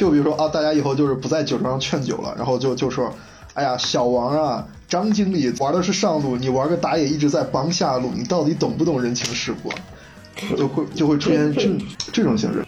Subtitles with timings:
[0.00, 3.14] 就比如说啊，大家以后就是不在酒桌上劝酒了，然后就就说，
[3.52, 9.70] 哎呀，小王啊，张经理玩的是上路，你玩个打野一直在帮下路，你到底懂不懂人情世故？
[10.56, 11.68] 就会就会出现这
[12.10, 12.64] 这种形式。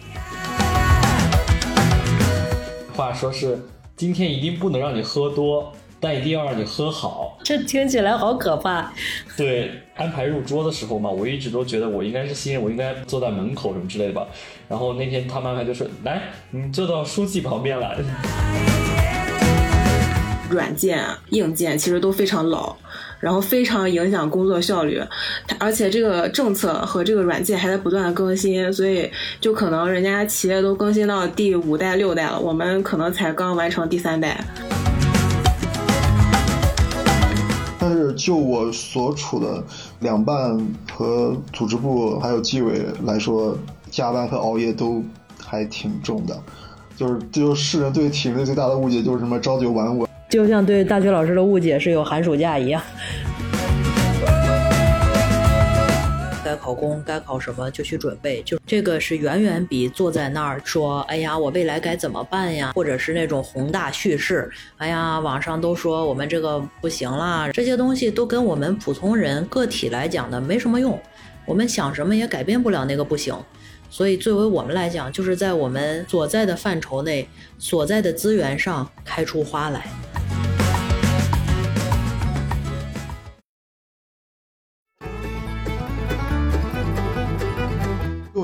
[2.95, 3.59] 话说是
[3.97, 5.73] 今天一定不能让你喝多，
[6.03, 7.39] 但一定要让你喝好。
[7.41, 8.91] 这听起来好可怕。
[9.37, 14.27] 对，安排入桌的时候嘛，我一直都觉得我应该是新人，我应该坐在门口什么之类的吧。
[14.67, 17.97] 然后那天他们安排就说：“来，你坐到书记旁边来。”
[20.49, 22.75] 软件、硬件其实都非常老，
[23.19, 25.01] 然后非常影响工作效率。
[25.57, 29.09] 而且这个政策和这个软件还在不断的更新，所以
[29.41, 34.45] 就可能人家企业都更新到第五代、六代了，我们可能才刚完成第三代。
[37.83, 39.61] 但是就我所处的
[39.99, 40.57] 两办
[40.89, 43.57] 和组织部还有纪委来说，
[43.91, 45.03] 加班和熬夜都
[45.37, 46.41] 还挺重的。
[46.95, 50.07] 就是就是世人对体内最大的误解就是什么朝九晚五。
[50.29, 52.81] 就像对大学老师的误解是有寒暑假一样，
[56.53, 70.99] 该考公该考什么就去准备，就这个是远远比坐在那儿说“哎呀，我未来该怎么办呀”，或者是那种宏大叙事，“哎呀，网上都说我们这个不行啦”，这些东西都跟我们普通人个体来讲的没什么用，
[71.45, 73.35] 我们想什么也改变不了那个不行。
[73.89, 79.87] 所以，作为我们来讲，就是在我们所在的范畴内、所在的资源上开出花来。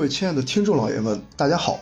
[0.00, 1.78] 各位亲爱的听众老爷们，大家好，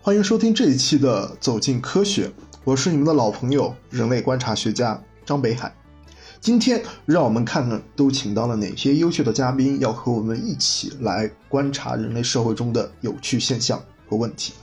[0.00, 2.26] 欢迎收听这一期的《走进科学》，
[2.64, 5.70] 我是你们的老朋友、人类观察学家张北海。
[6.40, 14.54] 今天，让我们看看都请到了哪些优秀的嘉宾，要和我们一起来观察人类社会中的有趣现象和问题。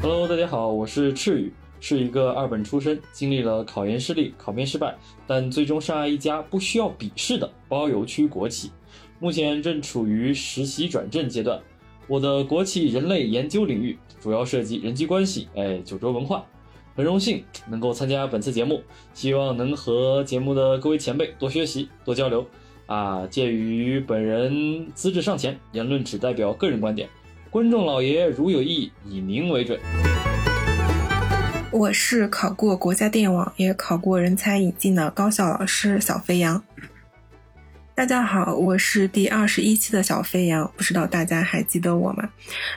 [0.00, 4.96] Hello，大家好，我是赤羽，是一个二本出身，经历了考研失利、考编失败，
[5.26, 8.70] 但最终上岸一家不需要笔试的包邮区国企。
[9.18, 11.60] 目前正处于实习转正阶段。
[12.06, 16.44] 我的国企人类研究领域主要涉及人际关系，哎，九州文化。
[16.94, 18.82] 很荣幸能够参加本次节目，
[19.12, 22.46] 希望能和节目的各位前辈多学习、多交流。
[22.86, 27.08] 啊，鉴于本人资质尚浅，言论只代表个人观点，
[27.50, 29.78] 观众老爷如有异议，以您为准。
[31.72, 36.62] 我是考过国家电网，也考过人才引进的高校老师小飞扬。
[37.96, 42.28] 大家好，我是第二十一期的小飞扬，不知道大家还记得我吗？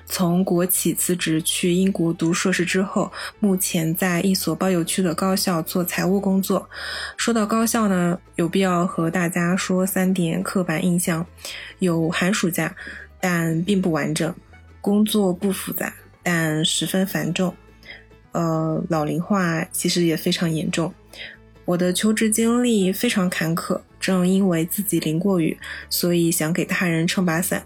[0.06, 6.70] 从国企辞职去英国读硕士之后，目前在一所包邮区的高校做财务工作。
[7.18, 11.26] 说到高校呢，有必要和大家说三点刻板印象：
[11.80, 12.74] 有寒暑假，
[13.20, 14.32] 但并不完整；
[14.80, 15.94] 工作不复杂，
[16.24, 17.52] 但十分繁重；
[18.32, 20.94] 呃，老龄化其实也非常严重。
[21.70, 23.80] 我的求职经历非常坎坷。
[24.00, 25.56] 正因为自己淋过雨，
[25.88, 27.64] 所以想给他人撑把伞。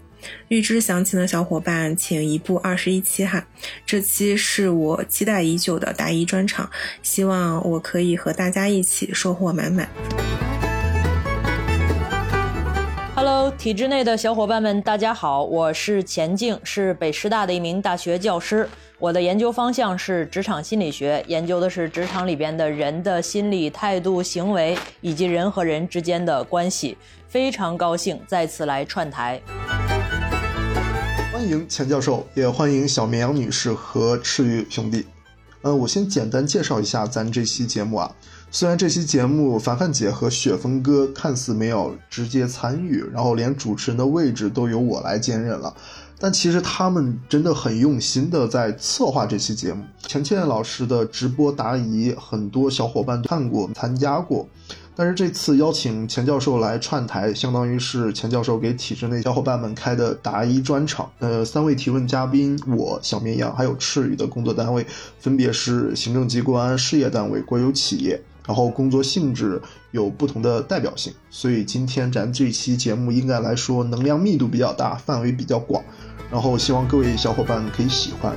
[0.48, 3.46] 预知详情的小伙伴，请移步二十一期哈。
[3.86, 6.68] 这期是我期待已久的答疑专场，
[7.02, 9.88] 希望我可以和大家一起收获满满。
[13.26, 18.68] Hello，体制内的小伙伴们，大家好，我是钱静，是北师大的一名大学教师。
[18.98, 26.98] 我的研究方向是职场心理学，研究的是职场里边的人的心理、态度、行为以及人和人之间的关系。
[27.26, 29.40] 非常高兴再次来串台，
[31.32, 35.06] 欢迎钱教授，也欢迎小绵羊女士和赤玉兄弟。
[35.62, 38.14] 嗯，我先简单介绍一下咱这期节目啊。
[38.54, 45.74] 虽然这期节目凡凡姐和雪峰哥看似没有直接参与，然后连主持人的位置都由我来兼任了。
[46.20, 49.82] 但其实他们真的很用心的在策划这期节目。
[50.06, 54.48] 钱倩老师的直播答疑，很多小伙伴看过、参加过。
[54.94, 61.10] 但是这次邀请钱教授来串台，相当于是钱教授给体制内小伙伴们开的答疑专场。
[61.18, 64.86] 呃，三位提问嘉宾，我小绵羊还有赤羽的工作单位，
[65.18, 69.60] 分别是行政机关、事业单位、国有企业，然后工作性质
[69.90, 71.12] 有不同的代表性。
[71.30, 75.82] 所以今天咱这期节目应该来说能量密度比较大，范围比较广。
[76.30, 78.36] 然后希望各位小伙伴可以喜欢。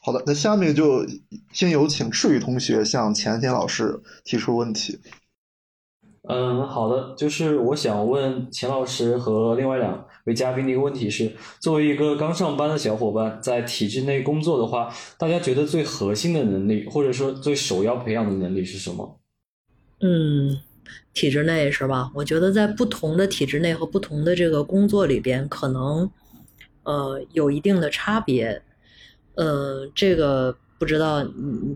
[0.00, 1.06] 好的，那下面就
[1.52, 5.00] 先有请赤羽同学向钱天老师提出问题。
[6.28, 19.20] 嗯，好的，就是我想问钱老师和另外两位嘉宾的一个问题是：作为一个刚上班的小伙伴，在体制内工作的话，大家觉得最核心的能力，或者说最首要培养的能力是什么？
[20.00, 20.60] 嗯。
[21.12, 22.10] 体制内是吧？
[22.14, 26.10] 我觉得在不同的体制内和不同的这个工作里边，可能
[26.82, 28.62] 呃，有一定的差别。
[29.34, 30.56] 呃，这个。
[30.78, 31.26] 不知道，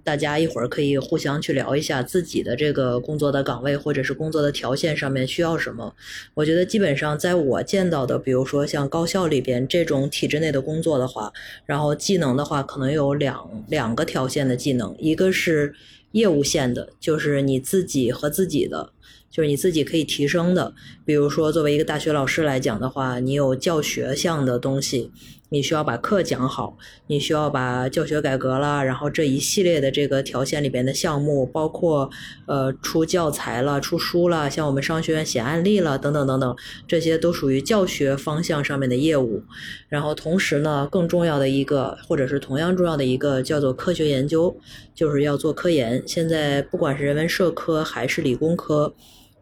[0.05, 5.95] 大家一会儿可以互相去聊一下自己的这个工作的岗位或者是工作的条线上面需要什么。
[6.35, 11.33] 我觉得基本上在我见到的，比如说像高校里边这种体制内的工作的话，
[11.65, 15.73] 然后技能的话可能有两两个条线的技能，一个是
[16.13, 18.93] 业务线的，就是你自己和自己的。
[19.31, 20.75] 就是你自己可以提升的，
[21.09, 25.11] 比如说作为一个大学老师来讲的话，你有教学项的东西，
[25.49, 26.77] 你需要把课讲好，
[27.07, 32.11] 你需要把教学改革啦，然后这一系列的这个条线里边的项目，包括
[32.45, 36.57] 呃出教材了、出书了，像我们商学院写案例了等等等等，
[36.87, 39.43] 这些都属于教学方向上面的业务。
[39.89, 44.55] 然后同时呢，更重要的一个，或者是同样重要的一个，叫做科学研究，
[44.95, 46.03] 就是要做科研。
[46.07, 48.93] 现在不管是人文社科还是理工科。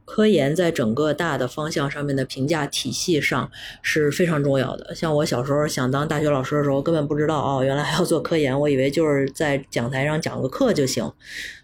[0.07, 3.51] 科研在整个大的方向上面的评价体系上
[3.83, 4.95] 是非常重要的。
[4.95, 11.13] 像我小时候想当大学老师的时候，根本不知道哦，原来还要做科研，我以为就是在讲台上讲个课就行。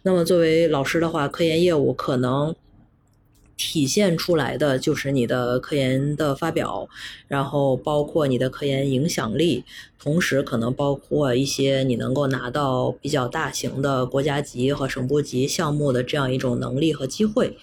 [0.03, 2.55] 那么作为老师的话，科研业务可能
[3.57, 6.89] 体现出来的就是你的科研的发表，
[7.29, 9.65] 然后包括你的科研影响力，
[10.03, 17.57] 同时可能包括一些你能够拿到比较大型的国家级和省部级项目的这样一种能力和机会。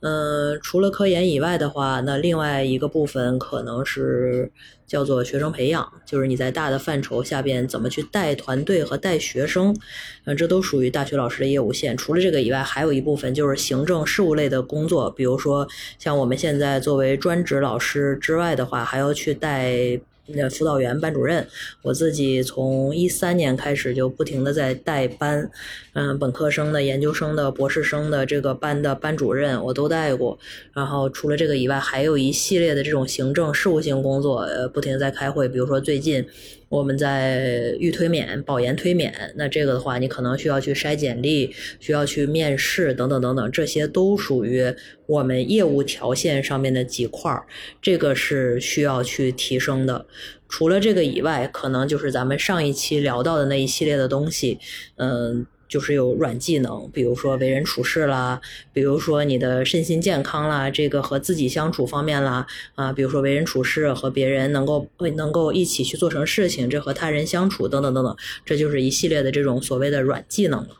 [0.00, 4.50] 嗯，除了科研以外的话，那另外一个部分可能是
[4.86, 9.76] 叫做学生培养，就是你在大的范畴下边怎么去带团队和带学生，
[10.24, 11.96] 嗯，这都属于大学老师的业务线。
[11.96, 15.68] 除了这个以外，还有一部分就是行政事务类的工作，比如说
[15.98, 20.00] 像我们现在作为专职老师之外的话，还要去带。
[20.34, 21.46] 那辅导员、班主任，
[21.82, 25.50] 我自己从一三年开始就不停的在带班，
[25.94, 30.38] 嗯，本科生的、研究生的、博士生的这个班的班主任我都带过。
[30.72, 35.48] 然后除了这个以外，还有一系列的这种行政事务性工作，呃，不停在开会。
[35.48, 36.26] 比如说最近。
[36.70, 44.72] 我们在预推免、保研推免，那这个的话，你可能需要去筛简历，需要去面试，等等等等，这些都属于
[45.06, 47.44] 我们业务条线上面的几块儿，
[47.82, 50.06] 这个是需要去提升的。
[50.48, 54.60] 除了这个以外，可能就是咱们上一期聊到的那一系列的东西，
[54.96, 55.44] 嗯。
[55.70, 58.40] 就是有软技能，比如说为人处事啦，
[58.72, 62.44] 比如说你的身心健康啦，这个和自己相处方面啦，
[62.74, 70.70] 啊，比如说为人处事和别人能够能够一起去做成事情，这和他人相处等等等等，这就是一系列的这种所谓的软技能了。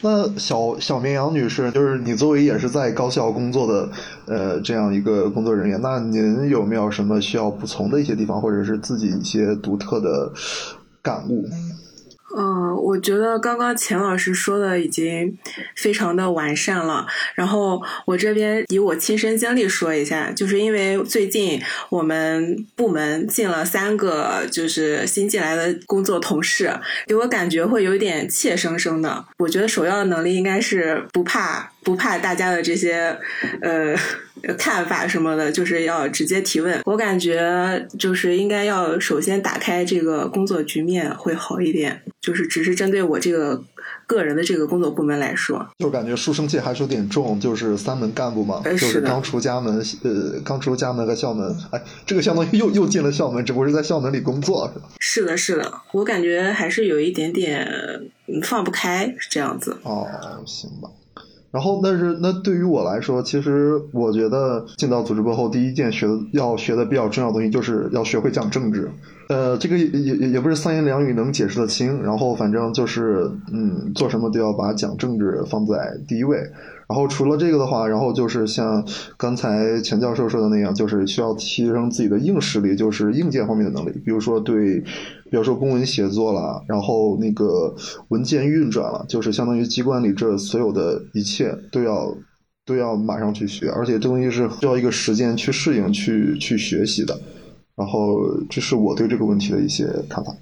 [0.00, 3.90] 那小小绵羊女士，就是你作为也是在高校工作的
[4.26, 10.32] 呃这样一个工作人员，那您有没有什么需要补充的一些地方，或者是自己一些独特的
[11.02, 11.46] 感悟？
[12.36, 15.36] 嗯，我觉得刚刚钱老师说的已经
[15.76, 17.06] 非常的完善了。
[17.34, 26.70] 然后我这边以我亲身经历说一下，就是因为最近我们部门进了三个就是新进来的工作同事，
[27.06, 29.24] 给我感觉会有点怯生生的。
[29.38, 31.71] 我觉得首要的能力应该是不怕。
[31.82, 33.18] 不怕大家的这些
[33.60, 33.94] 呃
[34.56, 36.80] 看法什么的，就是要直接提问。
[36.84, 42.02] 我感觉就是应该要首先打开这个工作局面会好一点。
[42.20, 43.60] 就是只是针对我这个
[44.06, 47.40] 个人的这个工作部门来说，就感觉书生气还是有点重。
[47.40, 54.88] 就是三门干部嘛，就是刚出家门，呃，刚出家门和校门，哎，这个相当于又又进了校门，只不过是在校门里工作，是吧？
[55.00, 57.68] 是的，是的，我感觉还是有一点点
[58.44, 59.76] 放不开，是这样子。
[59.82, 60.06] 哦，
[60.46, 60.88] 行吧。
[61.52, 68.90] 然后，但是那对于我来说，其实我觉得进到组织部后，第一件学的要学的比较重要的东西，就是要学会讲政治。
[69.28, 72.02] 呃，这个也也也不是三言两语能解释的清。
[72.02, 76.38] 然后，反正就是，嗯，做什么都要把讲政治放在第一位。
[76.88, 78.82] 然后除了这个的话，然后就是像
[79.16, 84.82] 刚才钱教授说的那样，就是需要提升自己的硬实力，就是硬件方面的能力，比如说对，
[85.32, 87.74] 比如说公文写作了，然后那个
[88.08, 92.14] 文件运转了，就是相当于机关里这所有的一切都要
[92.66, 97.18] 都要马上去学，而且这东西是需要一个时间去适应、去去学习的。
[97.74, 98.18] 然后
[98.50, 100.36] 这是我对这个问题的一些看法。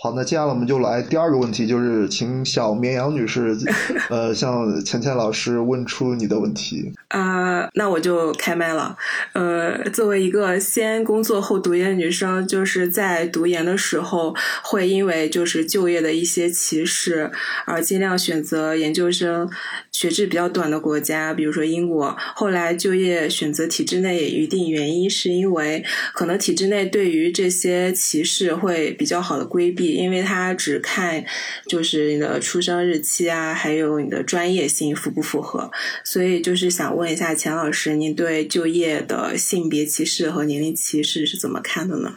[0.00, 3.56] 好，那接下来我们就来第二个问题，就是请小绵羊女士，
[4.08, 6.92] 呃，向钱钱老师问出你的问题。
[7.08, 8.96] 啊，那我就开麦了。
[9.32, 17.32] 呃，作为一个先工作后读研的女生，就是在读研的时候，会因为就是就业的一些歧视，
[17.66, 19.50] 而尽量选择研究生
[19.90, 22.16] 学制比较短的国家，比如说英国。
[22.36, 29.87] 后来就业选择体制内，一定原因是因为可能体制内对于这些歧视会比较好的规避。
[29.92, 31.24] 因为他只看
[31.66, 35.70] 就是你的出生日期啊，还有你的专业性符不符合，
[36.04, 42.14] 所以就是想问一下钱老师，您对就业的性别歧视和年龄歧视是怎么看的呢？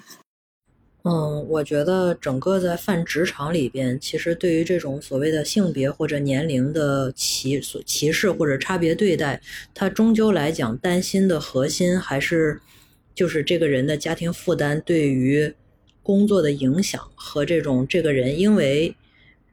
[1.03, 9.41] 嗯，我觉得整个在泛职场里边，其实对于这种所谓的性别或者年龄的歧歧视或者差别对待，
[9.73, 12.61] 它终究来讲担心的核心还是
[13.15, 15.51] 就是这个人的家庭负担对于
[16.11, 18.93] 工作的影响和这种这个人因为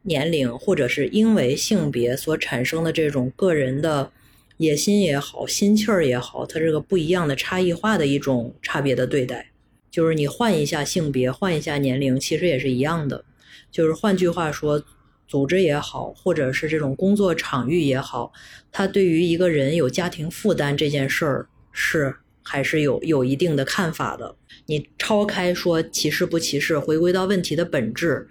[0.02, 4.10] 年龄或者是因为性别所产生的这种个人的
[4.56, 9.50] 野心也好、心气儿也好，它这个不一样的差异化的一种差别的对待。
[9.88, 13.24] 就是你换一下性别，换一下年龄，其实也是一样的。
[13.70, 14.82] 就是换句话说，
[15.28, 18.32] 组织也好，或者是这种工作场域也好，
[18.72, 24.34] 它对于一个人有家庭负担这件事儿是还是有有一定的看法的。
[24.70, 28.28] 你超开说歧视不歧视，回归到问题的本质，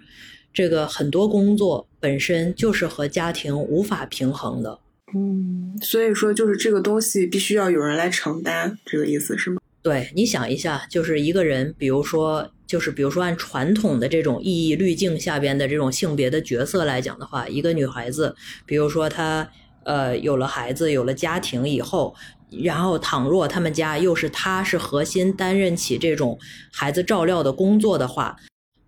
[0.54, 4.78] 这个很多工作本身就是和家庭无法平衡的。
[5.12, 9.60] 嗯，所以说就是这个东西必须要有人来承担，这个意思是吗？
[9.82, 19.50] 对，你想一下，就是一个人，比如说，就是比如说按传统的这种意义滤镜下边的这种性别的角色来讲的话，一个女孩子，比如说她
[19.82, 22.14] 呃有了孩子，有了家庭以后，
[22.50, 26.38] 然后倘若他们家又是他是核心担任起这种
[26.72, 28.36] 孩子照料的工作的话，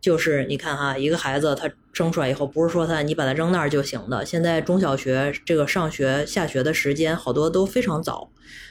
[0.00, 8.30] 就是你看哈，一个孩子他生出来以后，不是说他你把他扔那儿就行的，现在中小学这个上学下学的时间好多都非常早，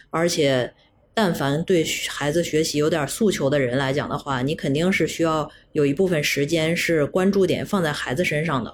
[0.10, 0.74] 而且。
[1.12, 8.74] 但凡对孩子学习有点诉求的人来讲的话，你肯定是需要有一部分时间是关注点放在孩子身上的。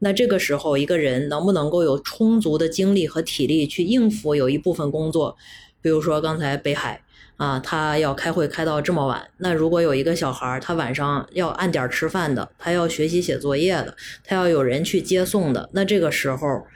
[0.00, 5.36] 那这个时候，一个人能不能够有充足的精力和体力去应付有一部分工作？
[5.80, 7.02] 比如说刚才北海
[7.36, 9.30] 啊，他要开会开到这么晚。
[9.38, 16.66] 那如果有一个小孩，他晚上要按点吃饭的，他要学习写作业的，他要有人去接送的，那这个时候，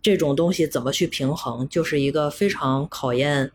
[0.00, 3.50] 这种东西怎么去平衡，就是一个非常考验。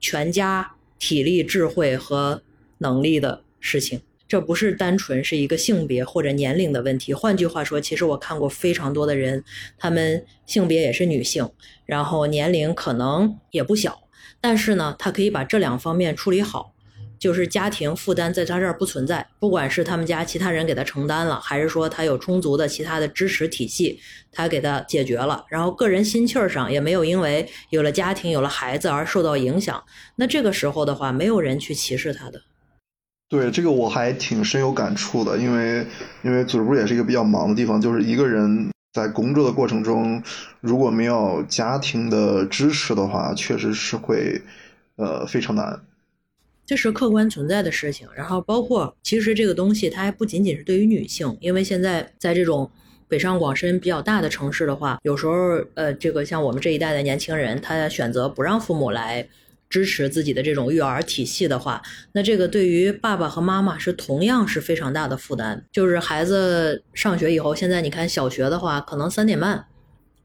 [0.00, 2.42] 全家体力、智慧和
[2.78, 7.14] 能力的事情，这不是单纯是一个性别或者年龄的问题。
[7.14, 9.42] 换句话说，其实我看过非常多的人，
[9.78, 11.50] 他们性别也是女性，
[11.86, 14.02] 然后年龄可能也不小，
[14.40, 16.74] 但是呢，他可以把这两方面处理好。
[17.18, 23.98] 就是家庭负担在他这儿不存在，不管是他们家其他人给他承担了，还是说他有充足的其他的支持体系，
[24.30, 29.82] 他给他解决了，然后个人心气儿上也没有因为有了家庭有了孩子而受到影响，
[30.14, 32.40] 那这个时候的话，没有人去歧视他的。
[33.28, 35.86] 对这个我还挺深有感触的，因为
[36.22, 40.22] 因为组织部也是一个比较忙的地方，就是一个人在工作的过程中，
[40.60, 44.40] 如果没有家庭的支持的话，确实是会
[44.96, 45.80] 呃非常难。
[46.64, 52.70] 这是客观存在的事情，然后包括其实这个东西它还不仅仅是对于女性，因为现在在这种
[53.08, 55.32] 北上广深比较大的城市的话，有时候
[55.74, 59.26] 呃，这个像我们这一代的年轻人，他选择不让父母来
[59.68, 61.82] 支持自己的这种育儿体系的话，
[62.12, 65.64] 那这个对于爸爸和妈妈是同样是非常大的负担。
[65.70, 69.66] 就是孩子上学以后，现在你看小学的话，可能三点半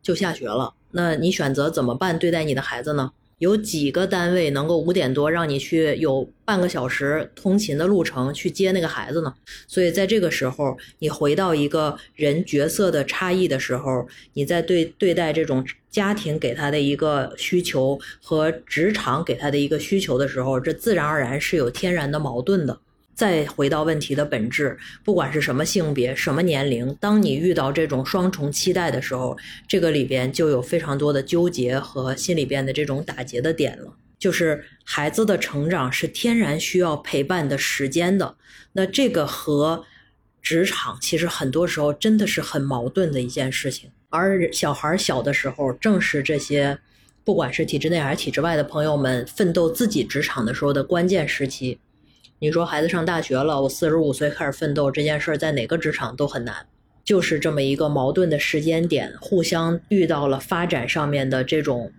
[0.02, 3.12] 就下学了，那你选择怎么办对待你的孩子呢？
[3.44, 9.34] 有几个单位能够五点多让你去有半个小时通勤的路程去接那个孩子呢？
[9.68, 22.80] 所以在这个时候，你回到一个人角色的差异的时候，你在对对待这种家庭给他的一个需求和职场给他的一个需求的时候，这自然而然是有天然的矛盾的。
[23.14, 33.94] 再回到问题的本质，不管是什么性别、什么年龄，当你遇到这种双重期待的时候，这个里边就有非常多的纠结和心里边的这种打结的点了。
[34.18, 38.36] 就是孩子的成长是天然需要陪伴的时间的，
[38.72, 39.84] 那这个和
[40.42, 43.92] 职场其实很多时候真的是很矛盾的一件事情。
[44.10, 46.78] 而小孩小的时候，正是这些，
[47.24, 51.78] 不管是体制内还是体制外的朋友们奋斗自己职场的时候的关键时期。
[52.44, 56.54] 你说孩子上大学了，我四十五岁开始奋斗这件事儿，在哪个职场都很难，
[57.02, 61.94] 就是这么一个矛盾的时间点，互相遇到了发展上面的这种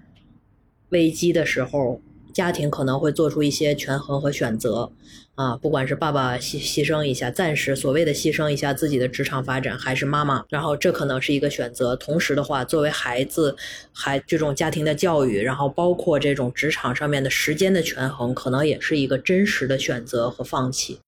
[0.90, 1.98] 危机的时候。
[2.34, 4.90] 家庭可能会做出一些权衡和选择，
[5.36, 11.94] 啊，不管是爸爸牺牺牲一下，暂时所谓的牺牲一下自己的职场发展，还是妈妈，然后这可能是一个选择。
[11.94, 13.56] 同时的话，作为孩子，
[13.92, 20.98] 还这种家庭的教育，然后包括这种职场上面的时间的权衡，可能也是一个真实的选择和放弃。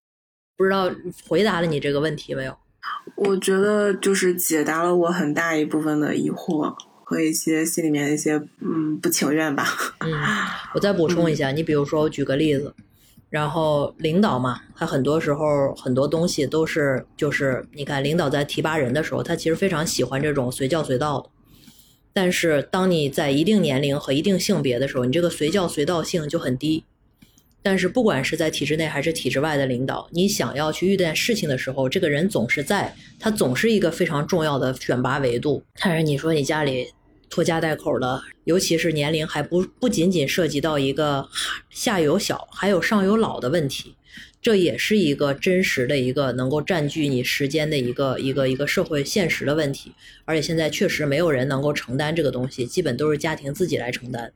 [0.57, 0.91] 不知道
[1.29, 2.57] 回答了你这个问题没有？
[3.17, 6.73] 我觉得就是解答了我很大一部分的疑惑。
[7.09, 9.65] 和一些心里面的一些嗯不情愿吧。
[10.01, 10.13] 嗯，
[10.75, 12.75] 我再补充一下，你比如说我举个例子，
[13.31, 21.31] 然后领导嘛，他很多时候很多东西都是就是你看领导在提拔人的时候，他其实非常喜欢这种随叫随到的。
[22.13, 26.83] 但是当你在一定年龄和一定性别的时候，你这个随叫随到性就很低。
[27.67, 35.65] 但是不管是在体制内还是体制外的领导，你想要去遇见事情的时候，这个人总是在，他总是一个非常重要的选拔维度。
[35.81, 36.87] 但是你说你家里
[37.29, 41.29] 拖家带口的，尤其是年龄还不不仅仅涉及到一个
[41.69, 43.97] 下有小还有上有老的问题，
[44.41, 49.91] 这也是一个真实的一个能够占据你时间的一个一个一个社会现实的问题。
[50.25, 54.33] 而且现在确实没有人能够承担这个东西，基本都是家庭自己来承担。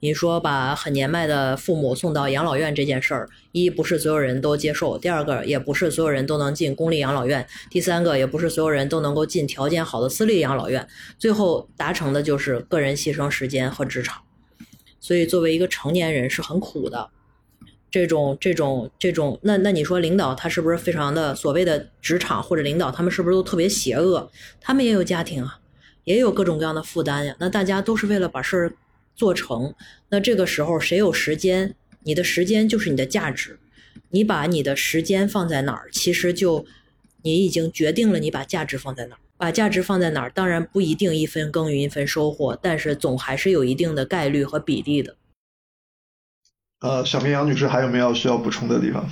[0.00, 10.86] 你说把很年迈的父母送到养老院这件事儿，一不是所有人都接受，第二个也不是所有人都能进公立养老院，第三个也不是所有人都能够进条件好的私立养老院，
[11.18, 14.22] 最后达成的就是个人牺牲时间和职场。
[15.00, 17.10] 所以作为一个成年人是很苦的，
[17.90, 24.30] 这种这种这种，那那你说领导他是不是非常的所谓的职场或者领导他们是不是都特别邪恶？
[24.60, 25.58] 他们也有家庭啊，
[26.04, 27.34] 也有各种各样的负担呀。
[27.40, 28.72] 那大家都是为了把事儿。
[29.18, 29.74] 做成，
[30.10, 31.74] 那这个时候谁有时间？
[32.04, 33.58] 你的时间就是你的价值，
[34.10, 36.64] 你把你的时间放在哪儿，其实就
[37.22, 39.18] 你已经决定了你把价值放在哪儿。
[39.36, 45.16] 把价值放在哪儿，当然不一定一分耕耘一分收获，但是总还是有一定的概率和比例的。
[46.80, 49.08] 呃，小绵羊女士还有没有需要补充的地方？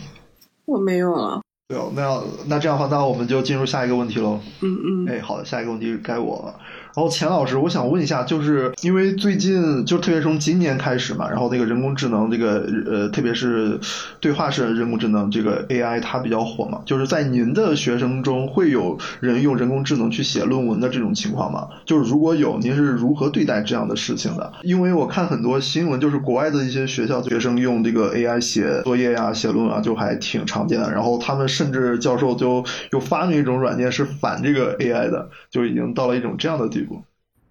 [0.64, 1.42] 我没有了。
[1.68, 4.40] 对哦，那那这样的话，那我们就进入下一个问题喽。
[4.60, 5.08] 嗯嗯。
[5.08, 6.60] 哎，好的，下一个问题该我了。
[6.96, 13.78] 然后钱老师，我想问一下，就是因为最近就特别从今年开始嘛，然后那个人工智能这个呃，特别是
[14.18, 21.68] 对话式人工智能这个 AI 它比较火嘛，就是在您的学生中会有人用人工智能去写论文的这种情况吗？
[21.84, 24.50] 就是如果有，您是如何对待这样的事情的？
[24.62, 30.90] 因为我看很多新闻，就是国外的一些学校学生用这个 AI 写作业呀、写论文啊，就还挺常见的。
[30.90, 36.85] 然后他们甚至教授就又发明一种软件是反这个 AI 的，就已经到了一种这样的地。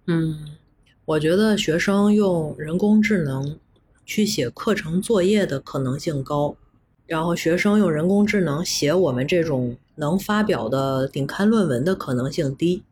[0.06, 0.56] 嗯，
[1.04, 3.58] 我觉得学生用人工智能
[4.04, 6.56] 去写课程作业的可能性高，
[7.06, 12.84] 然后学生用人工智能写我们这种能发表的顶刊论文的可能性低。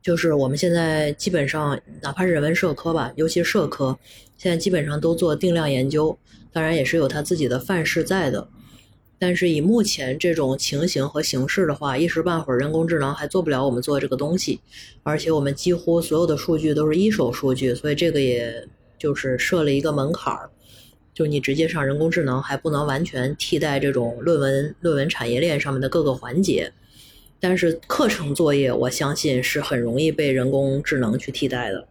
[0.00, 3.98] 就是我们现在基本上，哪怕是人文社科吧，尤其社科，
[4.36, 6.16] 现在基本上都做定量研究，
[6.52, 8.48] 当然也是有它自己的范式在的。
[9.22, 14.58] 但是以目前这种情形和形式的话，一时半会儿人工智能还做不了我们做这个东西，
[15.04, 18.66] 而且我们几乎所有的数据都是一手数据，所以这个也
[18.98, 20.50] 就是设了一个门槛儿，
[21.14, 26.72] 就你直接上人工智能还不能完全替代这种论文论文产业链上面的各个环节，
[27.38, 31.86] 但是课程作业我相信是很容易被人工智能去替代的。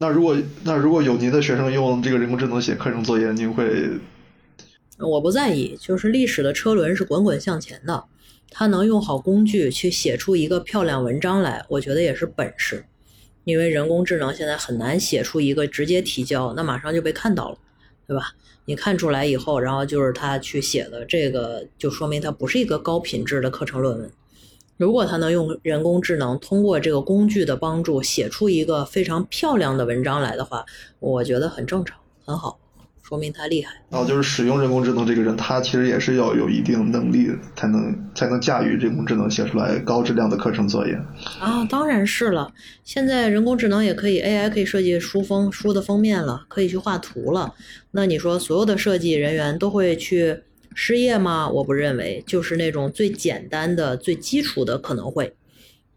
[0.00, 3.88] 那如果那如果有您的学生用这个人工智能写课程作业，您会？
[4.98, 8.04] 我不在意，就是历史的车轮是滚滚向前的，
[8.50, 12.84] 他能用好工具去写出一个漂亮文章来，我觉得也是本事。
[13.44, 17.58] 因为人工智能现在很难写出一个直接提交，那马上就被看到了，
[18.06, 18.34] 对吧？
[18.66, 24.10] 你看出来以后，然后就是他去写的，这个就说明他不是一个高品质的课程论文。
[24.76, 30.66] 如果他能用人工智能通过这个工具的帮助写出一个非常漂亮的文章来的话，
[31.00, 32.60] 我觉得很正常，很好。
[33.08, 33.72] 说明他厉害。
[33.88, 40.92] 然后就是使用人工智能这个人，他其实也是要有一定能力，才能才能驾驭人工智能写出来高质量的课程作业。
[41.40, 42.52] 啊，当然是了。
[42.84, 47.54] 现在人工智能也可以，AI 可以设计书封、书的封面了，可以去画图了。
[47.92, 50.42] 那你说所有的设计人员都会去
[50.74, 51.48] 失业吗？
[51.48, 55.32] 我不认为，就是那种最简单的、最基础的可能会。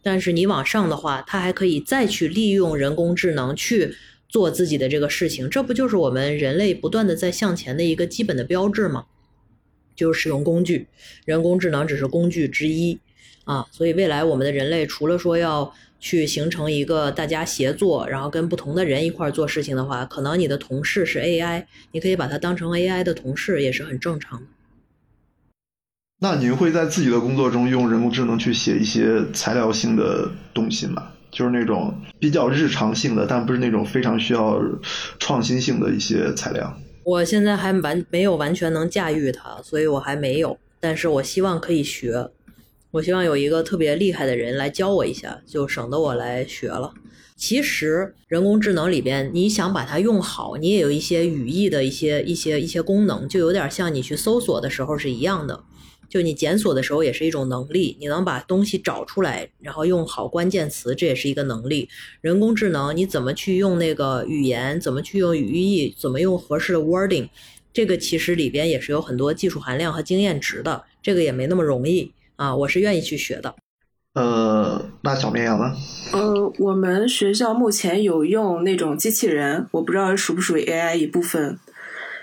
[0.02, 3.96] 但是你往上的话，它还可以再去利用人工智能去。
[4.32, 9.06] 做自己的这个事情，这不就是我们人类不断的在向前的一个基本的标志吗？
[9.94, 10.88] 就是使用工具，
[11.26, 12.98] 人工智能只是工具之一
[13.44, 13.68] 啊。
[13.72, 24.46] 所以未来我们的人类除了说要去形成一个大家协作，然后跟不同的人一块做事情的话，可能你的同事是 AI，你可以把它当成 AI 的同事，也是很正常的。
[26.20, 31.12] 那您会在自己的工作中用人工智能去写一些材料性的东西吗？
[31.32, 34.62] 就是那种比较日常性的，但不是那种非常需要
[35.18, 36.78] 创新性的一些材料。
[37.04, 40.58] 我现在还完没有完全能驾驭它，所以我还没有。
[40.80, 42.30] 但是我希望可以学，
[42.92, 46.92] 我希望有一个特别厉害的人来教我一下，就省得我来学了。
[47.36, 55.64] 其实人工智能里边，你想把它用好，你也有一些语义的一些一些一些功能，就有点像你去搜索的时候是一样的。
[56.12, 61.88] 就你检索的时候也是一种能力，你能把东西找出来，然后用好关键词，这也是一个能力。
[62.20, 67.30] 人工智能你怎么去用那个语言，怎么去用语义，怎么用合适的 wording，
[67.72, 72.54] 这个其实里边也是有很多技术含量和经验值的，这个也没那么容易啊。
[72.54, 73.56] 我是愿意去学的。
[74.14, 75.74] 呃，那小绵羊呢？
[76.12, 81.58] 呃，我们学校目前有用那种机器人，我不知道属不属于 AI 一部分。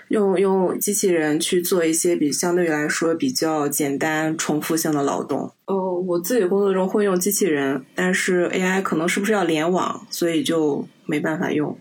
[0.09, 5.51] 用用机器人去做一些比相对于来说比较简单、重复性的劳动。
[5.65, 11.77] 哦，我自己工作中会用机器人，但是 AI 可能是不是要联网，所以就没办法用。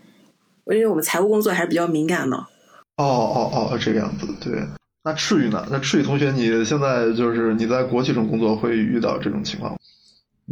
[0.67, 2.37] 因为我们财务工作还是比较敏感的。
[2.37, 4.61] 哦哦哦，这个样子，对。
[5.05, 5.67] 那赤羽呢？
[5.71, 9.79] 那赤羽同学，你现在就是你在国企中工作，会遇到这种情况吗？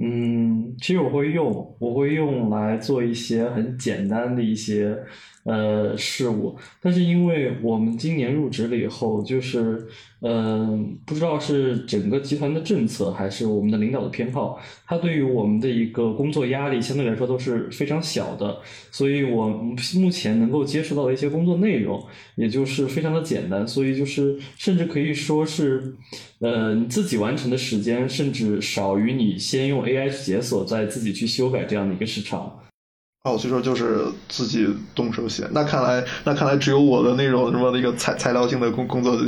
[0.01, 4.97] 嗯，其实我会用，我会用来做一些很简单的一些。
[5.47, 9.87] 呃，事务，但是因为我们今年入职了以后，就是，
[10.21, 18.59] 嗯，不知道是整个集团的政策，还是我们的领导的偏好，他对于我们的一个工作压力相对来说都是非常小的，
[18.91, 19.47] 所以我
[19.95, 22.05] 目前能够接触到的一些工作内容，
[22.35, 25.95] 也就是非常的简单，所以就是甚至可以说是，
[26.41, 32.66] 呃，自己完成的时间，甚至少于你先用 AI 去解锁，再自己去修改这样的一个时长。
[33.27, 35.45] 哦，所以说就是自己动手写。
[35.51, 39.19] 那看来，那看来只有我的那种什么那个材材料性的工工作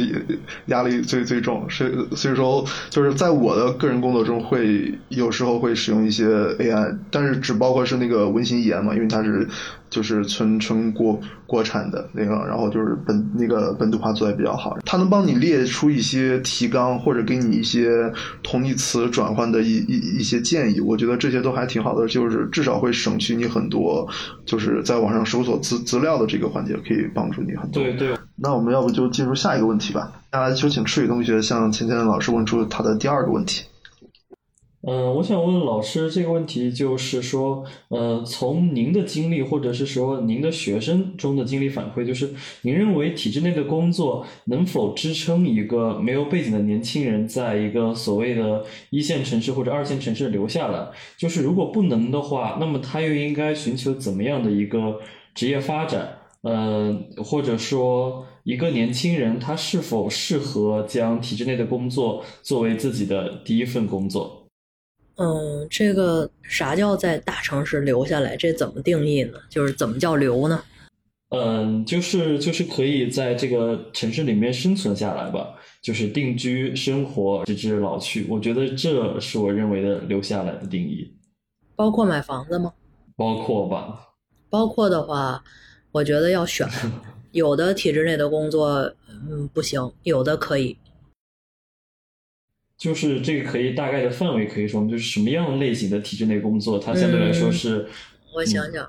[0.66, 1.66] 压力最最重。
[1.68, 9.48] 所以所以说，就是在我的个人工作中，会有时候会使用一些 AI，但是只包括是那个文心一言嘛，因为它是。
[9.90, 14.77] 就是纯纯国国产的那个，然后就是本那个本土化做的比较好。
[14.85, 20.81] 它能帮你列出一些提纲，或者给你一些同义词转换的一一一些建议。
[20.81, 24.09] 我觉得这些都还挺好的，就是至少会省去你很多，
[24.44, 27.83] 就是在网上搜索资资料的这个环节，可以帮助你很多。
[27.83, 28.14] 对对。
[28.37, 30.12] 那我们要不就进入下一个问题吧？
[30.33, 33.64] 下来就请赤羽同学向钱钱老师问出他的第二个问题。
[34.90, 42.31] 嗯，我想问老师这个问题，就是说，呃，从您的经历，或者是说您的学生中的经历反馈，就是
[42.62, 50.88] 您认为体制内的工作能否支撑一个没有背景的年轻人在一个所谓的一线城市或者二线城市留下来？
[51.18, 55.01] 就是如果不能的话，那么他又应该寻求怎么样的一个
[55.35, 56.20] 职业发展？
[56.44, 64.47] 嗯，或者说一个年轻人他是否适合将体制内的工作作为自己的第一份工作？
[65.18, 68.37] 嗯，这个啥叫在大城市留下来？
[68.37, 69.38] 这怎么定义呢？
[69.50, 70.62] 就是怎么叫留呢？
[71.31, 78.26] 嗯，就是就是可以在这个城市里面生存下来吧，就是定居生活直至老去。
[78.31, 81.12] 我觉得这是我认为的留下来的定义。
[81.76, 82.72] 包括买房子吗？
[83.16, 84.00] 包括吧。
[84.48, 85.42] 包括的话，
[85.92, 86.66] 我觉得要选，
[87.33, 88.68] 有的体制内的工作，
[89.28, 90.78] 嗯，不行；有的可以。
[92.78, 97.88] 就是这个可以大概的范围可以说，就是什么样类型的体制内工作，它相对来说是。
[98.36, 98.88] 我想想，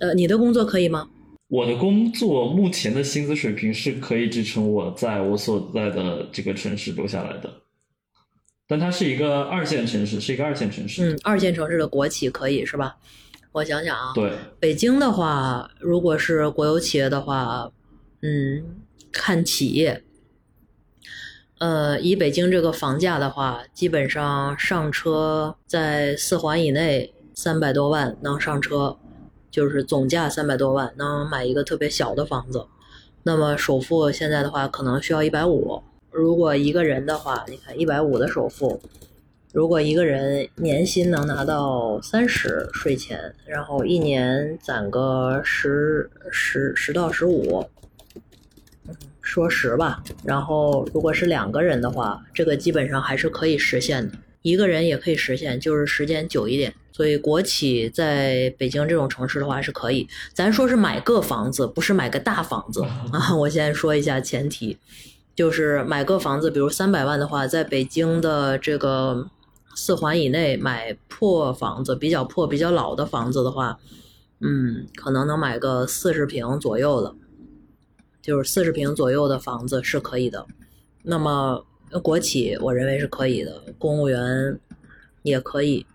[0.00, 1.08] 呃，你的工作可以吗？
[1.46, 7.62] 我的工作目前的薪资水平是可以支撑我在我所在的这个城市留下来的，
[8.66, 11.14] 但它是一个二线城市，是一个二线城市。
[11.14, 12.96] 嗯，二线城市的国企可以是吧？
[13.52, 17.70] 我想想啊，对，北京的话，如果是国有企业的话，
[18.22, 18.64] 嗯，
[19.12, 20.02] 看企业。
[21.58, 28.96] 呃，以北京这个房价的话，基本上上车在四环以内，三百多万能上车，
[29.50, 32.64] 就是总价三百多万能买一个特别小的房子。
[33.24, 35.82] 那么首付现在的话，可能需要一百五。
[36.12, 38.80] 如果一个人的话，你看一百五的首付，
[39.52, 47.64] 如果一个人年薪能拿到三十税前，然后一年攒个十十十到十五。
[49.28, 54.16] 说实吧，然后如果是两个人的话，这个基本上还是可以实现的。
[54.40, 56.74] 一个人也可以实现，就是时间久一点。
[56.92, 60.08] 所以国企在北京这种城市的话是可以。
[60.32, 63.36] 咱说是买个房子，不是买个大房子 啊。
[63.36, 64.78] 我先说一下前提，
[65.36, 69.28] 就是买个房子，比如三百万的话，在北京的这个
[69.76, 73.78] 四环以内买破房子，比较破、比较老的房子的话，
[74.40, 77.14] 嗯，可能能买个四十平左右的。
[78.20, 80.44] 就是四十平左右的房子是可以的，
[81.02, 81.64] 那么
[82.02, 84.58] 国企我认为是可以的，公务员
[85.22, 85.86] 也可以。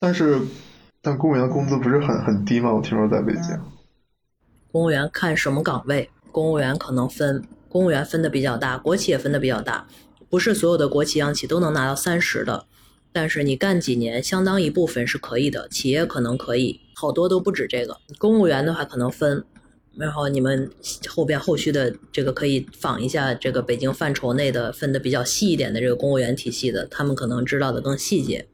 [0.00, 0.40] 但是，
[1.00, 2.74] 但公务员的工资不是很很低吗？
[2.74, 3.56] 我听说在北京。
[4.72, 6.10] 公务员看什么岗位？
[6.32, 9.86] 公务员可能分，公务员分的比较大，国企也分的比较大，
[10.28, 12.66] 不是所有的国企央企都能拿到三十的，
[13.12, 17.98] 但是你干几年，相当一部分是可以的，企业可能可以，好多都不止这个。
[18.18, 19.44] 公务员的话可能分。
[19.96, 20.70] 然后你们
[21.08, 28.48] 后边后续的这个可以仿一下这个北京范畴内的分的比较细一点的这个公务员体系的，他们可能知道的更细节。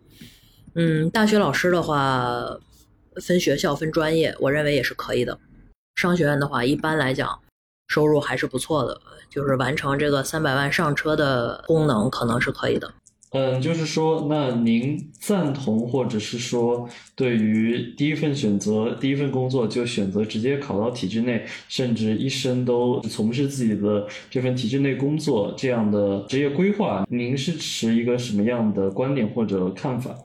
[0.75, 2.59] 嗯，大学老师的话
[3.17, 5.39] 分学校分专业，我认为也是可以的。
[5.97, 7.41] 商学院的话，一般来讲
[7.89, 12.93] 收入还是不错的，就是完成这个三百万上车的功能可能是可以的。
[13.33, 30.17] 嗯，就是说，那您赞同，或者是说，对于第一份选择、第一份工作就选择直接考到体制内，甚至一生都从事自己的这份体制内工作这样的职业规划，您是持一个什么样的观点或者看法？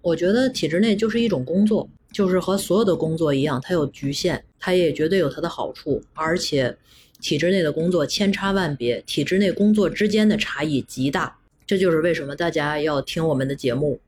[0.00, 6.74] 我觉得体制内就是一种工作，就是和所有的工作一样，它有局限，它也绝对有它的好处，而且
[7.20, 11.36] 体制内的工作千差万别，体制内工作之间的差异极大。
[11.68, 14.00] 这就是为什么大家要听我们的节目，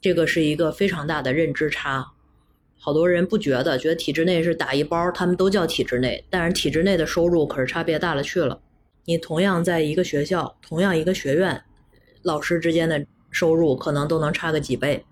[0.00, 2.12] 这个是一个非常大的认知差。
[2.78, 8.60] 好多人不觉得，觉得体制内是打一包，他们都叫体制内，但是体制内的收入可是差别大了去了。
[9.04, 11.60] 你同样在一个学校，同样一个学院，
[12.22, 15.04] 老师之间的收入可能都能差个几倍。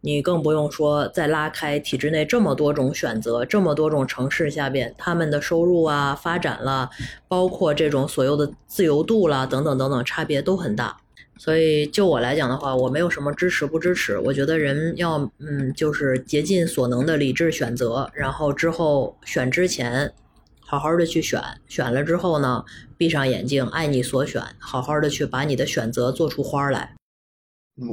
[0.00, 6.88] 你更不用说再拉开体制内这么多种选择，这么多种城市下边，他们的收入啊、发展了，
[7.26, 10.96] 包括这种所有的自由度啦等等等等，差别都很大。
[11.36, 14.18] 所以就我来讲的话，我没有什么支持不支持。
[14.18, 20.12] 我觉得人要嗯，就是竭尽所能的理智选择，然后之后选之前，
[20.60, 22.64] 好好的去选，选了之后呢，
[22.96, 26.97] 闭上眼睛，爱你所选，好好的去把你的选择做出花来。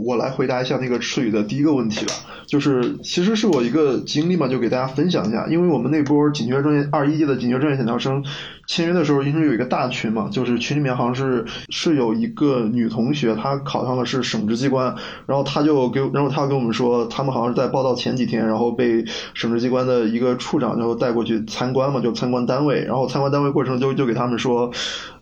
[0.03, 2.13] 我来回答一下那个赤羽的第一个问题吧，
[2.47, 5.45] 就是其实是我一个经历嘛，就给大家分享一下。
[5.47, 8.23] 因为我们那波警觉专业二一届的警觉专业选调生
[8.65, 14.95] 签约的时候，因为有一个大群嘛，就是群里面好像是是有一个女同学，她考上的是省直机关，
[15.27, 24.71] 然后她就给，然后她跟我们说，他们好像是在报道前几天，然后被省直机关的一个处长然后带过去参观嘛，就参观单位，然后参观单位过程就就给他们说。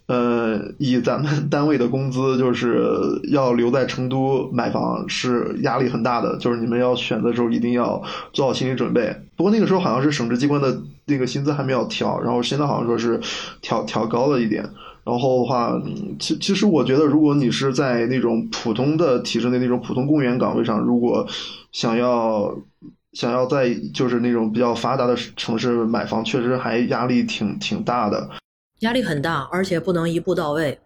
[0.05, 2.83] 呃，以咱们单位的工资，就是
[3.31, 9.15] 要留在成都买房是压力很大的，就是你们要选的时候一定要做好心理准备。
[9.37, 13.19] 不过那个时候好像是省直机关的那个薪资还没有调，然后现在好像说是
[13.61, 14.69] 调调高了一点。
[15.05, 15.81] 然后的话，
[16.17, 21.27] 其其实我觉得，如果你是在那种普通的体制内那种普通公务员岗位上，如果
[21.73, 22.53] 想要
[23.11, 28.29] 想要在就是那种比较发达的城市买房，确实还压力挺挺大的。
[28.83, 30.79] 压力很大，而且不能一步到位。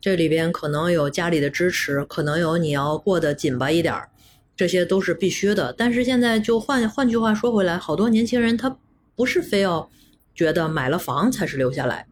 [0.00, 4.08] 这里边可能有家里的支持，可能有你要过得紧巴一点儿，
[4.56, 5.72] 这些都是必须的。
[5.76, 8.76] 但是现在就换换句话说回来，好多年轻人他
[9.16, 9.90] 不是非要
[10.34, 12.06] 觉得买了房才是留下来。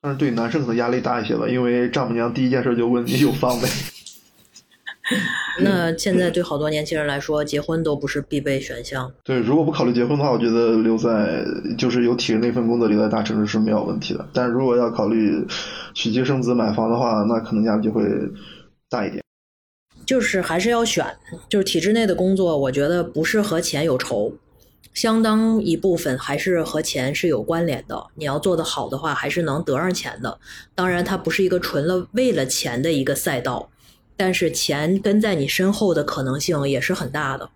[0.00, 3.68] 但是对男生可能压力大一些吧，因为丈母娘第一件事就问你有房没。
[5.60, 9.12] 那现在对好多年轻人来说，结婚都不是必备选项。
[9.22, 11.44] 对，如果不考虑结婚的话，我觉得留在
[11.76, 14.26] 就是有体制内份工作留在大城市是没有问题的。
[14.32, 15.46] 但如果要考虑
[15.94, 18.02] 娶妻生子买房的话，那可能压力就会
[18.88, 19.22] 大一点。
[20.06, 21.06] 就是还是要选，
[21.48, 24.32] 就是体制内的工作，我觉得不是和钱有仇，
[24.94, 28.06] 相当一部分还是和钱是有关联的。
[28.16, 30.38] 你要做得好的话，还是能得上钱的。
[30.74, 33.68] 当然，它不是一个纯了为了钱的一个赛道。
[34.22, 37.50] 但是钱跟在你身后的可能性也是很大的。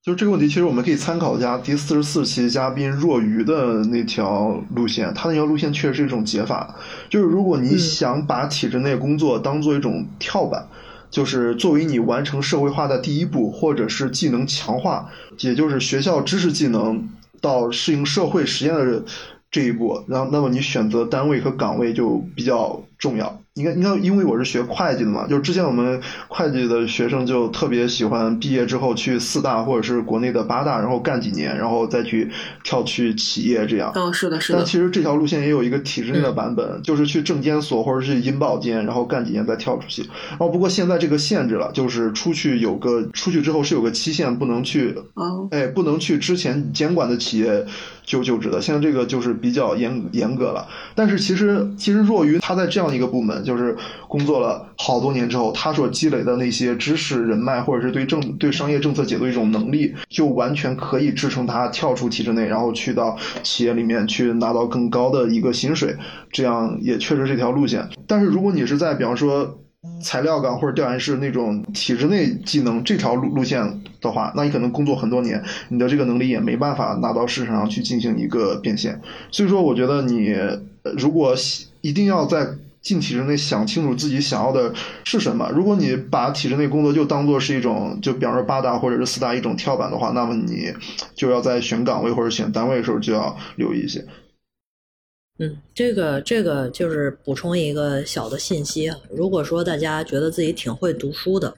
[0.00, 6.76] 就是这个问题，其实我们可以参考一下第四十四期嘉宾若愚的那条路线，他那条路线确实是一种解法。
[7.10, 10.68] 就是如果你想把体制内工作当做一种跳板，
[11.10, 17.08] 就是作为你完成社会化的第一步，或者是技能强化，也就是学校知识技能
[17.40, 19.02] 到适应社会实践的
[19.50, 23.40] 这一步，然后那么你选择单位和岗位就比较重要。
[23.56, 32.28] 你看，你看，因为我是学会计的嘛，就是之前我们会计的学生就特别喜欢毕业之后去四大或者是国内的八大，然后干几年，然后再去
[32.64, 33.92] 跳去企业这样。
[33.94, 34.58] 嗯，是的，是的。
[34.58, 40.02] 但其实这条路线也有一个体制内的版本，就是去证监所或者是银保监，然后干几年再跳出去。
[40.30, 47.64] 然后不过现在这个限制了，就是出去有个出去之后是有个期限，不能去，哦，哎，不能去之前监管的企业
[48.04, 48.60] 就就职的。
[48.60, 50.66] 现在这个就是比较严严格了。
[50.94, 53.34] 但是其实其实若愚他在这样一个部门。
[53.44, 53.76] 就是
[54.08, 65.96] 工作了好多年之后，他所积累的那些知识、人脉，或者是对政、对商业政策解读一种能力，就完全可以支撑他跳出体制内，然后去到企业里面去拿到更高的一个薪水。
[66.30, 67.88] 这样也确实是一条路线。
[68.06, 69.58] 但是如果你是在比方说
[70.02, 79.00] 材料岗或者调研室那种体制内技能这条路路线的话，那你可能工作很多年，你的这个能力也没办法拿到市场上去进行一个变现。
[79.30, 80.34] 所以说，我觉得你
[80.96, 81.34] 如果
[81.80, 82.46] 一定要在
[82.82, 85.50] 进体制内想清楚自己想要的是什么。
[85.54, 90.70] 如果你把体制内工作就当做是一种，就比方说八大或者是四大一种跳板的话，那么你
[91.14, 94.04] 就要在选岗位或者选单位的时候就要留意一些。
[95.38, 98.92] 嗯，这个这个就是补充一个小的信息。
[99.10, 101.56] 如果说大家觉得自己挺会读书的，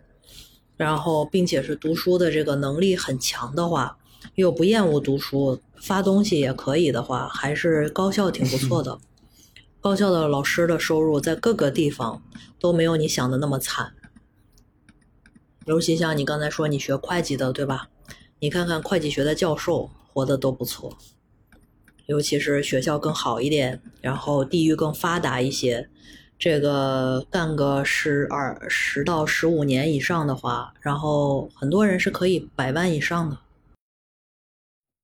[0.78, 3.98] 然后并且是读书的这个能力很强的话，
[4.36, 8.98] 又不厌恶读书，发东西也可以的话，还是高校挺不错的。
[9.78, 12.22] 高校的老师的收入在各个地方
[12.58, 13.92] 都没有你想的那么惨。
[15.66, 17.90] 尤其像你刚才说你学会计的，对吧？
[18.40, 20.96] 你看看会计学的教授活得都不错，
[22.06, 25.88] 尤其是学校更好一点，然后地域更发达一些，
[26.38, 33.38] 这个干个十二十到十五年以上的话，然后很多人是可以百万以上的。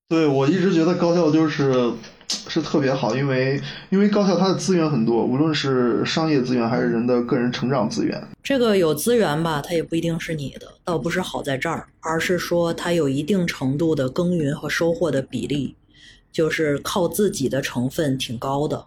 [0.09, 1.91] 对，我一直觉得高校就是
[2.27, 8.21] 是特别好，因为因为高校它的资源很多，无论是商业资源还是人的个人成长资源。
[8.43, 15.75] 这个有资源吧，它也不一定是你的，倒不是好在这儿，而是说它有一定程度的耕耘和收获的比例，
[16.33, 18.85] 就是靠自己的成分挺高的。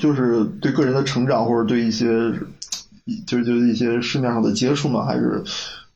[0.00, 2.06] 就是对个人的成长或者对一些，
[3.26, 5.42] 就是就是一些市面上的接触嘛，还是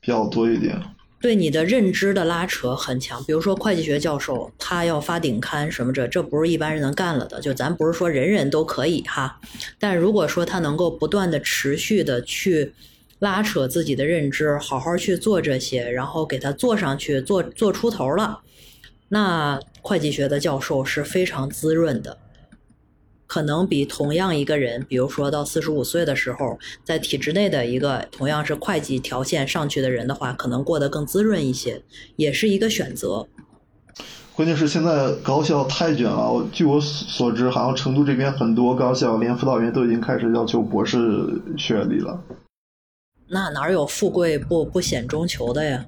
[0.00, 0.78] 比较多一点。
[1.22, 7.40] 对你的认知的拉扯很强，比如说会计学教授，他要发顶刊什么这，这不是一般人能干了的。
[7.40, 9.40] 就咱不是说人人都可以哈，
[9.78, 12.74] 但如果说他能够不断的持续的去
[13.20, 18.40] 拉扯自己的认知，好好去做这些，然后给他做上去，做做出头了，
[19.08, 22.18] 那会计学的教授是非常滋润的。
[23.26, 31.82] 可能比同样一个人，比如说到四十五岁的时候，在体制内的一个同样是会计条线上去的人的话，可能过得更滋润一些，
[32.16, 33.26] 也是一个选择。
[34.36, 40.98] 关键是现在高校太卷了，据我所知，好像成都这边很多高校连辅导员都已经开始要求博士
[41.56, 42.20] 学历了。
[43.28, 45.86] 那哪有富贵不不显中求的呀？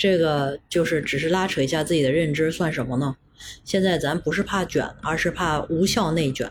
[0.00, 3.16] 这个就是只是拉扯一下自己的认知，算什么呢？
[3.62, 6.50] 现在咱不是怕卷，而是怕无效内卷。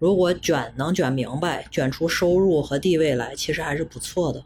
[0.00, 4.44] 如果卷能卷明白，卷出收入和地位来，其实还是不错的。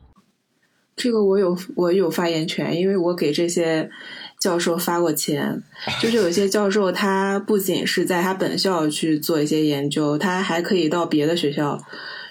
[0.94, 3.88] 这个我有我有发言权，因为我给这些
[4.38, 5.62] 教授发过钱。
[6.02, 11.80] 就是有些教授，他不仅是在他本校去做一些研究，他还可以到别的学校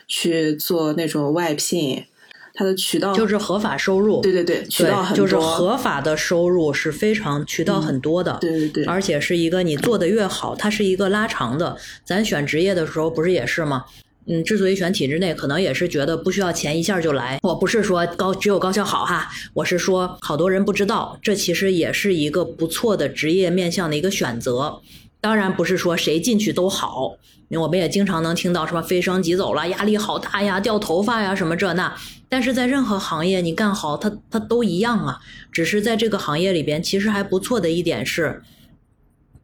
[0.07, 2.05] 去做那种外聘。
[2.53, 11.75] 它的渠道就是合法收入，对对对，渠道很多，就是合法的收入是非常渠道很多的，对对对，而且是一个你做的越好，它是一个拉长的。
[12.05, 13.85] 咱选职业的时候不是也是吗？
[14.27, 17.39] 嗯，之所以选体制内，可能也是觉得不需要钱，一下就来。
[17.41, 24.79] 我不是说高只有高校好哈，我是说好多人不知道，这其实也是一个不错的职业面向的一个选择。
[25.19, 27.17] 当然不是说谁进去都好，
[27.49, 31.93] 我们也经常能听到什么飞升急走了，压力好大呀，掉头发呀，什么这那。
[32.33, 35.19] 但是在任何行业你干好，它它都一样啊。
[35.51, 38.41] 只是在这个行业里边，其实还不错的一点是，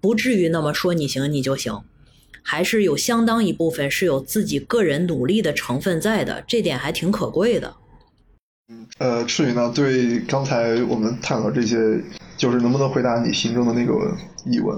[0.01, 1.83] 不至于那么说你行你就行，
[2.41, 7.75] 还是有相当一部分是有自己个人努力的成分在的，这点还挺可贵的。
[8.69, 11.77] 嗯呃，赤羽呢，对刚才我们探讨这些，
[12.37, 13.93] 就是能不能回答你心中的那个
[14.47, 14.75] 疑问？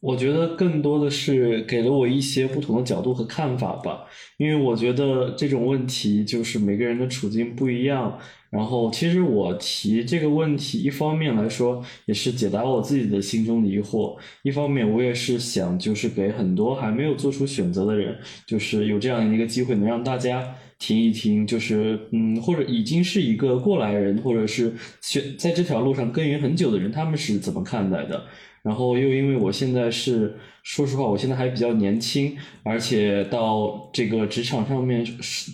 [0.00, 4.04] 我觉得更多的是给了我一些不同的角度和看法吧，
[4.38, 8.18] 因为我觉得这种问题就是每个人的处境不一样。
[8.48, 28.24] 然后，其实我提这个问题，一方面来说也是解答我自己的心中疑惑，一方面我也是想就是给很多还没有做出选择的人，就是有这样一个机会，能让大家听一听，就是嗯，或者已经是一个过来人，或者是选在这条路上耕耘很久的人，他们是怎么看待的。
[28.62, 35.02] 然后又因为我现在是，说实话，我现在还比较年轻，而且到这个职场上面，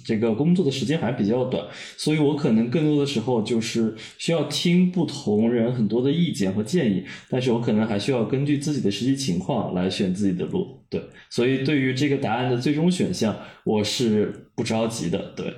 [0.04, 1.64] 这个工作的时间还比较短，
[1.96, 10.80] 所以我可能更多的时候就是需要听不同人很多的意见和建议，但是我可能还需要根据自己的实际情况来选自己的路。
[10.90, 15.32] 对，所以对于这个答案的最终选项，我是不着急的。
[15.36, 15.54] 对，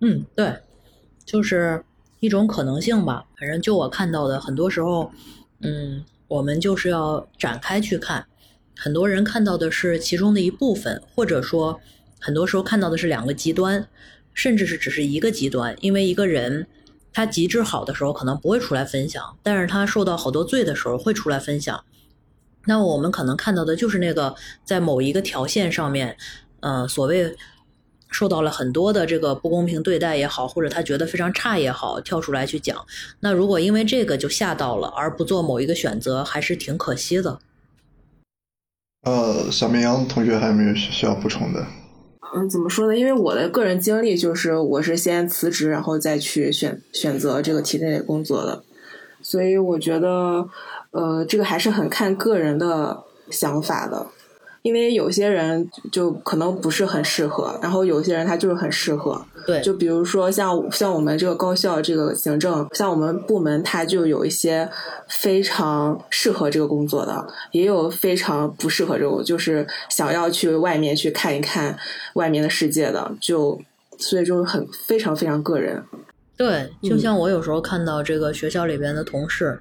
[0.00, 0.52] 嗯，对，
[1.24, 1.84] 就是
[2.18, 3.24] 一种可能性吧。
[3.38, 5.12] 反正就我看到的，很多时候，
[5.60, 6.04] 嗯。
[6.28, 8.26] 我们就是要展开去看，
[8.76, 11.80] 很多人看到的是其中的一部分，或者说
[12.20, 13.88] 很多时候看到的是两个极端，
[14.34, 15.74] 甚至是只是一个极端。
[15.80, 16.66] 因为一个人
[17.12, 21.84] 他极致好的时候可能不会出来分享，但是他受到好多罪的时候会出来分享。
[22.66, 26.16] 那我们可能看到的就是那个在某一个条线上面，
[26.60, 27.34] 呃，所谓。
[28.10, 32.84] 受到了很多的这个不公平对待也好，或者他觉得非常差也好，跳出来去讲。
[33.20, 37.38] 那如果因为这个就吓到了，而不做某一个选择，还是挺可惜的。
[39.02, 41.66] 呃，小绵羊同学还有没有需要补充的？
[42.34, 42.96] 嗯，怎么说呢？
[42.96, 48.62] 因为我的个人经历就是，我是先辞职，然后再去选选择这个体制内工作的，
[49.22, 50.48] 所以我觉得，
[50.90, 54.06] 呃，这个还是很看个人的想法的。
[54.62, 59.24] 因为有些人就可能不是很适合，然后有些人他就是很适合。
[59.46, 64.68] 对，就比如说像像我们这个高校这个行政，像我们部门，他就有一些
[65.08, 71.78] 非常适合这个工作的，也有非常不适合这种，就是想要去外面去看一看
[72.14, 73.58] 外面的世界的，就
[73.96, 75.82] 所以就是很非常非常个人。
[76.36, 79.60] 对，就像我有时候看到这个学校里边的同事，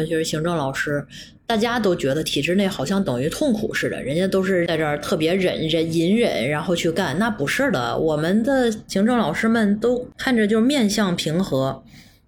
[0.00, 1.06] 尤其是行政老师，
[1.46, 7.96] 大家都觉得体制内好像等于痛苦似的，人家都是在这儿特别忍忍隐忍，然后去干，那不是的。
[7.96, 11.82] 我们的行政老师们都看着就是面相平和，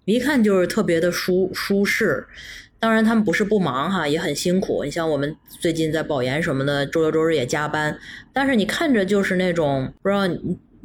[0.05, 2.25] 一看就是特别的舒舒适。
[2.79, 4.83] 当然他们不是不忙哈，也很辛苦。
[4.85, 7.97] 你像我们最近在保研什么的，周六周日也加班，
[8.31, 10.27] 但是你看着就是那种不知道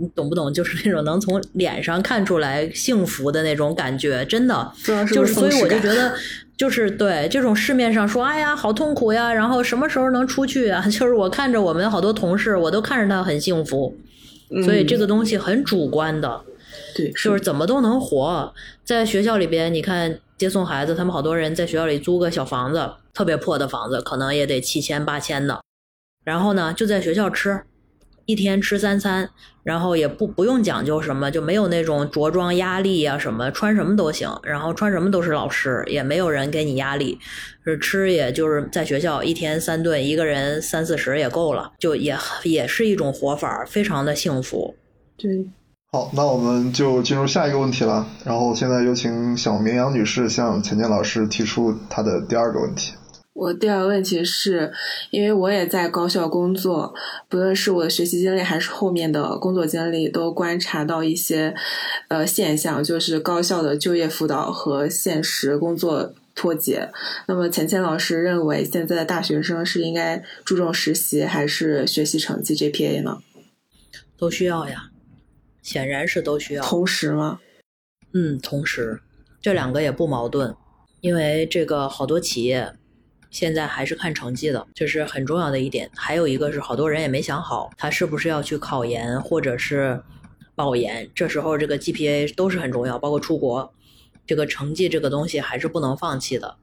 [0.03, 0.12] 你。
[0.14, 0.53] 懂不懂？
[0.53, 4.72] 就是那种能从脸上看出来幸福的那种感觉，真的，
[5.11, 6.14] 就是所以我就觉得，
[6.55, 10.82] 就是对这种市面上说，哎呀，好痛苦呀，然后什么时候能出去啊？
[10.90, 13.96] 就是我看着我们好多同事，我都看着他很幸福，
[14.64, 16.42] 所以这个东西很主观的，
[16.94, 18.53] 对，就是怎么都能活
[18.84, 19.72] 在学校里边。
[19.72, 25.62] 你看接送孩子，他们好多人在学校里租个小房子，特别破的房子，可能也得七千八千的，
[26.24, 27.62] 然后呢，就在学校吃。
[28.27, 29.29] 一天吃三餐，
[29.62, 37.18] 然后也不不用讲究什么，就没有那种着装压力啊什么，穿什么都行，然后穿什么都是老师，也没有人给你压力，
[37.64, 44.75] 是吃也就是在学校一天三顿，一个人三四十也够了，就也也是一种活法，非常的幸福。
[45.16, 45.47] 对，
[45.93, 52.95] 好，那我们就进入下一个问题了，然后现在有请小绵羊女士向钱钱老师提出她的第二个问题。
[53.35, 54.70] 我第二个问题是，
[55.11, 56.95] 因为我也在高校工作，
[57.28, 61.55] 不论是我的学习经历还是后面的工作经历，都观察到一些
[62.09, 66.91] 呃现象，就是高校的就业辅导和现实工作脱节。
[67.26, 73.22] 那么钱钱老师认为，现在的大学生是应该注重实习还是学习成绩 GPA 呢？
[74.18, 74.91] 都需要呀，
[75.62, 76.62] 显然是都需要。
[76.62, 77.41] 同时吗？
[78.12, 79.01] 嗯，同时，
[79.41, 80.55] 这两个也不矛盾，
[81.01, 82.74] 因为这个好多企业。
[83.33, 85.91] 现在还是看成绩的，这是很重要的一点。
[85.97, 90.01] 还有一个是，好多人也没想好，他是不是要去考研或者是
[90.55, 91.11] 保研。
[91.14, 93.72] 这时候这个 GPA 都是很重要，包括出国，
[94.26, 96.57] 这个成绩这个东西还是不能放弃的。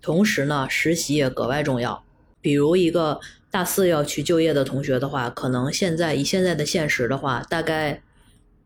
[0.00, 2.02] 同时呢，实习也格外重要。
[2.40, 3.20] 比如一个
[3.50, 8.02] 大四要去就业的同学的话，可能现在以现在的现实的话，大概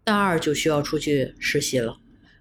[0.05, 1.97] 大二就需要出去实习了。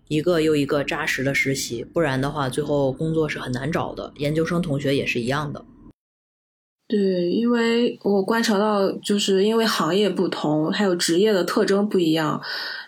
[0.08, 4.14] 一个又一个扎实的实习，不然的话，最后工作是很难找的。
[4.18, 5.66] 研究生同学也是一样的。
[6.88, 12.42] 对，因为我观察到，就是因为行业不同，还有职业的特征不一样，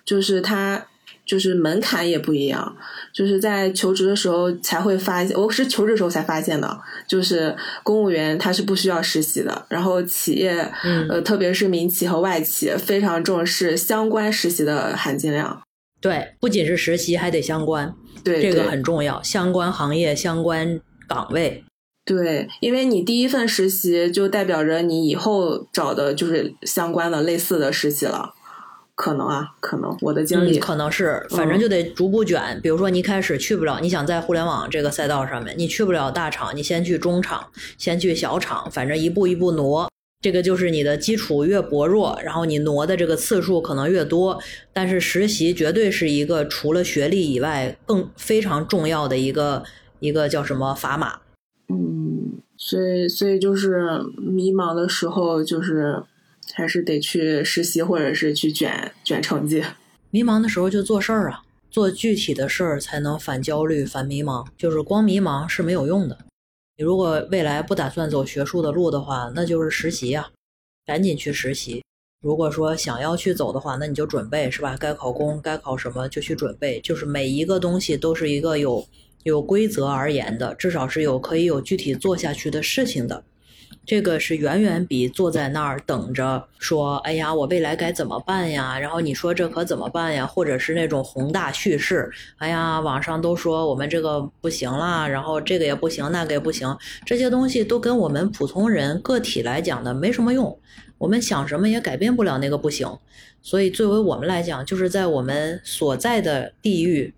[0.05, 0.87] 就是它
[1.25, 2.77] 就是门槛也不一样。
[3.13, 7.53] 就是在求职的时候才会发现，我是求职的时候才发现的，就是
[7.83, 10.71] 公务员他是不需要实习的，然后企业，
[11.09, 15.61] 呃，特别是民企和外企，非常重视相关实习的含金量。
[16.01, 17.93] 对，不仅是实习，还得相关，
[18.23, 19.21] 对，这个很重要。
[19.21, 21.63] 相关行业、相关岗位，
[22.05, 28.33] 对，因为你第一份实习就代表着你以后找的就是相关的、类似的实习了。
[28.95, 32.59] 可能啊，可能我的经历可能是，反正就得逐步卷。
[32.61, 37.47] 比如说，你一开始去不了，你想在互联网这个赛道上面，你去不了大厂，你先去中厂，
[37.77, 39.89] 先去小厂，反正一步一步挪。
[40.21, 44.37] 这个就是你的基础越薄弱，然后你挪的这个次数可能越多。
[44.73, 49.63] 但是实习绝对是一个除了学历以外更非常重要的一个
[50.01, 51.21] 一个叫什么砝码。
[51.69, 56.03] 嗯，所以所以就是迷茫的时候，就是
[56.53, 59.63] 还是得去实习，或者是去卷卷成绩。
[60.11, 64.45] 迷茫的时候就做事儿啊，做具体的事儿才能反焦虑、反迷茫。
[64.57, 66.17] 就是光迷茫是没有用的。
[66.79, 70.29] 你如果未来不打算走学术的路的话，那就是实习呀，
[70.85, 71.83] 赶紧去实习。
[72.21, 74.77] 如果说想要去走的话，那你就准备是吧？
[74.79, 76.79] 该考公，该考什么就去准备。
[76.79, 78.87] 就是每一个东西都是一个有
[79.23, 83.25] 有规则而言的，至少是有可以有具体做下去的事情的。
[83.89, 90.27] 这个是远远比坐在那儿等着说“哎呀，我未来该怎么办呀？”然后你说这可怎么办呀？
[90.27, 100.55] 或者是那种宏大叙事，“哎呀，网上都说我们这个不行啦，然后这个也不行，那个也不行。”这些东西都跟我们普通人个体来讲的没什么用。
[100.99, 102.87] 我们想什么也改变不了那个不行。
[103.41, 107.11] 所以，作为我们来讲，就是在我们所在的地域、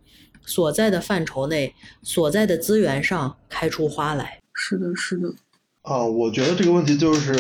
[0.46, 4.40] 所在的范畴内、所在的资源上开出花来。
[4.54, 5.28] 是的，是的。
[5.82, 7.34] 啊，我觉得这个问题就是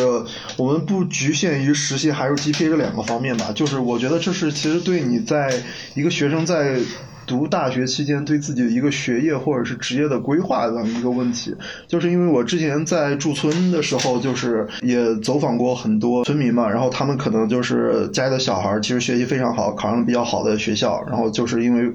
[0.57, 5.61] 我们不局限于实习还是 GPA 这两个方面吧，就是我觉得这是其实对你在
[5.93, 6.79] 一个学生在
[7.27, 11.55] 读大学期间对自己的一个学业或者是职业的规划的一个问题。
[11.87, 21.93] 就是因为我之前在驻村的时候，就是也走访过很多村民嘛，然后他们可能就是家里的小孩其实学习非常好，考上了比较好的学校，然后就是因为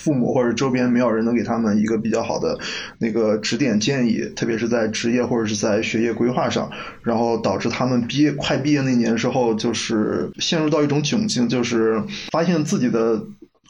[0.00, 2.58] 父母或者周边没有人能给他们一个比较好的
[2.98, 6.70] 那个指点建议，特别是在职业或者是在学业规划上，
[7.02, 13.22] 然后导致他们毕业快毕业那年时候，就是陷入到一种窘境，就是发现自己的。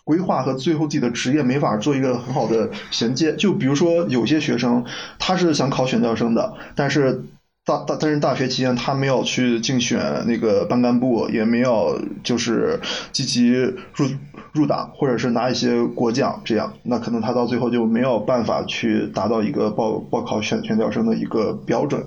[0.03, 3.37] 规划和最后自己的职业没法做一个很好的衔接。
[3.37, 4.85] 就比如说，有些学生
[5.21, 7.23] 他是想考选调生的，但是
[7.65, 12.81] 大大但是大学期间他没有去竞选那个班干部，也没有就是
[13.13, 14.09] 积极入
[14.53, 22.05] 入党，或者是拿一些国奖，这样那可能他到最后就没有办法去达到一个报报考选选调生的一个标准。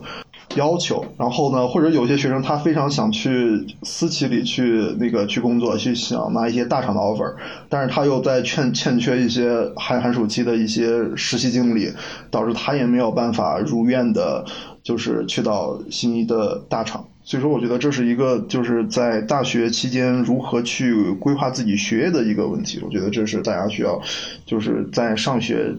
[0.55, 7.33] 要求，然后呢，或者有些学生他非常想去私企里去那个去工作，去想拿一些大厂的 offer，
[7.69, 11.91] 但是他又在欠欠缺一些寒寒暑期的一些实习经历，
[12.29, 14.45] 导致他也没有办法如愿的，
[14.83, 17.07] 就是去到心仪的大厂。
[17.23, 22.79] 所以说，我觉得这是一个就是在大学期间如何去规划自己学业的一个问题。
[22.83, 24.01] 我觉得这是大家需要
[24.45, 25.73] 就是在上学。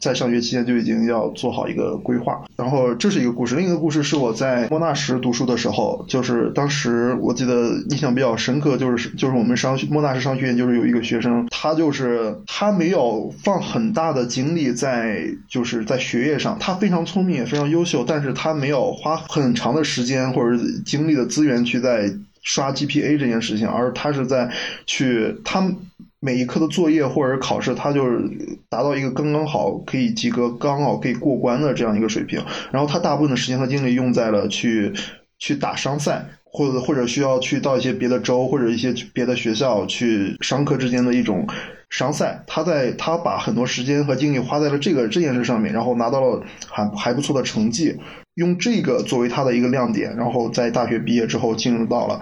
[0.00, 3.56] 在上学期间就已经要做好一个规划，然后这是一个故事。
[3.56, 22.10] 另一个故事是我在莫纳什读书的时候，就是当时我记得印象比较深刻，就是就是我们商莫纳什商学院就是有一个学生，他就是他没有放很大的精力在就是在学业上，他非常聪明也非常优秀，但是他没有花很长的时间或者精力的资源去在
[22.42, 24.50] 刷 GPA 这件事情，而他是在
[24.86, 25.72] 去他。
[26.20, 32.42] 每一科的作业或者考试，他就是达到一个刚刚好可以及格、刚好可以过关的这样一个水平。
[32.72, 34.92] 然后他大部分的时间和精力用在了去
[35.38, 41.46] 去打商赛，或者或者需要去到一些别的州或者一些别的学校去商科之间的一种
[41.90, 42.42] 商赛。
[42.46, 47.96] 他在他把很多时间和精力花在了这个这件事上面，然后拿到了还还不错的成绩。
[48.34, 52.20] 用这个作为他的一个亮点，然后在大学毕业之后进入到了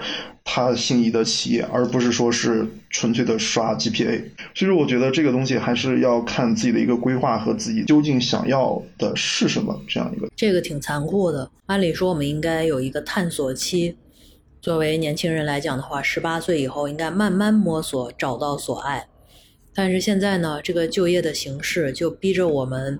[0.48, 4.22] 他心仪的企业，而不是说是纯粹的刷 GPA。
[4.54, 10.28] 所以说，我觉得这个东西还是要看自己的一个规划和自己究竟想要的是什么这样一个。
[10.36, 11.50] 这个挺残酷的。
[11.66, 13.96] 按理说，我们应该有一个探索期。
[14.62, 19.08] 作为年轻人来讲的话，十八岁以后应该慢慢摸索，找到所爱。
[19.74, 22.98] 但是现在呢，这个就业的形式就逼着我们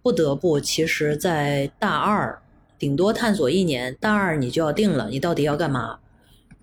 [0.00, 2.40] 不得不，其实，在大二。
[2.78, 5.98] 顶多探索一年，大二你就要定了，你到底要干嘛？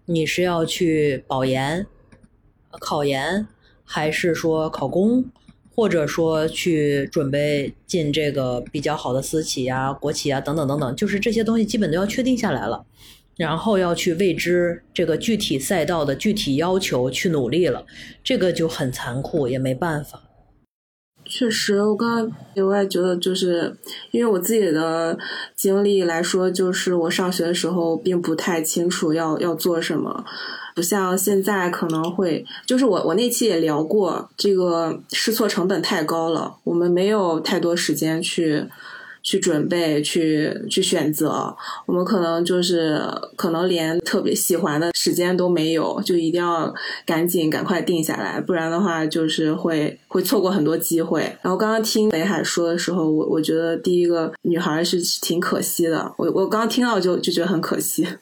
[0.06, 1.86] 你是要去保研、
[2.80, 3.48] 考研，
[3.84, 5.26] 还是说考公，
[5.76, 12.86] 或者说去准备进这个比较好的私企啊、国企啊等等等等，就是这些东西基本都要确定下来了，
[13.38, 17.86] 然后要去未知这个具体赛道的具体要求去努力了，
[18.24, 20.24] 这个就很残酷，也没办法。
[21.34, 23.74] 确实，我刚刚我也觉得，就是
[24.12, 25.18] 因为我自己的
[25.56, 30.26] 经历来说，就是我上学的时候并不太清楚要要做什么，
[30.76, 38.66] 不像现在可能会，就是我我那期也聊过，这个试错成本太高了，我们没有太多时间去。
[39.24, 41.56] 去准备，去去选择，
[41.86, 43.00] 我们可能就是
[43.36, 46.74] 可能连特别喜欢的时间都没有，就一定要
[47.06, 51.22] 赶紧赶快定下来，不然的话就是会会错过很多机会。
[51.42, 58.08] 然后刚刚听北海说的时候，我我觉得第一个女孩是挺可惜的，我我刚听到就就觉得很可惜。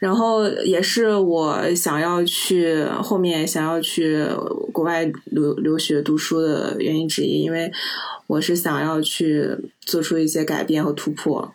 [0.00, 4.22] 然后也是我想要去后面想要去
[4.70, 7.72] 国外留留学读书的原因之一，因为
[8.26, 9.48] 我是想要去
[9.80, 11.54] 做出一些改变和突破，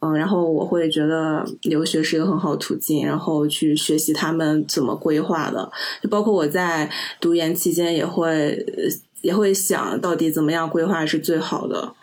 [0.00, 5.70] 嗯，然后我会觉得留学是一个很好途径，然后去学习他们怎么规划的，
[6.02, 8.64] 就包括我在读研期间也会
[9.22, 11.94] 也会想到底怎么样规划是最好的，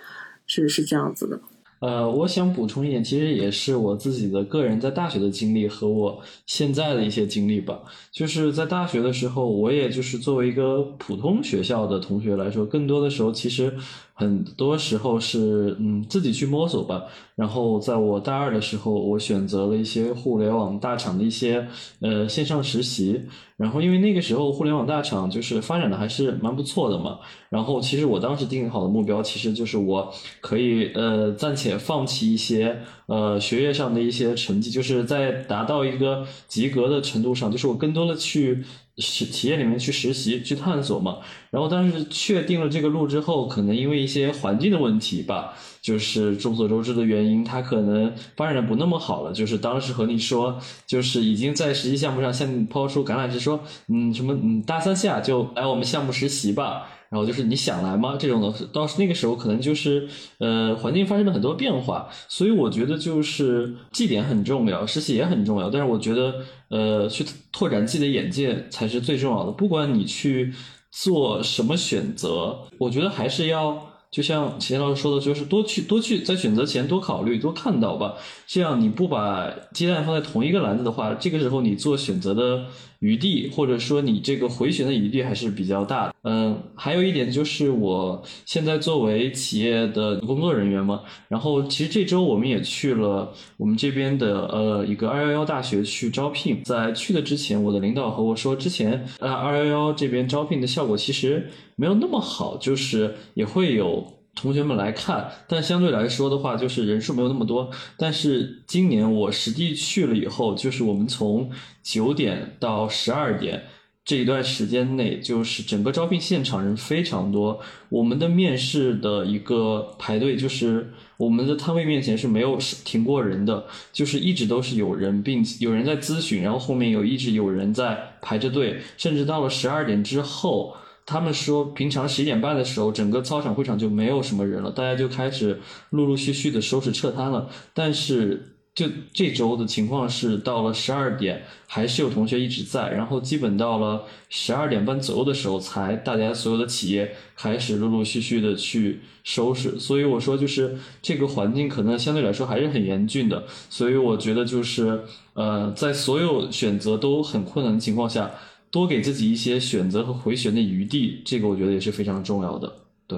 [0.47, 1.39] 是是这样子的。
[1.85, 7.79] 呃，我想补充一点，其实也是我自己的个人在大学的经历和我现在的一些经历吧。
[8.11, 13.71] 就是在大学的时候，我也就是作为一个普通学校的同学来说，更多的时候其实。
[14.17, 17.03] 很多时候是嗯自己去摸索吧，
[17.35, 21.67] 然后在我大二的时候，我选择了一些互联网大厂的一些
[21.99, 23.21] 呃线上实习，
[23.57, 30.09] 然后因为那个时候互联网大厂就是发展的还是蛮不错的嘛，然后其实我当时定好的目标其实就是我
[30.39, 38.63] 可以呃暂且放弃一些呃学业上的一些成绩，就是在达到一个及格的程度上，就是我更多的去。
[38.97, 41.17] 企企业里面去实习去探索嘛。
[41.51, 49.31] 然后但是确定了这个路之后，可能因为一些环境的问题吧，就是众所周知的原因，他可能发展的不那么好了。
[49.31, 56.89] 就是当时和你说，就是已经在实际项目上向你抛出橄榄枝，说嗯什么嗯大三下就来我们项目实习吧。
[57.15, 58.17] 然后就是你想来吗？
[58.19, 60.05] 这种的，到那个时候可能就是
[60.39, 65.69] 呃环境发生了很多变化，所以我觉得就是绩点很重要，实习也很重要。
[65.69, 66.35] 但是我觉得
[66.69, 69.51] 呃去拓展自己的眼界才是最重要的。
[69.53, 70.53] 不管你去
[70.91, 73.95] 做什么选择，我觉得还是要。
[74.11, 78.13] 就像秦老师说的，就是多去多去在选择前多考虑多看到吧。
[78.47, 82.63] 这样你不把鸡蛋放在同一个篮子的话，这个时候你做选择的
[82.99, 86.13] 余地，或者说你这个回旋的余地还是比较大的。
[86.23, 96.61] 嗯，还有一点就是我现在作为企业的工作人员嘛，然后其实这周我们也去了我们这边的呃一个二幺幺大学去招聘。
[96.63, 104.11] 在去的之前，我的领导和我说，之前呃二幺幺这边招聘的效果其实没有那么好，就是也会有。
[104.35, 107.71] 同学们来看，但相对来说的话，就是人数没有那么多。
[107.97, 111.49] 但是今年我实际去了以后，就是我们从
[111.81, 113.63] 九点到十二点
[114.03, 117.61] 这一段时间内，就是整个招聘现场人非常多。
[117.87, 130.75] 我们的面试的一个排队，就是我们的摊位面前是没有停过人的，就是一直都是有人，并有人在咨询，然后后面有一直有人在排着队，甚至到了十二点之后。
[131.05, 137.47] 他们说，平常十一点半的时候，整个操场会场就没有什么人了，大家就开始陆陆续续的收拾撤摊了。
[137.75, 149.79] 但是，就这周的情况是，到了十二点，还是有同学一直在，然后基本到了十二点半左右的时候，才大家所有的企业开始陆陆续续的去收拾。
[149.79, 153.43] 所以我说，就是这个环境可能相对来说还是很严峻的。
[153.69, 155.03] 所以我觉得，就是
[155.33, 158.31] 呃，在所有选择都很困难的情况下。
[158.75, 162.69] 多给自己一些选择和回旋的余地，这个我觉得也是非常重要的。
[163.07, 163.17] 对，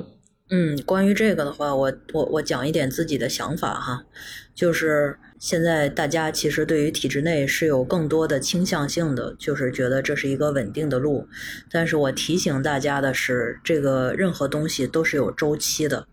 [0.52, 4.06] 嗯，关于这个的话，我我我讲一点自己的想法哈，
[4.54, 11.28] 就是现在大家其实对于体制内是有更多的倾向性的，就是觉得这是一个稳定的路。
[11.72, 16.08] 但是我提醒大家的是，这个任何东西都是有周期的。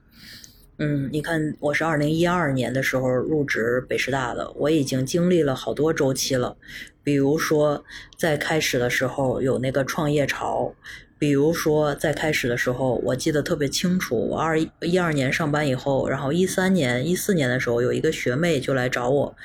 [0.79, 6.57] 嗯，你看，我是二零一二年的时候入职北师大的，我已经经历了好多周期了。
[7.05, 7.85] 比如说，
[8.19, 10.75] 在开始的时候有那个创业潮，
[11.17, 14.17] 比如说在开始的时候，我记得特别清楚。
[14.31, 19.37] 我二一二年上班以后，然后一三年、一四年的时候，有一个学妹就来找我，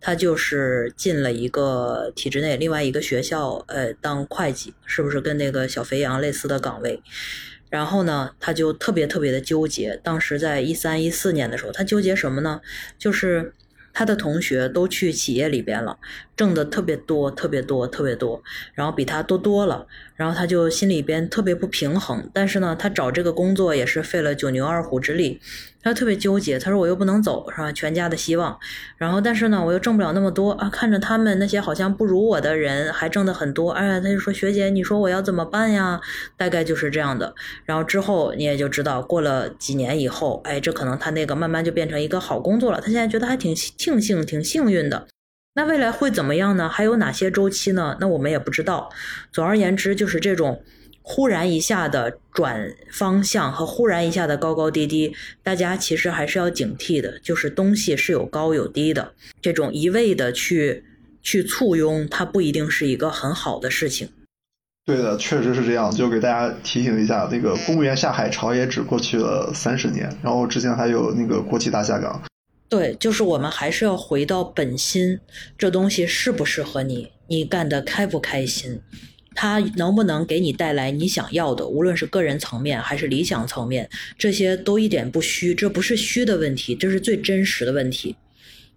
[0.00, 7.02] 她就是进了一个体制内另外一个学校，呃，当会计，是不是跟那个小肥羊类似的岗位？
[7.70, 10.00] 然后呢，他就特别特别的纠结。
[10.02, 12.60] 当时在一三一四年的时候，他纠结什么呢？
[12.98, 13.54] 就是。
[13.94, 15.98] 他的同学都去企业里边了，
[16.36, 18.40] 挣的特别多，特别多，特别多，
[18.74, 19.88] 然后比他多多了。
[20.14, 25.40] 然后他就心里边特别不平衡，但是呢，他找这个工作也是费了九牛二虎之力，
[25.88, 26.58] 他特别纠结。
[26.58, 27.72] 他说我又不能走，是吧？
[27.72, 28.58] 全家的希望。
[28.96, 36.00] 然后但是呢，我又挣不了那么多啊，看着他们那些好像不如我的人还挣得很多，哎，他就说学姐，你说我要怎么办呀？
[36.36, 37.34] 大概就是这样的。
[37.64, 42.80] 然后之后你也就知道，过了几年以后，哎，这可能他那个慢慢就变成一个好工作了。
[42.80, 45.06] 他现在觉得还挺庆幸，挺幸运的。
[45.54, 46.68] 那未来会怎么样呢？
[46.68, 47.96] 还有哪些周期呢？
[48.00, 48.90] 那我们也不知道。
[49.32, 50.62] 总而言之，就是这种
[51.10, 57.18] 忽然一下的转方向和忽然一下的高高低低，大家其实还是要警惕的。
[57.20, 60.84] 就是东西是有高有低的，这种一味的去
[61.22, 64.10] 去簇拥，它不一定是一个很好的事情。
[64.84, 65.90] 对的，确实是这样。
[65.90, 72.22] 就给大家提醒一下，那个公务员下海潮也只过去了三十年，然后之前还有那个国企大下岗。
[72.68, 75.18] 对，就是我们还是要回到本心，
[75.56, 78.78] 这东西适不适合你，你干的开不开心，
[79.40, 88.16] 它能不能给你带来你想要的，无论是个人层面还是理想层面，这些都一点不虚，这不是虚的问题，这是最真实的问题。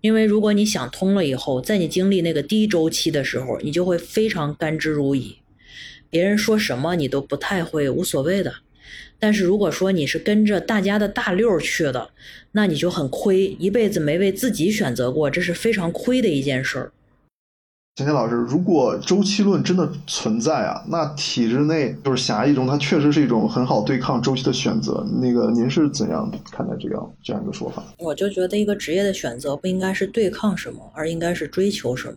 [0.01, 5.37] 因为如果你想通了以后，在你经历那个低周期的时候，你就会非常甘之如饴，
[6.11, 8.53] 别人说什么你都不太会无所谓的。
[9.17, 12.11] 但是如果说你是跟着大家的大溜去的，
[12.51, 16.91] 那你就很亏，一辈子没为自己选择过，这是非常亏的一件事儿。
[18.01, 25.05] 钱钱老师，如果周期论真的存在啊，那体制内就是狭义中，它确实是一种很好对抗周期的选择。
[25.21, 27.83] 那个您是怎样看待这样这样一个说法？
[27.99, 32.15] 我就觉得一个职业的选择不应该是对抗什么，而应该是追求什么。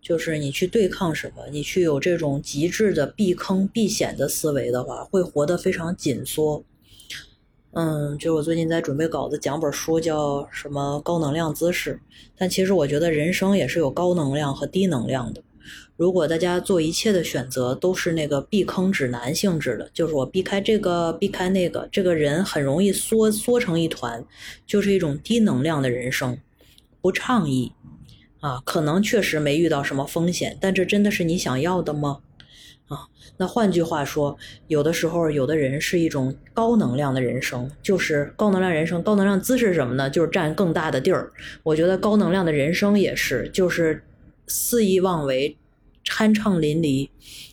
[0.00, 6.64] 就是你去对抗什么，你去有这种极致的避坑避险的思维的话，会活得非常紧缩。
[7.72, 12.00] 嗯，就我最近在准备稿子，讲本书叫什么高能量姿势。
[12.36, 15.42] 但其实我觉得人生也是有高能量和低能量的。
[15.96, 24.24] 如果大家做一切的选择都是那个避坑指南性质的，就是我避开这个，避开那个，这个人很容易缩缩成一团，
[24.66, 26.38] 就是一种低能量的人生，
[27.02, 27.72] 不倡议
[28.40, 28.62] 啊。
[28.64, 32.20] 可能确实没遇到什么风险，但这真的是你想要的吗？
[33.38, 34.36] 那换句话说，
[34.66, 39.02] 有的时候有的人是一种高能量的人生，就是高能量人生。
[39.02, 40.10] 高能量姿势什么呢？
[40.10, 41.32] 就是占更大的地儿。
[41.62, 44.02] 我觉得高能量的人生也是，就是
[44.46, 45.56] 肆意妄为。
[46.04, 47.10] 酣畅淋漓，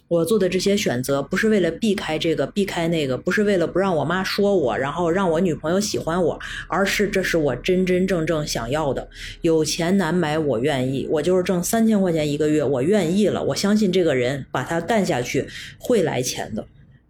[0.08, 9.10] 我做的这些选择不是为了避开这个、避开那个，不是为了不让我妈说我，然后让我女朋友喜欢我，而是这是我真真正正想要的。
[9.42, 13.44] 有钱难买我愿意，我就是挣三千块钱一个月，我愿意了。
[13.44, 15.48] 我相信这个人把他干下去
[15.80, 16.68] 会来钱的，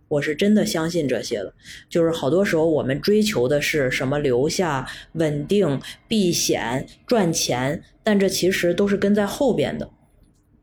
[0.07, 1.53] 我是真的相信这些的。
[1.89, 9.89] 就是好多时候我们追求的是什么留下、稳定、避险、赚钱，但这其实都是跟在后边的。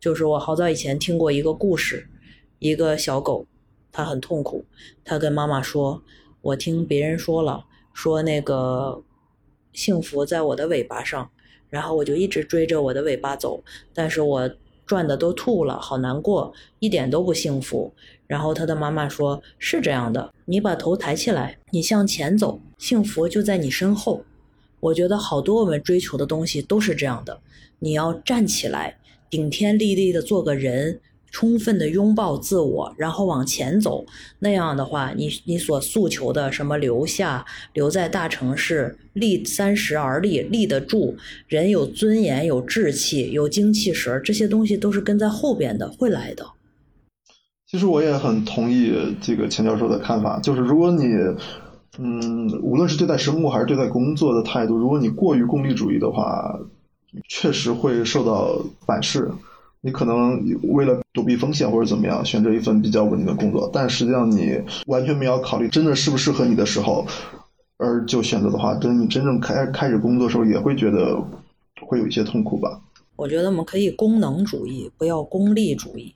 [0.01, 2.09] 就是我好早以前听过一个故事，
[2.63, 3.45] 一个小狗，
[3.91, 4.65] 它很痛苦，
[5.05, 6.01] 它跟妈妈说
[6.41, 9.03] ：“我听别人说了，说那个
[9.73, 11.29] 幸福在我的尾巴上，
[11.69, 14.51] 然后我就一直追着我的尾巴走，但是我
[14.87, 17.93] 转的都吐了，好难过，一点都不幸福。”
[18.29, 24.25] 然后他的妈妈说：“是这样的，你把头抬起来，你向前走，幸福就在你身后。”
[24.79, 27.41] 我觉得好多我们追求的东西都是这样的，
[27.81, 28.99] 你要站起来。
[29.31, 31.01] 顶天立地的做个人，
[31.33, 34.07] 充分的拥抱自我，然后往前走。
[34.39, 41.17] 那样的话，你你所诉求的什么留下，留在大城市，立三十而立，立得住，
[41.49, 46.47] 人有尊严，有志气，有精气神，这些东西都是跟在后边的，会来的。
[47.67, 51.07] 其实我也很同意这个钱教授的看法，就是如果你，
[51.99, 56.61] 嗯，无论是对待生活还是对待工作的态度，如果你过于功利主义的话。
[57.29, 59.31] 确实会受到反噬，
[59.85, 64.57] 你可能为了躲避风险或者怎么样，选择一份比较稳定的工作，但实际上你
[64.87, 67.05] 完全没有考虑真的适不适合你的时候，
[67.79, 71.21] 而就选择的话，等你真正开开始工作的时候，也会觉得
[71.81, 72.81] 会有一些痛苦吧。
[73.17, 76.15] 我觉得我们可以功能主义，不要功利主义。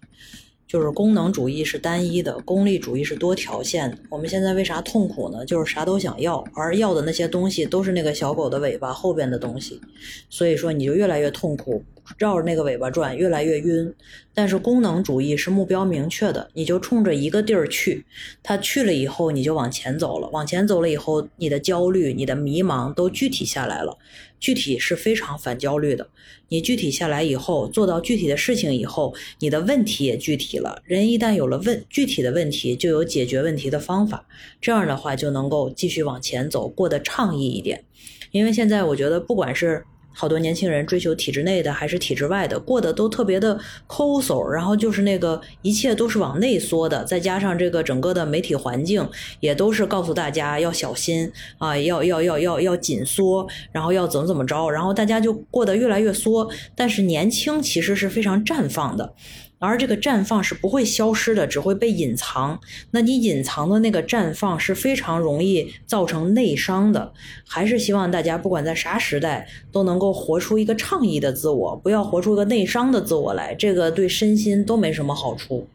[0.66, 3.96] 就是功能主义是单一的，功利主义是多条线的。
[4.10, 5.44] 我们现在为啥痛苦呢？
[5.44, 9.80] 就是啥都想要，而要的那些东西都是那个小狗的尾巴后边的东西，
[10.28, 11.84] 所以说你就越来越痛苦，
[12.18, 13.94] 绕着那个尾巴转，越来越晕。
[14.34, 18.04] 但是功能主义是目标明确的，你就冲着一个地儿去，
[18.42, 23.96] 他去了以后你就往前走了，往前走了以后，你的焦虑、你的迷茫都具体下来了。
[24.38, 26.08] 具体是非常反焦虑的。
[26.48, 30.80] 你具体下来以后，做到具体的事情以后，你的问题也具体了。
[30.84, 34.26] 人一旦有了问具体的问题，就有解决问题的方法。
[34.60, 37.84] 这样的话，就能够继续往前走，过得畅意一点。
[38.30, 39.84] 因为现在我觉得，不管是
[40.18, 49.06] 好多年轻人追求体制内的还是体制外的，过得都特别的抠搜，然后就是那个一切都是往内缩的，再加上这个整个的媒体环境
[49.40, 59.12] 也都是告诉大家要小心啊，要要要要要紧缩，然后要怎么怎么着，然后大家就过得越来越缩，但是年轻其实是非常绽放的。
[59.58, 62.60] 而这个绽放是不会消失的，只会被隐藏。
[62.90, 67.12] 那你隐藏的那个绽放是非常容易造成内伤的。
[67.46, 73.54] 还是希望大家不管在啥时代都能够活出一个倡议的自我，不要活出个内伤的自我来。
[73.54, 75.66] 这个对身心都没什么好处。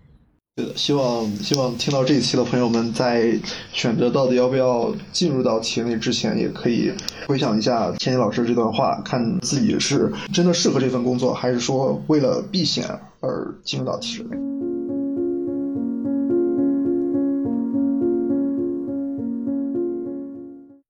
[0.56, 3.40] 对的，希望希望听到这一期的朋友们在
[3.72, 6.92] 选择到底要不要进入到企业内之前，也可以
[7.28, 13.00] 回想一下天野老师这段话，看自己是真的适合这份工作，还是说为了避险。
[13.24, 14.36] 而进入到体制内。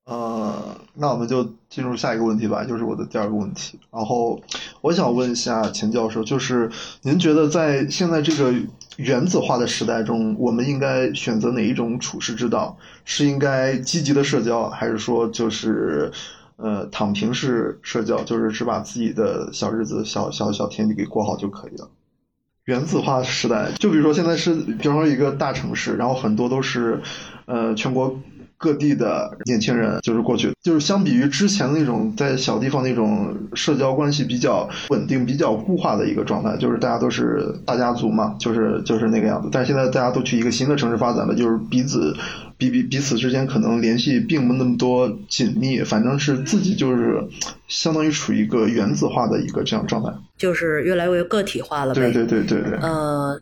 [0.05, 3.77] 呃，那我们就进入下一个问题吧，就是我的第二个问题。
[3.91, 4.41] 然后
[4.79, 8.53] 我想问一下钱教授，就是您觉得在现在这个
[8.97, 12.77] 原子化的时代中，我们应该选择哪一种处世之道？
[13.05, 16.11] 是应该积极的社交，还是说就是
[16.57, 21.89] 呃躺平式社交，就是只把自己的小日子、小小小天地给过好就可以了？
[22.65, 27.01] 原子化时代，就比如说现在是，比方说一个大城市，然后很多都是，
[27.45, 28.15] 呃，全国。
[28.61, 39.49] 各地的年轻人就是过去，就是相比于之前那种在小地方那种社交关系比较稳定、比较固化的一个状态，就是大家都是大家族嘛，就是就是那个样子。
[39.51, 42.15] 但现在大家都去一个新的城市发展了，就是彼此
[42.57, 47.19] 彼彼彼此之间可能联系并不那么多紧密，反正是自己就是
[47.67, 51.95] 相当于处于一个原子化的一个这样状态，就是越来越个体化了。
[51.95, 52.77] 对对对对对。
[52.79, 53.41] 呃。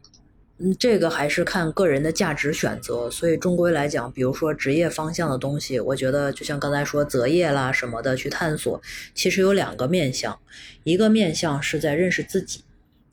[0.61, 8.81] 嗯，这个还是看个人的价值选择，所以终归来讲，比如说职业方向的东西，我觉得就像刚才说择业啦什么的去探索，
[9.15, 10.37] 其实有两个面向，
[10.83, 12.61] 一个面向是在认识自己，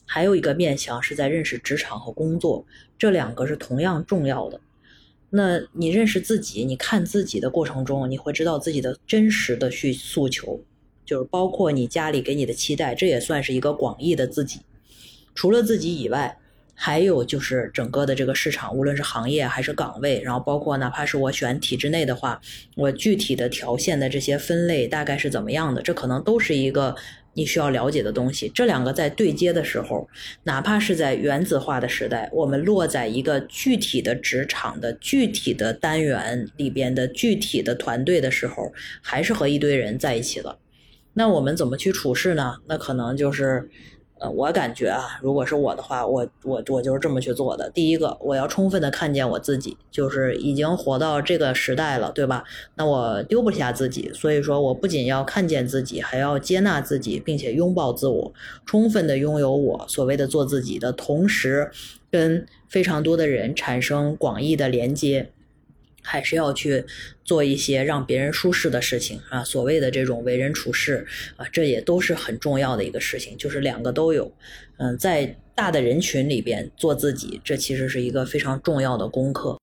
[0.05, 2.67] 还有一个面向是在认识职场和工作，
[2.99, 4.61] 这两个是同样重要的。
[5.31, 10.61] 那你认识自己，你看自己的过程中，你会知道自己的真实的去诉求，
[11.05, 14.63] 就是包括你家里给你的期待，这也算是一个广义的自己。
[15.33, 16.37] 除了自己以外，
[16.77, 22.41] 还有就是整个的这个市场，无论是行业还是岗位，然后包括哪怕是我选体制内的话，
[22.77, 26.95] 我具体的条线的这些分类大概是怎么样的，这可能都是一个。
[27.39, 30.09] 你需要了解的东西，这两个在对接的时候，
[30.45, 38.73] 哪怕是在原子化的时代，我们落在一个具体的职场的具体的单元里边的具体的团队的时候，
[39.03, 40.59] 还是和一堆人在一起了。
[41.13, 42.57] 那我们怎么去处事呢？
[42.69, 43.69] 那可能就是。
[44.19, 47.69] 呃，我感觉啊，如果是我的话，我我我就是这么去做的。
[47.71, 52.43] 第一个，我要充分的看见我自己，就是已经活到这个时代了，对吧？
[52.77, 58.33] 那我丢不下自己，所以说我不仅要看见自己，还要接纳自己，并且拥抱自我，
[58.65, 61.71] 充分的拥有我所谓的做自己的同时，
[62.11, 65.31] 跟非常多的人产生广义的连接。
[66.09, 66.85] 还是要去
[67.25, 71.05] 做一些让别人舒适的事情啊，所谓的这种为人处事
[71.37, 74.33] 啊，这也都是很重要的一个事情，就是两个都有。
[74.79, 79.59] 嗯，在大的人群里边做自己，这其实是一个非常重要的功课。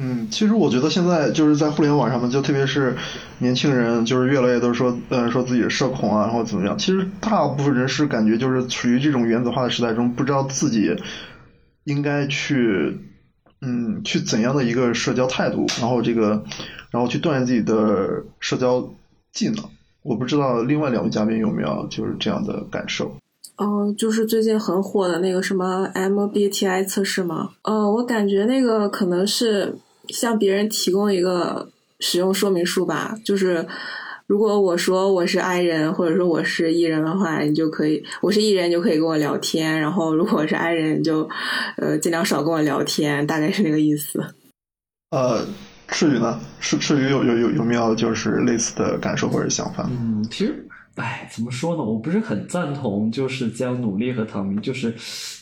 [0.00, 2.94] 嗯，其实我觉得现在就是在互联网上面，就特别是
[3.38, 6.76] 年轻人，就是越来越都说，呃，说自己是社恐啊，然后怎么样。
[6.76, 10.94] 其实大部分人是感觉就是处于这种原子化的时代中，不知道自己
[11.84, 12.98] 应该去。
[13.60, 16.42] 嗯，去怎样的一个社交态度，然后这个，
[16.90, 18.88] 然后去锻炼自己的社交
[19.32, 19.64] 技能。
[20.02, 23.16] 我不知道另外两位嘉宾有没有就是这样的感受。
[23.56, 27.50] 哦，就是最近很火的那个什么 MBTI 测试吗？
[27.62, 29.74] 嗯，我感觉那个可能是
[30.08, 33.66] 向别人提供一个使用说明书吧，就是。
[34.28, 39.80] 如果我说我是 I 人，或者说我是 E 人的话，你就可以，我是 E 人就可以跟我聊天。
[39.80, 41.26] 然后如果是 I 人，就
[41.78, 44.22] 呃尽量少跟我聊天，大概是那个意思。
[45.12, 45.46] 呃，
[45.88, 46.38] 赤鱼呢？
[46.60, 49.88] 赤赤鱼有有有有没有就是类似的感受或者想法？
[49.90, 50.62] 嗯，其实。
[50.98, 51.82] 哎，怎么说呢？
[51.82, 54.92] 我不是很赞同，就是将努力和躺平，就是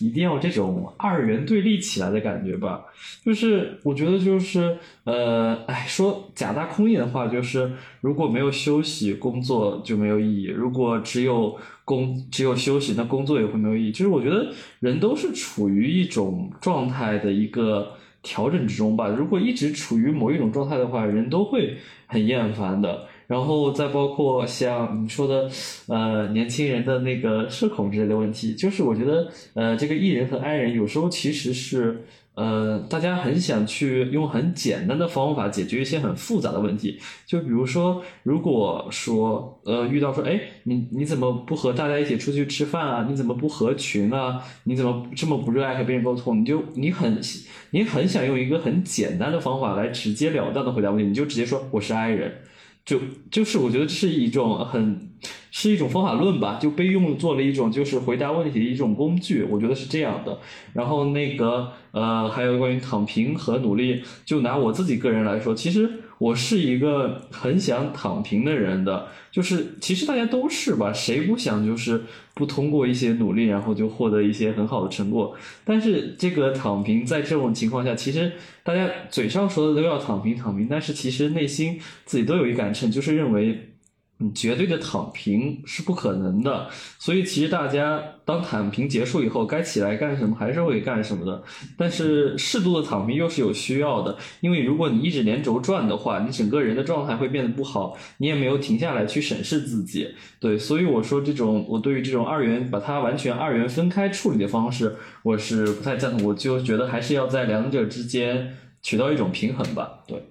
[0.05, 2.85] 一定要这种二元对立起来的感觉吧。
[3.25, 13.93] 就是我觉得，就是呃，哎，说假大空一点的话，就是如果没有休息，工作就没有意义；如果只有工只有休息，那工作也会没有意义。
[13.93, 17.93] 就是我觉得人都是处于一种状态的一个
[18.23, 19.09] 调整之中吧。
[19.09, 23.07] 如果一直处于某一种状态的话，人都会很厌烦的。
[23.27, 25.51] 然后再包括像你说的，
[25.89, 32.05] 呃，年轻人的那个社恐之类的问题，就是我觉得，呃，这个 E 人和 I 人有时候其实是，
[32.35, 37.01] 呃，大家很想去用很简单的方法解决一些很复杂的问题。
[37.27, 43.07] 就比如说，如果说，呃，遇到说，哎，你你怎么不和大家一起出去吃饭啊？
[43.09, 44.41] 你怎么不合群啊？
[44.65, 46.41] 你怎么这么不热爱和别人沟通？
[46.41, 47.21] 你就你很
[47.71, 52.33] 你很想用一个很简单的方法来直截了当的回答问题，你就直接说我是 I 人。
[52.87, 52.99] 就
[53.31, 55.11] 就是我觉得是一种很
[55.51, 60.39] 是一种方法论吧，就被用作了一种就是回答问题的一种工具，我觉得是这样的。
[60.73, 66.05] 然后那个呃，还有关于躺平和努力，就拿我自己个人来说，其实。
[66.19, 72.03] 我是一个很想躺平的人的，就是其实大家都是吧，谁不想就是
[72.35, 75.37] 不通过一些努力，然后就获得一些很好的成果？
[75.65, 83.73] 但是这个躺平在这种情况下，其实大家嘴上说的都要躺平躺平，但是其实内心自己都有一杆秤，就是认为。
[84.19, 91.43] 你绝对的躺平是不可能的，所以其实大家当躺平结束以后，该起来干什么还是会干什么的。
[91.77, 100.15] 但是适度的躺平又是有需要的，因为如果你一直连轴转的话，你整个人的状态会变得不好，你也没有停下来去审视自己。
[100.41, 106.27] 对，所以我说这种我对于这种二元把它完全二元分开处理的方式，我是不太赞同。
[106.27, 110.03] 我就觉得还是要在两者之间取到一种平衡吧。
[110.07, 110.25] 对，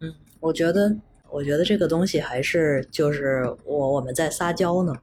[0.00, 0.94] 嗯，我觉得。
[1.32, 4.94] 我觉得这个东西还是就是我我们在撒娇呢，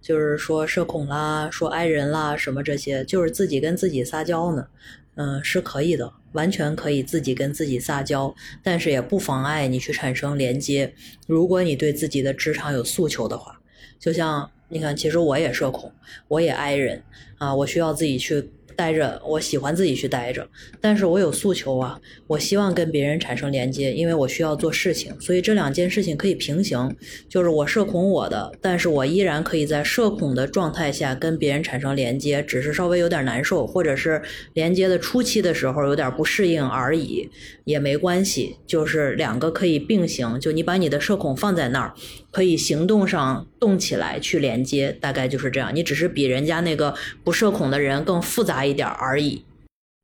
[0.00, 4.68] 就是说社恐啦，说爱人啦，什么这些，就是自己跟自己撒娇呢，
[5.16, 10.94] 嗯，是可以的，完全可以自己跟自己撒娇，但是也不妨碍你去产生连接。
[11.26, 13.60] 如果你对自己的职场有诉求的话，
[13.98, 15.92] 就像你看，其实我也社恐，
[16.28, 17.02] 我也爱人
[17.38, 18.50] 啊，我需要自己去。
[18.76, 20.46] 待着，我喜欢自己去待着，
[20.80, 26.94] 但是我有诉求啊，我希望跟别人产生连接，因为我需要做事情，所以这两件事情可以平行，
[27.26, 34.20] 就是我社恐我的，但是我依然可以在社恐的状态下跟别人产生连接，只是稍微有点难受，或者是
[34.52, 37.30] 连接的初期的时候有点不适应而已，
[37.64, 41.94] 也没关系，就是两个可以并行，就你把你的社恐放在那儿，
[42.30, 44.66] 可以行动上动起来去连。
[44.66, 45.70] 接，大概就是这样。
[45.72, 49.42] 你只是比人家那个不社恐的人更复杂一点而已。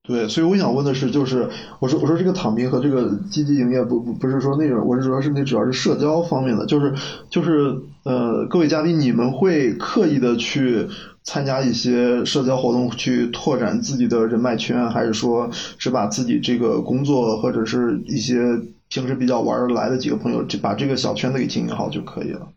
[0.04, 1.48] 对，所以我想问的是，就是
[1.78, 6.92] 我说我说这个躺平和这个积极营业不不不是说那种，我是主要是那主要是社交方面的，就是
[7.30, 10.88] 就是呃，各位嘉宾，你们会刻意的去
[11.22, 15.48] 参加一些社交活动，去拓展自己的人脉圈，还是说
[15.78, 18.42] 是把自己这个工作或者是一些
[18.88, 22.48] 平时比较玩得来的几个朋友，就把这个小圈子给经营好就可以了？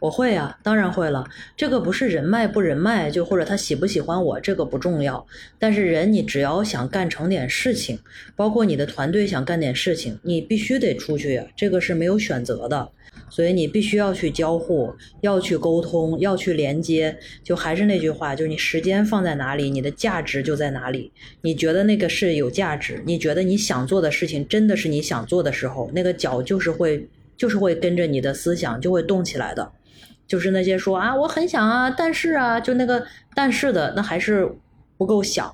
[0.00, 1.26] 我会啊，当然会了。
[1.56, 5.26] 这个不是人脉不人脉，就或者他喜不喜欢我，这个不重要。
[5.58, 7.98] 但是人，你只要想干成点事情，
[8.36, 12.88] 包括你的团队想干点事情，你必须得出去，这个是没有选择的。
[13.30, 14.90] 所以你必须要去交互，
[15.20, 17.14] 要去沟通，要去连接。
[17.42, 21.12] 就还是那句话，就是你时间放在哪里，你的价值就在哪里。
[21.42, 29.70] 你觉得那个是有价值，你觉得你想做的事情真的是你想做的时候，那个脚就是会，就是会跟着你的思想就会动起来的。
[30.28, 33.04] 就是那些说啊，我很想啊，但是啊，就那个
[33.34, 34.48] 但是的，那还是
[34.98, 35.52] 不够想，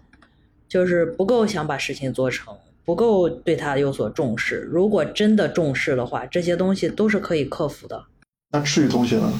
[0.68, 2.52] 就是不够想把事情做成，
[2.84, 4.68] 不够对他有所重视。
[4.70, 8.04] 如果真的重视的话，这些东西都是可以克服的。
[8.50, 9.32] 那赤羽同学呢？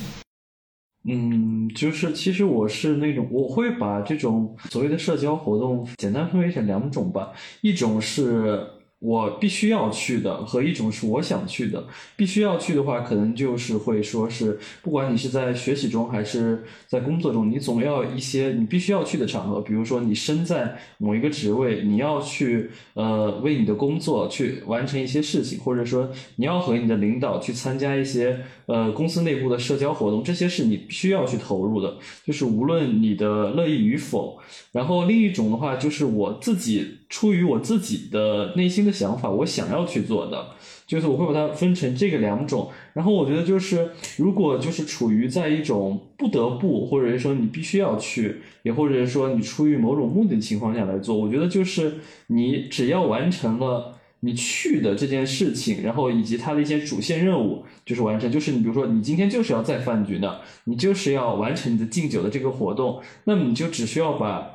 [1.06, 8.64] 嗯，就是其实我是那种，我会把这种所谓的社交活动简单分为成两种吧，一种是。
[9.04, 11.86] 我必须要去的和一种是我想去的。
[12.16, 19.60] 必须要去的话，可能就是会说是，不管你是在学习中还是在工作中，你总要一些你必须要去的场合。
[19.60, 34.38] 比如说你身在某一个职位，你要去呃为你的工作去完成一些事情，或者说你要和你的领导去参加一些呃公司内部的社交活动，这些是你必须要去投入的，就是无论你的乐意与否。
[34.72, 40.46] 然后另一种的话，就是我自己出于我自己的内心的想法，我想要去做的，
[40.86, 42.70] 就是我会把它分成这个两种。
[42.92, 51.94] 然后我觉得就是，如果就是处于在一种不得不，或者是说你必须要去，也或者是说你出于某种目的情况下来做，我觉得就是
[52.28, 58.32] 你只要完成了你去的这件事情，然后以及它的一些主线任务，就是完成。
[58.32, 64.53] 就是你比如说你今天就是要在饭局的，你就是要完成你的敬酒的这个活动，那么你就只需要把。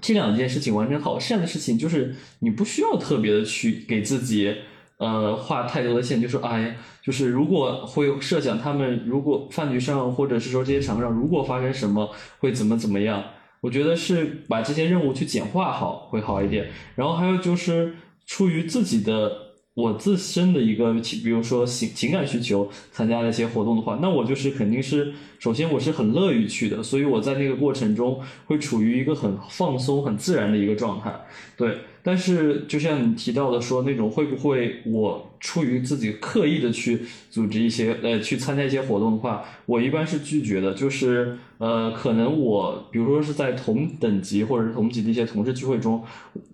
[0.00, 4.54] 这两件事情完成好，剩下的事情就是你不需要特别的去给自己
[4.98, 13.22] 呃画太多的线，就说哎，就是如果会设想他们如果饭局上或者是说这些场合上如果发生什么会怎么怎么样，
[13.60, 16.68] 我觉得是把这些任务去简化好会好一点。
[16.94, 17.94] 然后还有就是
[18.26, 19.45] 出于自己的。
[19.76, 31.14] 我自身的一个，比如说情情感需求，参加一些活动的话，那我就是肯定是，首先我是很乐于去的，所以我在那个过程中会处于一个很放松、很自然的一个状态，
[31.58, 31.76] 对。
[32.06, 40.72] 但是，就像你提到的说那种，会不会我出于自己刻意的去组织一些呃去参加一些活动的话，我一般是拒绝的。
[40.72, 46.00] 就是呃，可能我比如说是在同等级或者是同级的一些同事聚会中，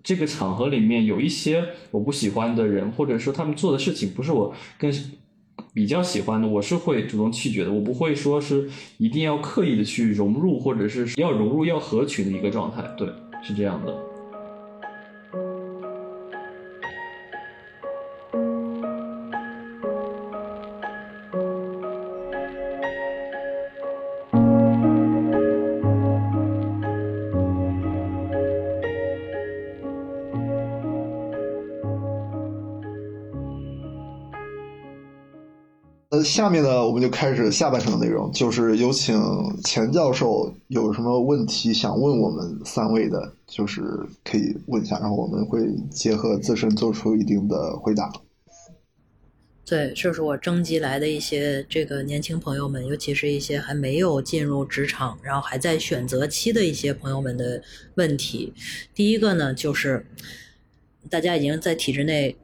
[0.03, 4.91] 这个场合里面有一些我不喜欢的人，或者说他们做的事情不是我更
[5.75, 7.71] 比较喜欢的，我是会主动拒绝的。
[7.71, 12.83] 我不会说是一定要刻意的去融入，或者是要融入要合群的一个状态。
[12.97, 13.07] 对，
[13.43, 14.12] 是这样的。
[36.23, 39.15] 下面呢，我们就开始下半场的内容，就是有请
[39.63, 43.83] 钱教授有什么问题想问我们三位的，就是
[44.25, 45.61] 可以问一下，然后我们会
[45.91, 48.13] 结合自身做出一定的回答。
[49.65, 57.63] 对，这是我征集来的一些这个年轻朋友们，尤其是一些还没有进入职场，然后还在选择期的一些朋友们的
[57.95, 58.53] 问题。
[58.95, 60.05] 第一个呢，就是
[61.09, 62.37] 大家已经在体制内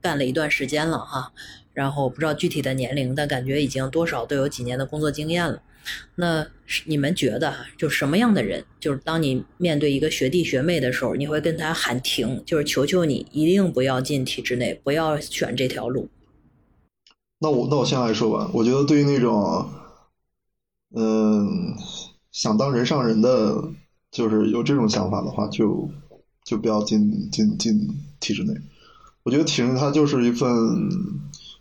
[0.00, 1.32] 干了一段时间了哈。
[1.72, 5.62] 然后不知道具体的年龄，但感觉已经多少都有几年的工作经验了。
[6.16, 6.46] 那
[6.84, 16.10] 你们觉得，就什么样的人，就是当你面对一个学弟学妹的时候，你会跟他喊停，就是求求你一定不要进体制内，不要选这条路。
[17.38, 19.70] 那我那我先来说吧，我觉得对于那种，
[20.94, 21.74] 嗯，
[22.30, 23.64] 想当人上人的，
[24.10, 25.88] 就是有这种想法的话，就
[26.44, 27.88] 就不要进进进
[28.20, 28.52] 体制内。
[29.22, 30.48] 我觉得体制它就是一份。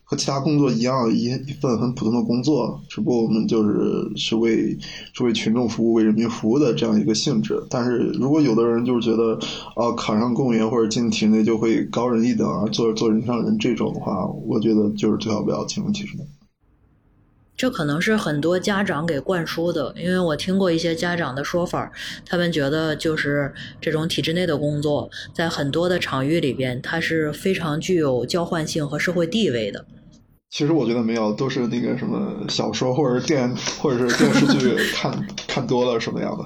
[0.10, 4.76] 和其他工作一样，一一份很普通的工作，只不过我们就是是为
[5.14, 7.62] 是为群众服务、为人民服务的这样一个性质。
[7.70, 9.38] 但是如果有的人就是觉得，
[9.76, 16.24] 啊，考上公务员或者进体内就会高人一等啊，做做人上人这种的话，我觉得就是最好不要进入体制内。
[17.56, 21.92] 这可能是很多家长给灌输的，因为我听过一些家长的说法，
[22.26, 29.86] 他们觉得就是这种体制内的工作，在很多的场域里边，它是非常具有交换性和社会地位的。
[30.52, 33.48] 其实我觉得没有，都是那个什么小说或者电
[33.80, 36.44] 或者是电视剧 看看多了什么样的。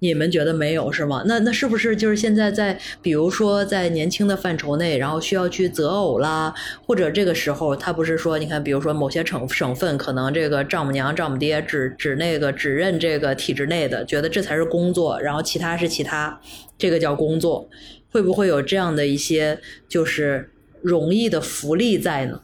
[0.00, 1.22] 你们觉得没有是吗？
[1.24, 6.52] 那那是不是就是现在在，比如说在年轻的范畴内，然后需要去择偶啦，
[6.84, 16.38] 或者这个时候他不是说，你看，比如说某些省省份可能这个丈母娘丈母爹只只那个只认这个体制内的，觉得这才是工作，然后其他是其他，
[16.76, 17.70] 这个叫工作，
[18.10, 20.50] 会不会有这样的一些就是
[20.82, 22.40] 容易的福利在呢？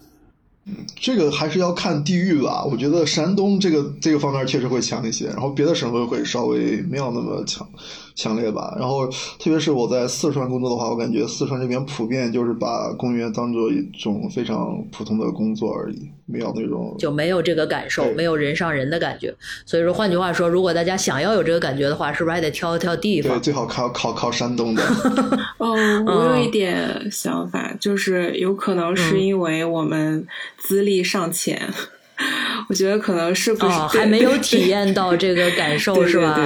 [0.97, 2.65] 这个还是要看地域吧。
[2.65, 7.69] 我觉得山东这个这个方面确实会强一些，然后别的省份会稍微没有那么强
[8.15, 8.75] 强烈吧。
[8.79, 9.07] 然后
[9.39, 19.35] 特别是我在四川工作的话，我感觉四川这边普遍就是把公务员当做一种非常普通的工作而已，没有那种就没有这个感受，没有人上人的感觉。
[19.65, 23.33] 所以说，换句话说，如果大家想要有这个感觉的话，是不是还得挑一挑地方？
[23.33, 24.83] 对，最好考考考山东的。
[25.59, 25.75] 哦，
[26.07, 30.27] 我有一点想法，就是有可能是因为我们
[30.59, 31.73] 资历尚浅，
[32.69, 36.39] 我觉得可能是不是还没有体验到这个感受，是吧？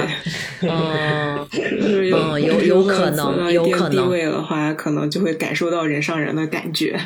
[0.61, 6.99] 嗯，嗯，有有可能，有可能地位的话，可能就会感受到人上人的感觉。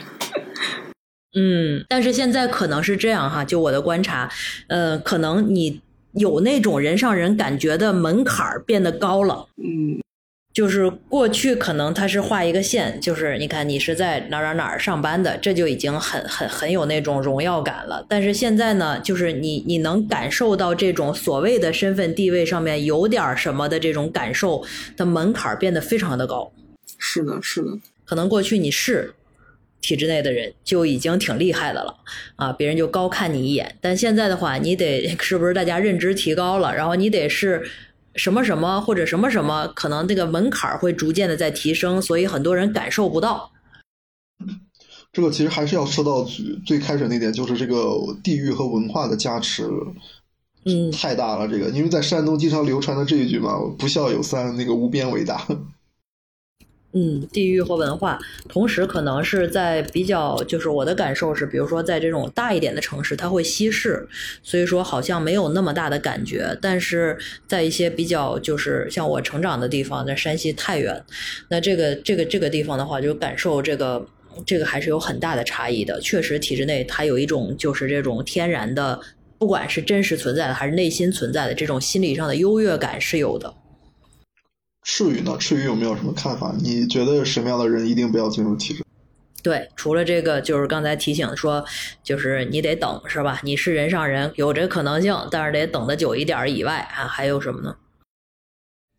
[1.36, 4.30] 嗯，但是现在可能是这样哈，就我的观察，
[4.67, 5.82] 呃，可能你
[6.13, 9.47] 有那种人上人感觉的门槛变得高了。
[9.57, 9.99] 嗯。
[10.60, 18.05] 就是过去可能他是画一个线，就是你看你是在哪儿哪儿哪儿上班的，这就已经很很很有那种荣耀感了。
[18.10, 24.62] 但是现在呢，就是你你能感受到这种所谓的身份地位上面有点什么的这种感受
[24.97, 26.51] 的门槛变得非常的高。
[26.97, 27.68] 是的，是的。
[28.03, 29.14] 可能过去你是
[29.80, 31.95] 体制内的人就已经挺厉害的了
[32.36, 33.78] 啊，别人就高看你一眼。
[33.80, 37.66] 但现在的话，你得 是不是大家认知提高了，然后你得是。
[38.16, 43.51] 什么什么或者什么什么，可能这个门槛会逐渐的在提升，所以很多人感受不到。
[45.12, 46.26] 这个其实还是要说到
[46.66, 49.68] 最开始那点，就是这个地域和文化的加持，
[50.66, 51.47] 嗯，太大了。
[51.47, 55.45] 这个，因为在山东经常流传的这一句嘛，“不孝有三，那个无边伟大。”
[56.93, 58.17] 嗯，地域和文化，
[58.47, 64.07] 同时可能是在比较，就是我的感受是，比如说在这种大一点的城市，它会稀释，
[64.41, 66.57] 所以说好像没有那么大的感觉。
[66.59, 67.15] 但是
[67.47, 70.99] 在一些比较，就是像我成长的地方，在山西太原，
[71.49, 74.03] 那这个这个这个地方的话，就感受这个
[74.43, 76.01] 这个还是有很大的差异的。
[76.01, 78.99] 确实，体制内它有一种就是这种天然的，
[79.37, 83.53] 不管是真实存在的还是内心存在的这种心理上的优越感是有的。
[84.84, 85.38] 赤羽呢？
[85.39, 86.53] 赤羽有没有什么看法？
[86.59, 88.84] 你觉得什么样的人一定不要进入体制？
[89.41, 91.63] 对，除了这个，就是刚才提醒说，
[92.03, 93.39] 就是你得等，是吧？
[93.43, 97.75] 你是人上人，有这可能性，但是得等的久一点以外啊，还有什么呢？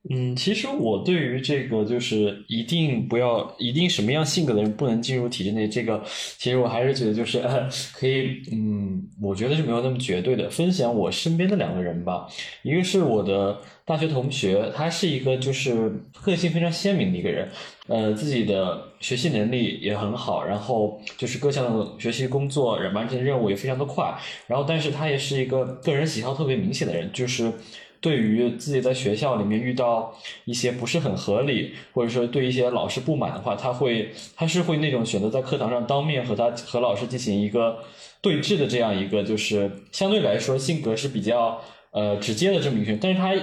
[0.08, 6.02] 嗯，其实我对于这个就是一定不要，一定什么样性格的人不能进入体制内，这个
[6.38, 7.38] 其实我还是觉得就是，
[7.92, 10.48] 可以，嗯，我觉得是没有那么绝对的。
[10.48, 12.26] 分享我身边的两个人吧，
[12.62, 15.92] 一个是我的大学同学，他是一个就是
[16.24, 17.46] 个性非常鲜明的一个人，
[17.86, 27.52] 呃，自己的学习能力也很好，然后就是各项学习工作完成任务也非常的快，然后但是他也是一个个人喜好特别明显的人，就是。
[28.00, 37.78] 对于自己在学校里面遇到一些不是很合理，或者说对一些老师不满的话，他会他是会那种选择在课堂上当面和他和老师进行一个
[38.22, 42.96] 对峙的这样一个，就是相对来说性格是比较呃直接的这么一个。
[43.00, 43.34] 但是他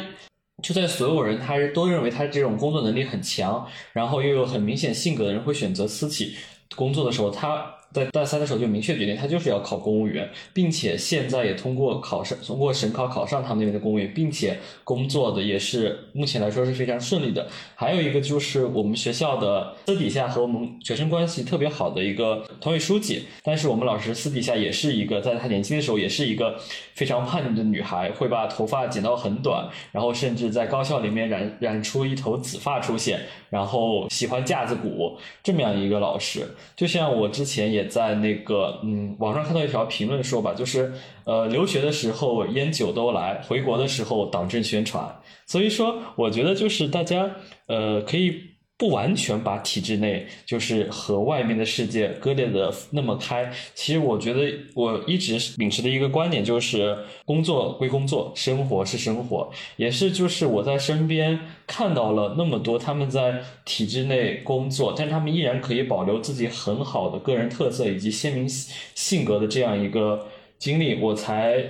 [0.64, 6.36] 就在所有人他都认为他这种工作能力很强，然后又有很明显性格的人会选择私企
[6.76, 7.77] 工作的时候，他。
[7.94, 17.48] 在大三的时候就明确决定，他就是要考公务员，并且现在也通过考上，通过省考考上他们那边的公务员，并且工作的也是目前来说是非常顺利的。
[17.76, 26.60] 还有一个就是我们学校的私底下和我们学生关系特别好的一个团委书记，但是我们老师私底下也是一个，在他年轻的时候也是一个
[26.94, 36.46] 非常叛逆的女孩，会把头发剪到很短，然后甚至在高校里面染染出一头紫发出现，然后喜欢架子鼓这么样一个老师。
[36.76, 37.77] 就像我之前也。
[37.78, 40.92] 也在那个嗯，网上看到一条评论说吧，就是
[41.24, 45.04] 呃，留学的时候烟酒都来，回国的时候党政宣传。
[45.46, 47.30] 所以说，我觉得就是大家
[47.68, 48.47] 呃，可以。
[48.78, 53.52] 不完全把体制内就是和外面的世界割裂的那么开。
[53.74, 56.96] 其实我觉得我一直秉持的一个观点就是，
[57.26, 59.50] 工作归工作，生活是生活。
[59.78, 70.28] 也是就是我在身边看到了那么多他们在体制内工作，但他们依然可以保留自己很好的个人特色以及鲜明性格的这样一个
[70.60, 71.64] 经历，我才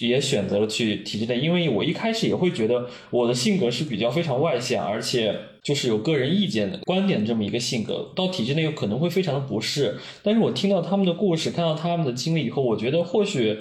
[0.00, 1.38] 也选择了去体制内。
[1.38, 9.96] 因为我一开始也会觉得我的性格是比较非常外向，而且就是有个人意见的观点这么一个性格，到体制内可能会非常的不适。
[10.22, 13.58] 但是我听到他们的故事，看到他们的经历以后，我觉得或许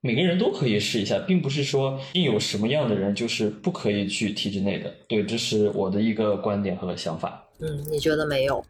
[0.00, 4.94] 每个人都可以试一下，并不是说一有什么样的人就是不可以去体制内的。
[5.08, 7.44] 对，这是我的一个观点和想法。
[7.58, 8.64] 嗯，你觉得没有？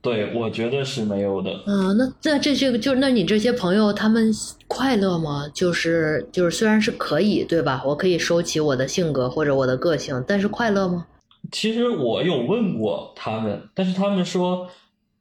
[0.00, 1.50] 对，我觉得是没有的。
[1.66, 4.32] 嗯，那那这些个就是，那你这些朋友他们
[4.66, 5.46] 快乐吗？
[5.52, 7.82] 就是就是，虽然是可以，对吧？
[7.84, 11.06] 我可以收起我的性格或者我的个性，但是快乐吗？
[11.52, 14.68] 其实我有问过他们，但是他们说，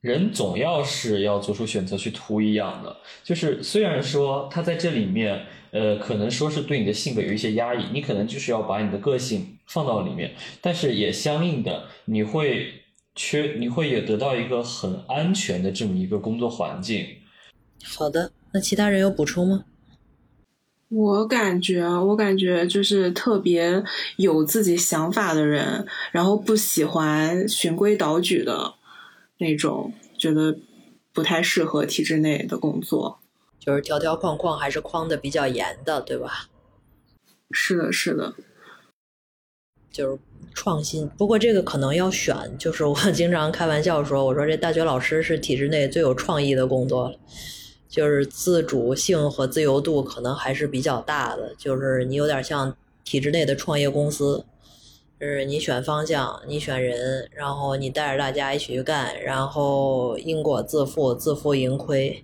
[0.01, 2.95] 人总要是要做出选择去图一样的。
[3.23, 12.73] 就是虽然说他在这里面，呃，可能说是对你的性格有一些压抑，你可能就是要把你的个性放到里面，但是也相应的你会。
[13.15, 17.05] 缺你会也得到一个很安全的这么一个工作环境。
[17.83, 19.65] 好的，那其他人有补充吗？
[20.89, 23.83] 我感觉，我感觉就是特别
[24.17, 28.73] 有自己想法的人，然后不喜欢循规蹈矩的
[29.37, 30.57] 那种，觉得
[31.13, 33.19] 不太适合体制内的工作。
[33.59, 36.49] 就是条条框框还是框的比较严的，对吧？
[37.51, 38.33] 是的，是的。
[39.91, 40.17] 就是
[40.53, 42.35] 创新，不过这个可能要选。
[42.57, 47.13] 就是我经常开玩笑说，我说这大学老师是体制内最有创意的工作，
[47.89, 51.53] 就是自主性和自由度可能还是比较大的。
[51.57, 54.45] 就是你有点像体制内的创业公司，
[55.19, 62.23] 就是你选方向，你选人，然后你带着大家一起去干，然后因果自负，自负盈亏。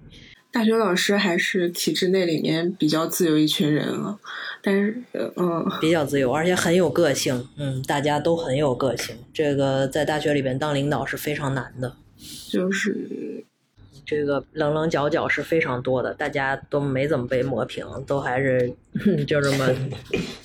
[0.52, 4.18] 大学老师还是体制内里面比较自由一群人了。
[4.62, 5.04] 但是，
[5.36, 7.46] 嗯，比较自由，而且很有个性。
[7.58, 9.18] 嗯，大家都很有个性。
[9.34, 11.98] 这个在大学里边当领导是非常难的，
[12.50, 13.44] 就是
[14.06, 18.72] 这个棱棱角角是非常多的，大家都没怎么被磨平，都还是
[19.28, 19.68] 就这么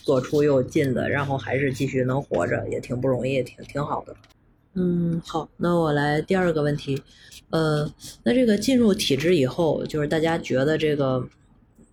[0.02, 4.16] 左出右进的，然后还是继续能活着，也挺不容易，挺挺好的。
[4.74, 7.02] 嗯，好，那我来第二个问题，
[7.50, 7.88] 呃，
[8.24, 11.28] 那这个进入体制以后，就是大家觉得这个。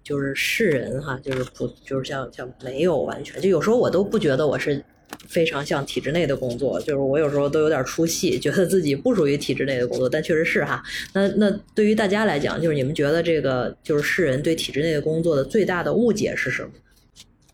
[0.03, 4.81] 就是世人哈，就是不就是像像没有完全，就有时候我都不觉得我是
[5.27, 10.83] 非常像体制内的工作，就是我有时候都有点出戏，觉得自己不属于体制内的工作，但确实是哈。
[11.13, 16.69] 那那对于大家来讲，就是你们觉得这个就是世人对体制内的工作的最大的误解是什么？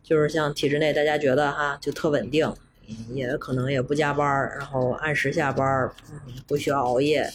[0.03, 2.51] 就是像体制内，大家觉得哈就特稳定，
[3.13, 4.27] 也可能也不加班，
[4.57, 5.89] 然后按时下班，
[6.45, 7.27] 不需要熬夜，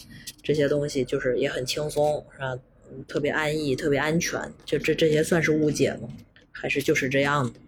[0.42, 2.58] 这些东西就是也很轻松，是吧？
[3.06, 6.08] 特别安逸，特别安全，就这这些算是误解吗？
[6.52, 7.60] 还是就是这样的？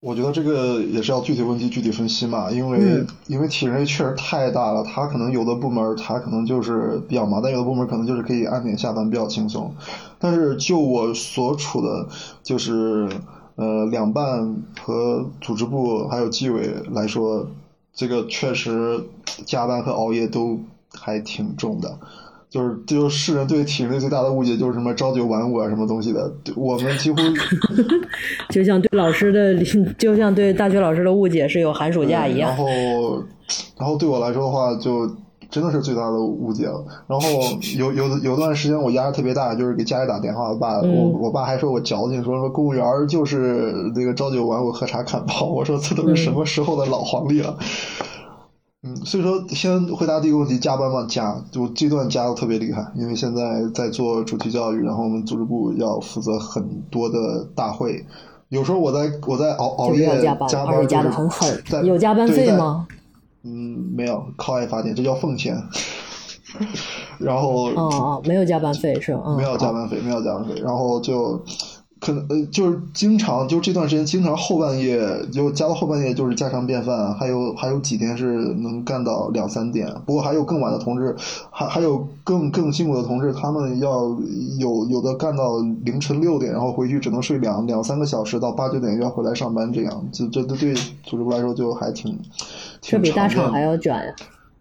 [0.00, 9.74] 我觉得这个也是要具体问题具体分析嘛，因为因为体制内确实太大了，他可能有的部门他可能就是比较忙，但有的部门可能就是可以按点下班比较轻松。
[10.18, 12.08] 但是就我所处的
[12.42, 13.08] 就是
[13.56, 17.48] 呃两办和组织部还有纪委来说，
[17.94, 19.02] 这个确实
[19.46, 20.60] 加班和熬夜都
[20.92, 21.98] 还挺重的。
[22.56, 27.18] 就是就是世人对体制内最大的误解就是什么朝九晚五啊什么东西的，我们几乎
[28.48, 29.54] 就像对老师的，
[29.98, 32.48] 就像对大学老师的误解是有寒暑假一样。
[32.48, 32.66] 然后，
[33.78, 35.06] 然后对我来说的话，就
[35.50, 36.82] 真的是最大的误解了。
[37.06, 37.28] 然后
[37.76, 45.46] 有有有段时间我压力特别大，就是给家里打电话，我爸我我爸还说我矫情，说说公务员就是那个朝九晚五喝茶看报。
[45.46, 47.54] 我说这都是什么时候的老黄历了。
[47.60, 47.66] 嗯，
[49.04, 51.06] 所以说先回答第一个问题，加班吗？
[51.08, 58.04] 加，就这段加的特别厉害，因为现在在做主题教育，然后我们组织部要负责很多的大会，
[58.48, 61.84] 有时候我在我在熬熬夜加班，加班加的很狠。
[61.84, 62.86] 有加班费吗？
[63.42, 65.56] 嗯，没有，靠爱发电，这叫奉献。
[67.18, 69.36] 然后哦哦，没有加班费是吧？
[69.36, 71.42] 没有加班费，没有加班费，然后就。
[72.06, 75.00] 可能呃，就是经常就这段时间，经常后半夜
[75.32, 79.92] 就加到后半夜就是家常便饭，还有还有几天是能干到两三点。
[80.06, 81.16] 不过还有更晚的同志，
[81.50, 84.16] 还还有更更辛苦的同志，他们要
[84.60, 90.72] 有有的干到凌晨六点，然后回去只能睡两两三个小时，到八九点又要回来上班，这样这这对
[91.02, 92.16] 组织部来说就还挺，
[92.80, 94.14] 这比大厂还要卷呀。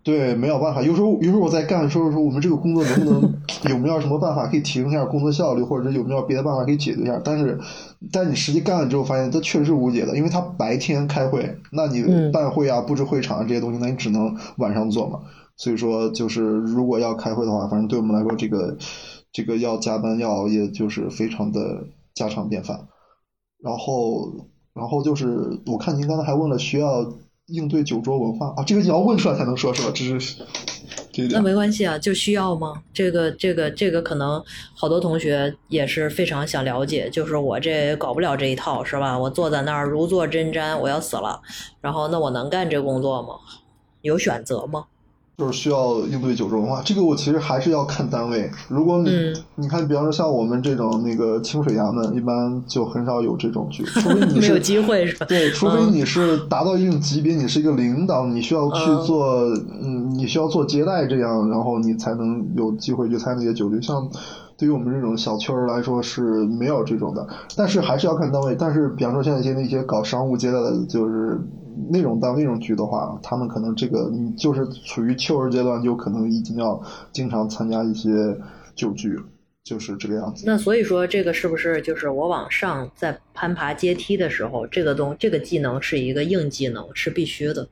[0.06, 0.84] 对，没有办法。
[0.84, 3.34] 有时候，有时候我在干的时候，说我们这个工作能不能
[3.72, 7.19] 有没有什么办法可以提升一下工作效率，或者是有没有别的办法可以解决一下？
[7.26, 7.60] 但是，
[8.11, 15.22] 但你实际干了之后，发现它确实是无解的，因为它白天开会，那你办会啊、布置会场啊这些东西，那你只能晚上做嘛。
[15.57, 18.77] 所以说，就是如果要开会的话，反正对我们来说，这个
[19.32, 21.84] 这个要加班要熬夜，就是非常的
[22.14, 22.88] 家常便饭。
[23.64, 24.32] 然后，
[24.76, 27.11] 然后就是我看您刚才还问了需要。
[27.48, 29.92] 应对酒桌文化啊，这个你要问出来才能说，是吧？
[29.94, 30.44] 这是
[31.12, 32.82] 这那没关系啊，就需要吗？
[32.94, 34.44] 这个这个这个可能
[34.74, 39.18] 好多同学也是非常想了解，就是我这搞不了这一套是吧？
[39.18, 41.42] 我坐在那儿如坐针毡，我要死了，
[41.82, 43.36] 然后那我能干这工作吗？
[44.02, 44.86] 有选择吗？
[45.38, 48.49] 就是需要应对酒桌文化，这个我其实还是要看单位。
[48.70, 55.26] 如果你、嗯你看，比方说像我们这种那个清水衙门，一般就很少有这种剧， 除非你没有是机会是吧？
[55.28, 59.26] 对，除非你是达到一定级别，你是一个领导，你需要去嗯做，
[59.82, 63.82] 嗯，你需要做接待这样，然后你才能有机会去参加这些酒局。
[63.82, 64.10] 像
[64.57, 68.56] 对于我们这种小圈儿来说是没有这种的，但是还是要看单位。
[68.57, 71.38] 但是比方说像一些那些搞商务接待的，就是
[71.89, 76.81] 那种到那种局的话，他们可能这个你就是处于秋儿阶段，就可能已经要
[77.11, 78.10] 经常参加一些
[78.76, 79.19] 酒局，
[79.64, 80.43] 就是这个样子。
[80.45, 87.68] 那所以说，这个是不是就是我往上在攀爬阶梯的时候，这个东这个技能是一个硬技能，是必须的。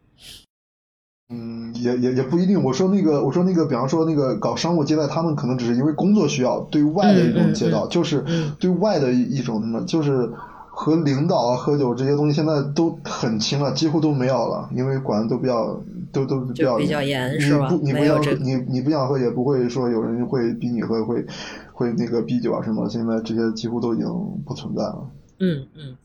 [1.34, 2.62] 嗯，也也也不一定。
[2.62, 10.30] 我说那个，我说那个，比方说那个搞商务接待，他们可能只是因为工作需要，对外的一种接待，嗯嗯嗯就是嗯对外的一一种什么，就是
[10.76, 15.80] 和领导啊喝酒这些东西，现在都很轻了，几乎都没有了，因为管的都比较
[16.12, 21.24] 都都比较就比较严你是吧不你不想喝没有这个你你不想喝，也不会说有人会逼你喝，会
[21.72, 24.08] 会那个逼酒啊什么，现在这些几乎都已经
[24.46, 25.08] 不存在了。
[25.40, 25.96] 嗯嗯，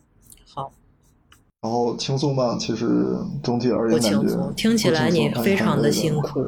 [0.54, 0.70] 好，
[1.62, 2.86] 然后轻松吧，其实
[3.42, 6.46] 总体而言感觉轻松，听起来你非常的的辛苦。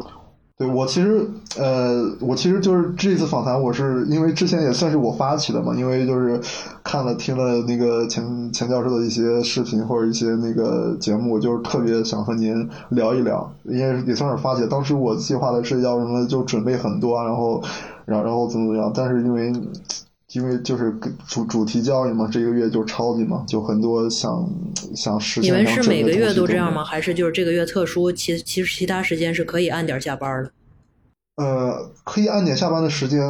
[0.61, 1.27] 对我其实
[1.59, 6.39] 呃，我其实就是这次访谈，我是因为之前也算是我发起的嘛，因为就是
[6.85, 14.67] 看了听了那个钱钱教授的一些视频或者一些那个节目，就是特别想和您聊一聊，因为也算是发起。
[14.67, 17.63] 当时我计划的是要什么就准备很多，然后
[18.05, 19.51] 然后然后怎么怎么样，但是因为。
[20.33, 20.95] 因为就是
[21.27, 24.49] 主主题教育嘛，这个月就超级嘛，就很多想
[24.95, 25.51] 想实你。
[25.51, 26.83] 们是每个月都这样吗？
[26.83, 26.85] 吗？
[26.85, 30.53] 还是就是这个月特殊，其其实其他时间是可以按点下班的？
[31.37, 33.21] 呃，可以按点下班的时间，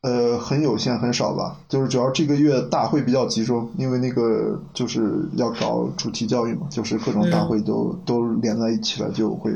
[0.00, 1.58] 呃，很有限，很少吧。
[1.68, 9.52] 就是主要这个月大会比较集中，因为那个就是要搞主题教育嘛，就是各种大会都、都连在一起了，就会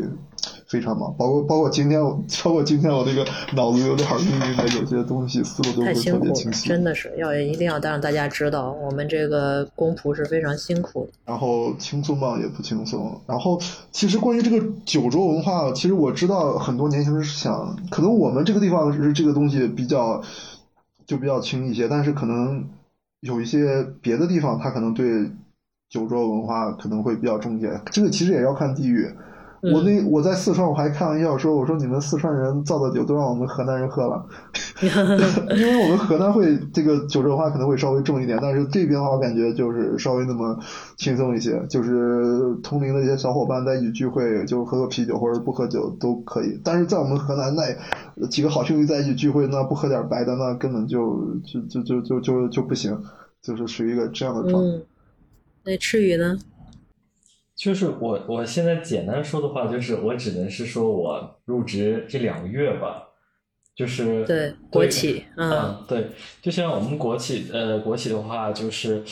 [0.69, 1.15] 非常忙。
[1.19, 2.11] 包括包括今天我，
[2.45, 3.25] 包括今天我这个
[3.55, 6.69] 脑子有点晕晕的，有些东西思路都不是特别清晰。
[6.69, 11.13] 真的是要一定要让大家知道，我们这个公仆是非常辛苦的。
[11.25, 13.21] 然后轻松嘛也不轻松。
[13.27, 20.23] 然后其实关于这个酒桌文化，其实我知道很多年轻人是想，可能我们这个地方是这个东西比较
[21.07, 22.69] 就比较轻一些，但是可能
[23.21, 25.31] 有一些别的地方，他可能对
[25.89, 27.81] 酒桌文化可能会比较重一些。
[27.91, 29.11] 这个其实也要看地域。
[29.61, 34.25] 嗯我那我在四川，我还开玩笑说，我说你们四川人造的酒都让我们河南人喝了，
[34.81, 40.57] 因为我们河南会这个酒桌文化可能会稍微重一点，但是这边的话，我感觉就是稍微那么
[40.97, 46.61] 轻松一些，就是同龄的一些小伙伴在一起聚会，就喝个啤酒或者不喝酒都可以。
[46.63, 52.97] 但是在我们河南，那几个好兄弟在一起聚会，那不喝点白的，那根本就就就就就就就不行，
[53.43, 54.71] 就是属于一个这样的状态。
[54.71, 54.83] 嗯，
[55.65, 56.39] 那赤羽呢？
[57.59, 63.03] 就是我我现在简单说的话，就是我只能是说我入职这两个月吧，
[63.75, 66.07] 就是对国企嗯嗯对，
[66.41, 69.03] 就像我们国企呃国企的话，就是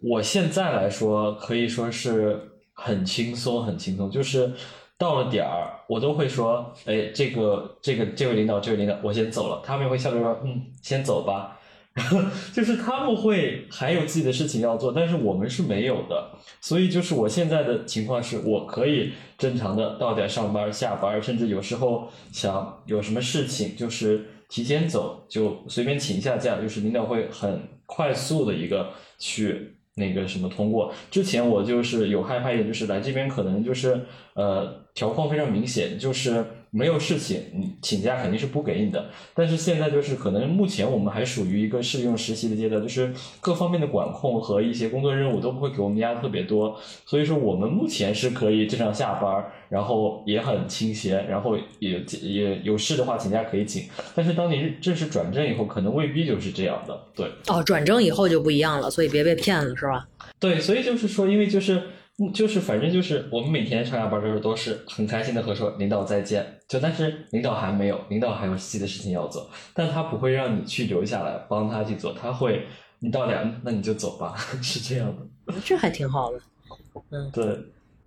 [0.00, 2.40] 我现在来说可以说是
[2.72, 4.52] 很轻松很轻松，就是
[4.96, 11.55] 到了点儿我都会说，哎，这个这个这位领导这位领导我先走了，他们也会笑着说，嗯，先走吧。
[11.96, 12.20] 然 后
[12.52, 30.92] 就是他们会还有自己的事情要做，但是我们是没有的，所以就是我现在的情况是我可以正常的到点上班、下班，甚至有时候想有什么事情就是提前走，就随便请一下假，就是领导会很快速的一个去那个什么通过。
[31.10, 33.98] 之前我就是有害怕一点，就是来这边可能就是
[34.34, 39.10] 呃条框非常明显，就是没有事情，你请假肯定是不给你的。
[39.34, 53.84] 但是现在就是可能目前我们还属于一个试用实习的阶段，就是各方面的管控和一些工作任务都不会给我们压的特别多，所以说我们目前是可以正常下班，然后也很清闲，然后也也有事的话请假可以请。
[54.14, 57.26] 但是当你正式转正以后，可能未必就是这样的，对。
[57.48, 60.06] 哦，转正以后就不一样了，所以别被骗了，是吧？
[60.38, 61.82] 对，所以就是说，因为就是
[62.18, 72.66] 嗯就是反正就是我们每天上下班的时候都是很开心的和说领导再见，就但是领导还没有，领导还有自己的事情要做，但他不会让你去留下来帮他去做，他会
[73.00, 75.54] 你到点那你就走吧， 是这样的。
[75.62, 76.40] 这还挺好的。
[77.10, 77.44] 嗯对，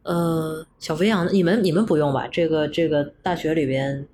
[0.02, 2.28] 呃，小肥羊，你们你们不用吧？
[2.28, 4.08] 这个这个大学里边，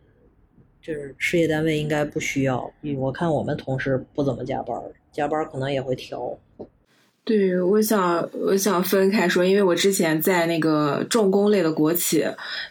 [0.81, 2.69] 就是事业单位应该不需要。
[2.97, 4.77] 我看我们同事不怎么加班，
[5.13, 6.38] 加班可能也会调。
[7.26, 12.23] 对，我想我想分开说，因为我之前在那个重工类的国企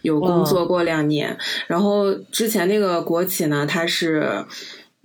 [0.02, 1.36] 有工作过两年，
[1.66, 4.44] 然后之前那个国企呢，它是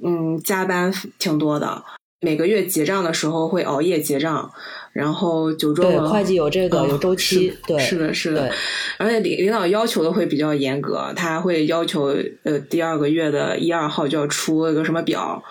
[0.06, 1.84] 嗯加班挺多的，
[2.22, 4.52] 每个月结账的时候会熬夜结账，
[4.94, 8.52] 然后九周对会计有这个、嗯有周期，对，是的，是的，
[9.00, 15.44] 而且领领导要求的会比较严格，他会要求呃第二个月的一二号就要出一个什么表。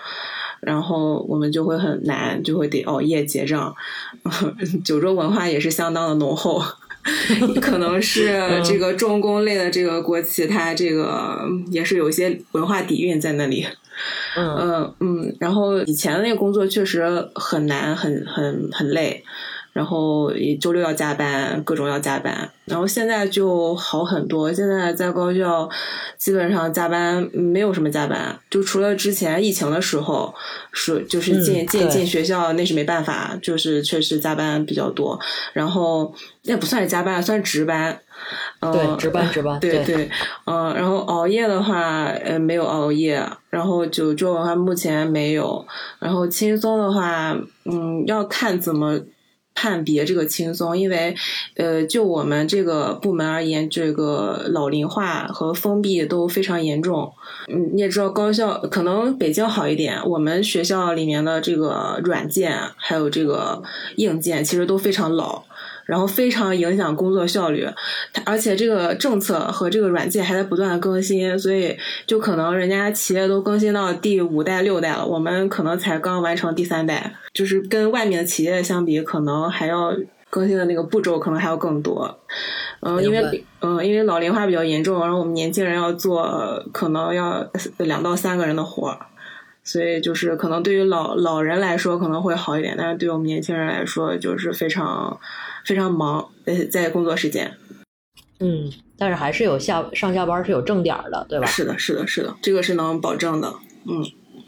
[0.61, 3.75] 然后我们就会很难，就会得熬夜结账。
[4.83, 6.61] 九州文化也是相当的浓厚，
[7.61, 11.41] 可能是 这个重工类的这个国企，它这个
[11.71, 13.65] 也是有一些文化底蕴在那里。
[14.37, 17.03] 嗯嗯嗯，然后以前的那个工作确实
[17.35, 19.25] 很难，很很很累，
[19.73, 22.49] 然后也周六要加班，各种要加班。
[22.65, 25.69] 然后现在就好很多，现在在高校
[26.17, 30.33] 基本上加班没有什么加班，就除了之前疫情的时候
[30.71, 35.19] 是就是进、嗯进进学校那是没办法，就是确实加班比较多。
[35.53, 36.13] 然后
[36.43, 37.99] 那不算是加班，算是值班。
[38.59, 40.09] 嗯、对，值班值班，对 对，
[40.45, 45.65] 嗯，然后熬夜的话，呃，没有熬夜，然后九州的话目前没有，
[45.99, 47.31] 然后轻松的话，
[47.63, 48.99] 嗯，要看怎么
[49.59, 51.13] 判别这个轻松，因为，
[51.55, 57.11] 呃，就我们这个部门而言，这个老龄化和封闭都非常严重。
[57.49, 63.61] 嗯，你也知道，高校可能北京好一点，我们学校里面的这个软件还有这个
[63.97, 65.43] 硬件其实都非常老。
[65.89, 67.67] 然后非常影响工作效率，
[68.13, 71.75] 它而且这个政策和这个软件还在不断的更新，所以
[72.05, 79.91] 就可能人家企业都更新到第五代、六代了，我们可能才刚完成第三代，就是跟外面的企业相比，可能还要
[80.29, 82.19] 更新的那个步骤可能还要更多。
[82.81, 87.49] 嗯，因为嗯，因为老龄化比较严重，然后我们年轻人要做可能要
[87.79, 88.99] 两到三个人的活儿。
[89.61, 95.19] 所以就是可能对于老老人来说可能会好一点，但是对我们年轻人来说就是非常
[95.65, 97.51] 非常忙，呃，在工作时间。
[98.39, 101.45] 嗯，但是还是有下上下班是有正点的，对吧？
[101.45, 103.53] 是的，是的，是的，这个是能保证的。
[103.85, 104.01] 嗯，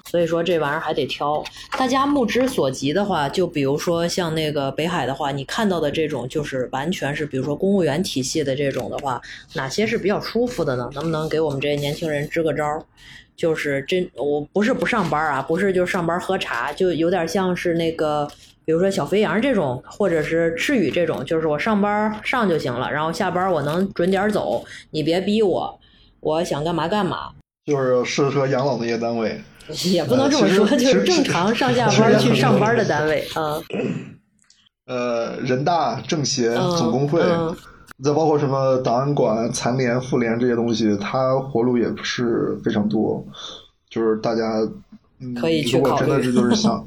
[0.06, 1.44] 所以说这玩意儿还得挑。
[1.78, 9.22] 大家目之所及的话，就比如说像那个北海的话，你看到的这种就是完全是，比如说公务员体系的这种的话，
[9.56, 10.90] 哪些是比较舒服的呢？
[10.94, 12.82] 能不能给我们这些年轻人支个招儿？
[13.36, 18.30] 就是真，我不是不上班啊，不是就上班喝茶，就有点像是那个，
[18.66, 25.80] 比如说小肥羊这种，或者是赤羽这种，就是我上班上就行了，然后下班我能准点走，你别逼我，
[26.20, 27.30] 我想干嘛干嘛。
[27.66, 29.40] 就是适合养老那些单位。
[29.86, 33.62] 也不能这么说，呃就是正常上下班去上班的单位啊。
[34.88, 37.56] 呃，人大、政协、嗯总工会，嗯
[38.04, 43.24] 再包括什么档案馆、残联、妇联这些东西，它活路也不是非常多。
[43.90, 44.44] 就是大家，
[45.22, 46.86] 嗯、可以去考虑如果真的是就是想，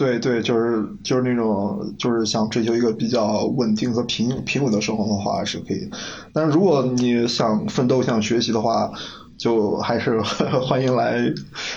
[0.00, 5.90] 对对，就是就是那种就是想追求一个比较稳定和平平稳的生活的话是可以。
[6.32, 8.90] 但是如果你想奋斗、想学习的话，
[9.36, 10.18] 就还是
[10.66, 11.20] 欢迎来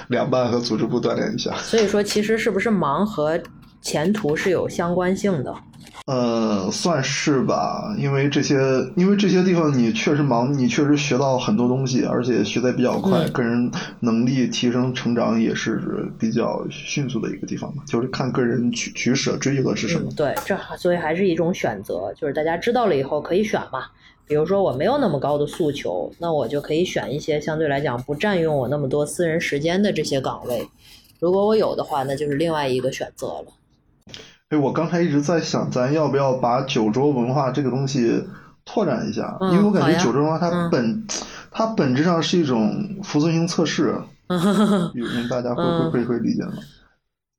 [0.07, 1.53] 两办和组织部锻炼一下。
[1.57, 3.37] 所以说，其实是不是忙和
[3.81, 5.53] 前途是有相关性的？
[6.05, 8.55] 呃，算是吧，因为这些，
[8.97, 13.71] 因为这些地方你确实忙，你确实学到很多东西，而且学的比较快，嗯个人
[14.01, 15.81] 能力提升成长也是
[16.19, 20.09] 比较迅速的一个地方嘛，就是看个人取取舍追求的是什么。
[20.09, 23.85] 嗯，对，这所以还是一种选择，就是大家知道了以后可以选嘛。
[24.27, 30.67] 比如说我没有那么高的诉求，那我就可以选一些相对来讲不占用我那么多私人时间的这些岗位。
[31.21, 33.45] 如果我有的话，那就是另外一个选择了。
[34.53, 38.23] 哎，我刚才一直在想，咱要不要把酒桌文化这个东西
[38.65, 39.35] 拓展一下？
[39.41, 41.07] 嗯因为我感觉好呀九州文化它嗯本、
[41.49, 43.95] 它本质上是一种服从性测试，
[44.93, 46.53] 有人大家会嗯会会会理解吗？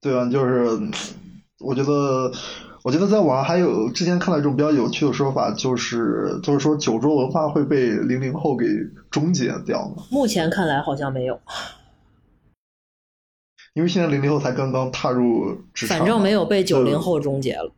[0.01, 0.29] 对吧？
[0.29, 0.67] 就是
[1.61, 2.33] 我觉得，
[2.83, 8.67] 我觉得在网上还有之前看到一种比较有趣的说法，就是就是说酒桌文化会被零零后给
[9.11, 10.03] 终结掉吗？
[10.11, 11.39] 目前看来好像没有，
[13.75, 17.73] 因为现在零零后才刚刚踏入职场，反正没有被九零后终结了。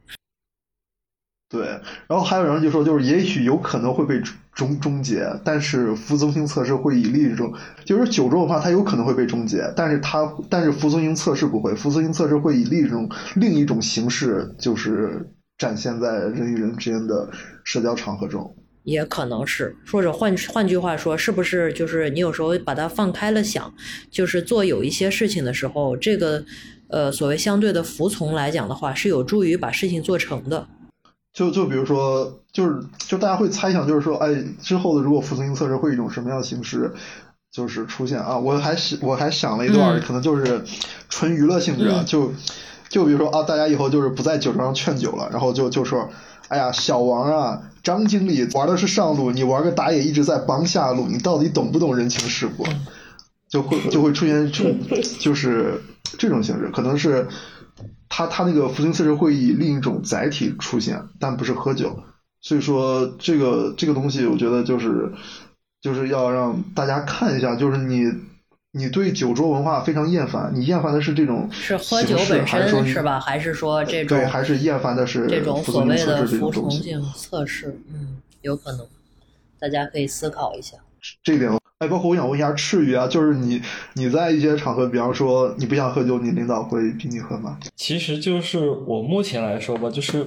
[1.49, 1.67] 对，
[2.09, 4.21] 然后还有人就说，就是也许有可能会被
[4.53, 7.55] 终终结，但是服从性测试会以另一种，
[7.85, 17.31] 就是九州的话它有可能会被终结，但是它但是服从性测试不会，服从性测试会以另一种另一种形式，就是展现在人与人之间的
[17.63, 18.57] 社交场合中。
[18.87, 23.75] 也可能是，或者换换句话说，是不是就是你有时候把它放开了想，
[24.11, 26.45] 就是做有一些事情的时候，这个
[26.89, 30.69] 呃所谓相对的服从来讲的话，是有助于把事情做成的。
[31.33, 34.33] 就就比如说，就是就大家会猜想，就是说，哎，
[34.63, 36.95] 之后的如果服从性测试会一种什么样的形式，
[37.51, 38.39] 就是出现啊？
[38.39, 40.63] 我还想我还想了一段，嗯可能就是
[41.09, 42.33] 纯娱乐性质啊，嗯就
[42.89, 46.09] 就比如说啊，大家以后就是不在酒桌上劝酒了，然后就就说，
[46.49, 52.65] 哎呀，小王啊，张经理玩的是上路，你玩个打野一直在帮下路，你到底懂不懂人情世故？
[53.49, 54.77] 就会 就会出现这种
[55.19, 55.81] 就是
[56.19, 57.29] 这种形式，可能是
[58.09, 62.01] 他他那个福星测试会以另一种载体出现，但不是喝酒。
[62.41, 65.13] 所以说这个这个东西，我觉得就是
[65.81, 68.05] 就是要让大家看一下，就是你
[68.77, 73.19] 你对酒桌文化非常厌烦，你厌烦的是这种是喝酒本身是吧？
[73.19, 74.27] 还是说这种对？
[74.27, 77.81] 还是厌烦的是这种所谓的服从性测试？
[77.93, 78.87] 嗯，有可能，
[79.59, 80.77] 大家可以思考一下
[81.23, 81.51] 这一点。
[81.79, 83.61] 哎，包括我想问一下赤羽啊，就是你
[83.95, 87.59] 你在一些场合，比方说你不想喝酒，你领导会逼你喝吗？
[87.77, 90.27] 其实就是我目前来说吧，就是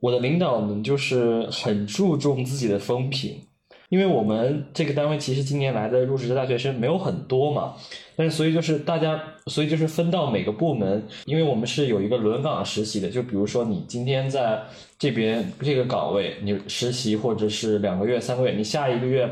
[0.00, 3.40] 我的领导们就是很注重自己的风评，
[3.88, 7.74] 因为我们这个单位其实今年来的入职的大学生没有很多嘛，
[8.16, 14.60] 但是所以就是大家，所以就是分到每个部门，因为我们是有一个轮岗实习的，就比如说你今天在
[14.98, 19.30] 这边这个岗位你实习，或者是两个月、三个月，你下一个月。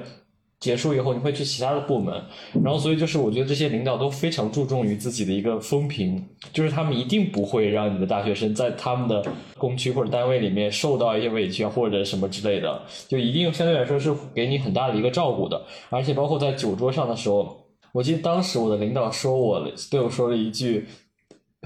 [0.65, 2.24] 结束以后，你会去其他的部门，
[2.65, 9.23] 然后所以就是我觉得这些领导都非常注重于自己的一个风评，就是他们一定不会让你的大学生在他们的
[9.59, 15.62] 工区或者单位里面受到一些委屈或者什么之类的，就一定相对来说是给你很大的一个照顾的。
[15.91, 20.86] 而且包括在酒桌上的时候，我记得当时我的领导说我对我说了一句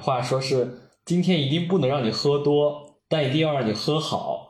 [0.03, 0.69] 话，说是
[1.05, 4.48] 今天一定不能让你喝多，但一定要让你喝好。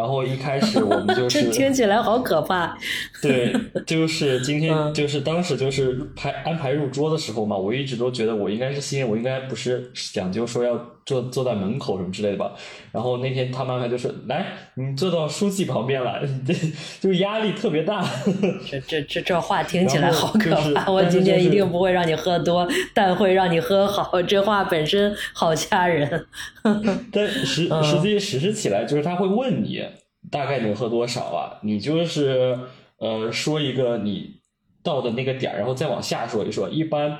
[0.00, 2.74] 然后一开始我们 就是听起来好可怕。
[3.20, 3.54] 对，
[3.86, 10.74] 就是今天就是当时就是排安排入桌的时候嘛，我一直都觉得我应该是新人，我应该不是讲究说要
[11.10, 12.52] 坐坐在门口什么之类的吧。
[12.92, 16.54] 然后那天他妈妈就说来，你坐到书记旁边来，这
[17.00, 18.00] 就压力特别大。
[18.70, 20.90] 这这这这话听起来好可怕。
[20.90, 24.22] 我今天一定不会让你喝多，但会让你喝好。
[24.22, 26.26] 这话本身好吓人。
[27.12, 29.84] 但实实际实施起来就是他会问你。
[30.30, 31.58] 大概能喝多少啊？
[31.62, 32.56] 你就是
[32.98, 34.34] 呃说一个你
[34.82, 36.68] 到的那个点儿，然后再往下说一说。
[36.68, 37.18] 一般，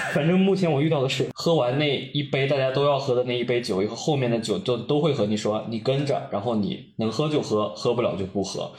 [0.12, 8.70] 反正目前我遇到的是，喝完那一杯大家都要喝的那一杯酒以后，后面的酒都都会和你说，你跟着，然后你能喝就喝，喝不了就不喝，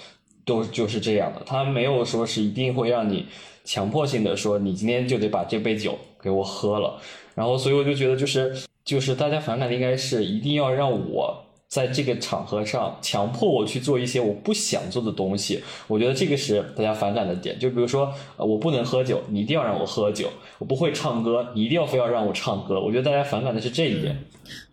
[0.45, 1.41] 都就是这样的。
[1.45, 3.25] 他没有说是一定会让你
[3.63, 6.99] 强迫性的说，你今天就得把这杯酒给我喝了。
[7.35, 11.42] 然后，所以我就觉得就是就是大家反感的应该是一定要让我。
[11.73, 15.59] 在这个场合上强迫我去做一些我不想做的东西。
[15.87, 17.57] 我觉得这个是大家反感的点。
[17.57, 20.29] 就比如说我不能喝酒你一定要让我喝酒。
[20.59, 22.79] 我不会唱歌你一定要非要让我唱歌。
[22.79, 24.15] 我觉得大家反感的是这一点。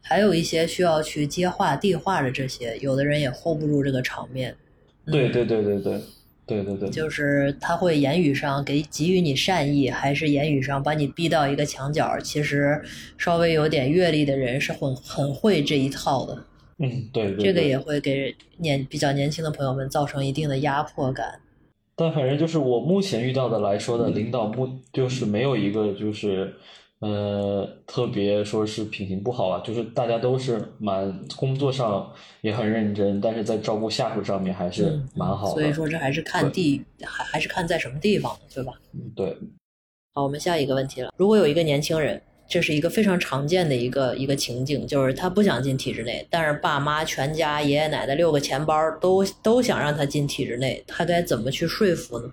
[0.03, 4.55] 还有一些需要去接话递话的这些有的人也 hold 不住这个场面。
[5.07, 6.01] 对对对对对
[6.47, 6.91] 对对对。
[6.91, 12.79] 就是他会言语上给给予你善意还是言语上把你逼到一个墙角其实
[13.17, 16.45] 稍微有点阅历的人是很很会这一套的。
[16.83, 21.39] 嗯，对，这个也会给年比较年轻的朋友们造成一定的压迫感。
[21.95, 26.55] 但反正就是我目前遇到的来说的领导，目就是没有一个就是
[27.01, 35.53] 呃特别说是品行不好啊，就是大家都是蛮工作上也很认真，但是在照顾下属上面还是蛮好的。
[35.53, 38.73] 所以说这还是看地，还还是看在什么地方，对吧？
[38.95, 39.37] 嗯，对。
[40.15, 41.13] 好，我们下一个问题了。
[41.19, 42.23] 如果有一个年轻人。
[42.51, 52.33] 这是一个非常常见的一个一个情景，就是他不想进体制内，但是爸妈全家爷爷奶奶六个钱包都都想让他进体制内，他该怎么去说服呢？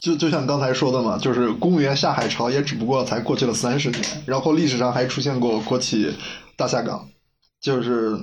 [0.00, 6.10] 就就像刚才说的嘛，就是公务员下海潮也只不过才过去了三十年，然后历史上还出现过国企
[6.56, 7.06] 大下岗，
[7.60, 8.18] 就是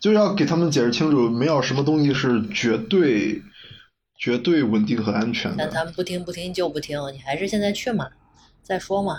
[0.00, 3.42] 就是要给他们解释清楚，没有什么东西是绝对
[4.18, 5.56] 绝对稳定和安全的。
[5.58, 8.08] 但他们不听不听就不听，你还是现在去嘛，
[8.62, 9.18] 再说嘛。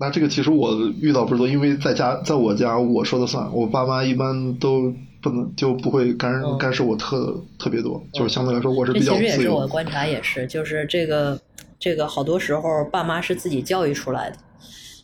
[0.00, 4.90] 那这个其实我遇到不是多，因为在家，在我家我说的算，我爸妈一般都
[5.22, 9.28] 不能就不会干干涉我特特别多，就是相对来说我是比较自由。
[9.28, 11.38] 其实也是我观察也是，就是这个
[11.78, 14.36] 这个好多时候爸妈是自己教育出来的，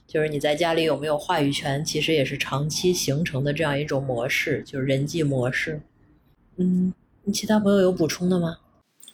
[0.07, 5.79] 就是你在家里有没有话语权，其实也是长期形成的这样一种模式，就是人际模式。
[6.57, 6.91] 嗯，
[7.25, 8.57] 你其他朋友有补充的吗？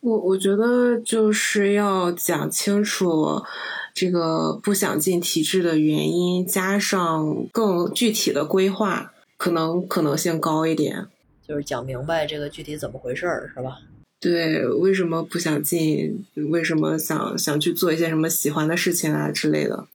[0.00, 3.42] 我我觉得就是要讲清楚。
[3.94, 11.06] 这个不想进体制的原因，加上更具体的规划，可能可能性高一点。
[11.47, 13.78] 就是讲明白这个具体怎么回事儿，是吧？
[14.19, 16.24] 对，为什么不想进？
[16.51, 19.86] 为什么想想去做一些什么喜欢的事情啊之类的？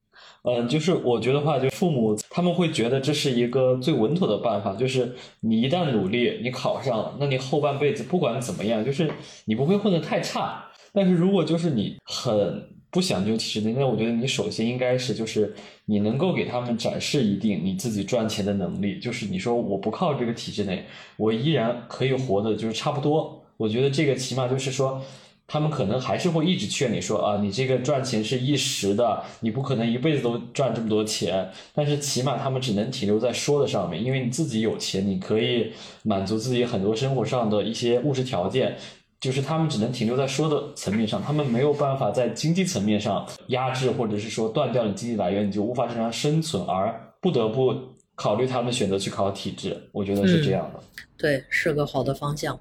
[0.44, 9.10] 嗯，就是我觉得话，就父母他们会觉得这是一个最稳妥的办法，就是你一旦努力，你考上了，那你后半辈子不管怎么样，就是
[9.46, 10.66] 你不会混得太差。
[10.94, 12.77] 但是如果就是你很。
[12.90, 15.54] 不想就体制内，那我觉得你首先应该是就是
[15.86, 20.86] 你能够给他们展示一定你自己赚钱的能力，就是你说我不靠这个体制内，
[21.18, 23.44] 我依然可以活的就是差不多。
[23.58, 25.02] 我觉得这个起码就是说。
[25.50, 31.50] 他们可能还是会一直劝你说啊，你这个赚钱是一时的，你不可能一辈子都赚这么多钱。
[31.74, 35.72] 但是起码他们只能停留在说的上面，因为你自己有钱，你可以
[36.04, 38.76] 满足自己很多生活上的一些物质条件。
[39.20, 47.76] 就是他们只能停留在说的层面上，他们没有办法在经济层面上压制或者是说断掉你经济来源，你就无法正常生存，而不得不
[48.16, 49.90] 考虑他们选择去考体制。
[49.92, 50.80] 我觉得是这样的。
[51.18, 52.60] 对，是个好的方向。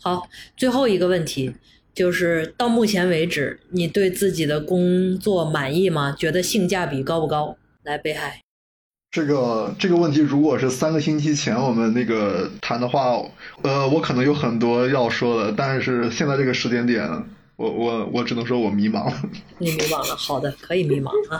[0.00, 1.54] 好，最后一个问题。
[1.94, 6.16] 就是到目前为止，你对自己的工作满意吗？
[6.18, 7.54] 觉得性价比高不高？
[7.82, 8.40] 来，北海，
[9.12, 13.22] 这个这个问题，如果是三个星期前我们那个谈的话，
[13.60, 17.06] 呃，我可能有很多要说的，但是现在这个时间点，
[17.56, 19.14] 我我我只能说我迷茫了。
[19.58, 21.36] 你迷茫了，好的，可以迷茫啊。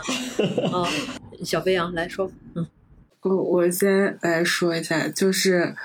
[0.71, 0.87] 啊，
[1.43, 2.67] 小飞扬来说，嗯，
[3.23, 5.75] 我我先来说一下，就是。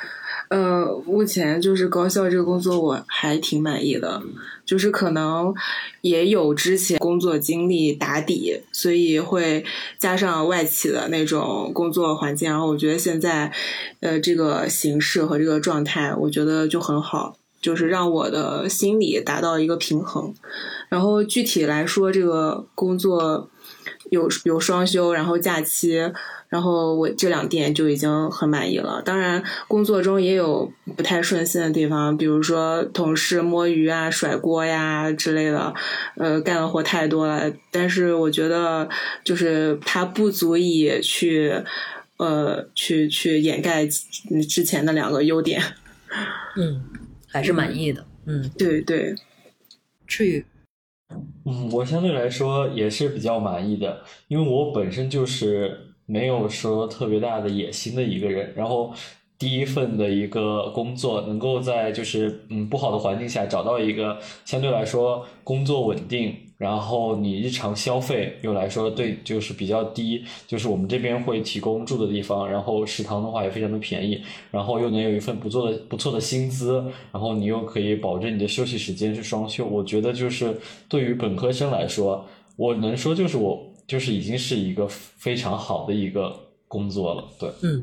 [0.48, 4.22] 呃，目前就是高校这个工作我还挺满意的，
[4.64, 5.54] 就是可能
[6.00, 9.64] 也有之前工作经历打底，所以会
[9.98, 13.52] 加上外企的那种工作环境，然后我觉得现在，
[14.00, 20.34] 呃，这个形式和这个状态，我觉得就很好，就是让我的心理达到一个平衡。
[20.88, 23.50] 然后具体来说，这个工作
[24.10, 26.00] 有有双休，然后假期。
[26.48, 29.02] 然后我这两点就已经很满意了。
[29.02, 35.74] 当然，工作中也有不太顺心的地方，比如说同事摸鱼啊、甩锅呀之类的，
[36.16, 37.52] 呃，干的活太多了。
[37.70, 38.88] 但是我觉得，
[39.22, 41.52] 就是它不足以去，
[42.16, 43.86] 呃，去去掩盖
[44.48, 45.62] 之前的两个优点。
[46.56, 46.82] 嗯，
[47.26, 48.06] 还是满意的。
[48.24, 49.14] 嗯，对对。
[50.06, 50.42] 至于，
[51.44, 55.84] 嗯，我相对来说也是比较满意的，因为我本身就是。
[56.10, 58.94] 没有说特别大的野心的一个人，然后
[59.38, 80.54] 第一份的一个工作，能够在就是嗯不好的环境下找到一个相对来说工作稳定，然后你日常消费又来说对就是比较低，就是我们这边会提供住的地方，然后食堂的话也非常的便宜，然后又能有一份不错的不错的薪资，然后你又可以保证你的休息时间是双休，我觉得就是
[80.88, 82.26] 对于本科生来说，
[82.56, 83.64] 我能说就是我。
[83.88, 86.30] 就是已经是一个非常好的一个
[86.66, 87.82] 工作了，对，嗯，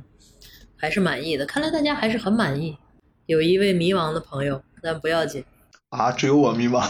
[0.75, 1.43] 还是满意的。
[1.47, 2.77] 看来大家还是很满意。
[3.25, 5.43] 有一位迷茫的朋友，但不要紧。
[5.95, 6.83] 啊，只有我迷茫。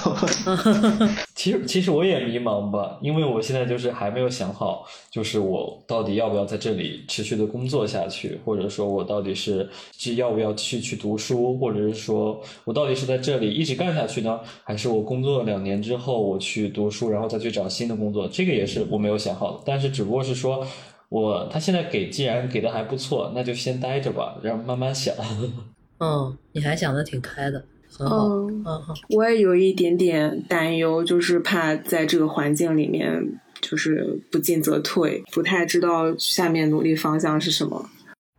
[1.36, 18.27] 其实，其实我也迷茫吧，因为我现在就是还没有想好，就是我到底要不要在这里持续的工作下去，或者说我到底是是要不要去去读书，或者是说我到底是在这里一直干下去呢，还是我工作两年之后我去读书，然后再去找新的工作？
[18.27, 19.60] 这个也是我没有想好的。
[19.65, 20.65] 但是只不过是说
[21.10, 25.14] 我他现在给既然给的还不错，那就先待着吧，然后慢慢想。
[25.99, 27.64] 嗯，你还想的挺开的。
[27.99, 37.90] 嗯嗯，我也有一点点担忧，就是怕在这个环境里面，就是不进则退，不太知道下面努力方向是什么。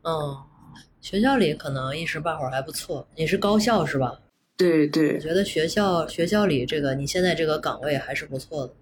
[0.02, 0.36] 嗯，
[1.00, 3.08] 学校里可能一时半会儿还不错。
[3.16, 4.20] 你是高校是吧？
[4.58, 8.74] 对对，我觉得学校学校里这个你现在这个岗位还是不错的，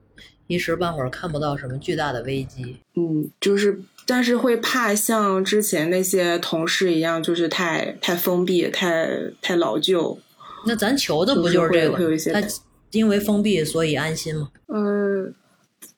[0.46, 2.76] 一时半会儿看不到什么巨大的危机。
[2.96, 9.08] 嗯，就是，但是会怕像之前那些同事一样，就是太太封闭，太
[9.40, 10.18] 太老旧。
[10.66, 12.32] 那咱求的不就是这个？
[12.32, 12.46] 他
[12.92, 14.48] 因为封闭，所以安心吗？
[14.68, 15.34] 嗯，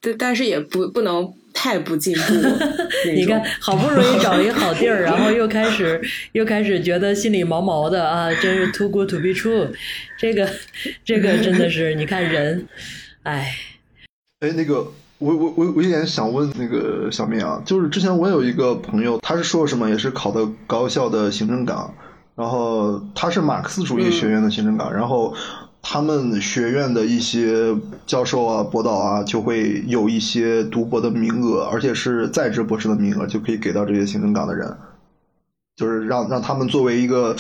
[0.00, 2.34] 但但是也不不能太不进步。
[3.14, 6.00] 你看，好不容易找一个好地儿， 然后又开始
[6.32, 8.34] 又开始觉得心里毛毛的啊！
[8.36, 9.68] 真是 too good to be true。
[10.18, 10.48] 这个
[11.04, 12.66] 这个真的是，你看人，
[13.24, 13.54] 哎，
[14.40, 21.94] 哎，那个我我我我有点想问那个小明啊，就是之前我有一个朋友，他是说什么，也是考的高校的行政岗。
[22.36, 25.34] 然后他是马克思主义学院的行政岗，然后
[25.80, 27.74] 他们学院的一些
[28.06, 34.76] 教授啊、博导啊，就会有一些读博的名额，而且是在职博士的名额，就可以给到这些行政岗的人，
[35.76, 37.34] 就是让让他们作为一个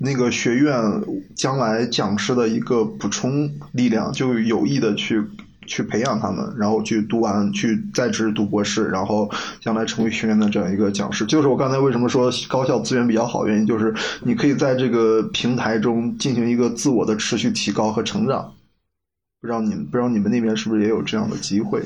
[0.00, 0.80] 那个学院
[1.34, 5.20] 将来讲师的一个补充力量，就有意的去。
[5.68, 9.30] 去培养他们，然后去读完，去在职读博士，然后
[9.60, 11.24] 将来成为学院的这样一个讲师。
[11.26, 18.54] 就是我刚才为什么说高校资源比较好，原因就是你可以在这个平台中进行一个自我的持续提高和成长。
[19.40, 21.80] 不知道你们不知道你们那边是不是也有这样的机会？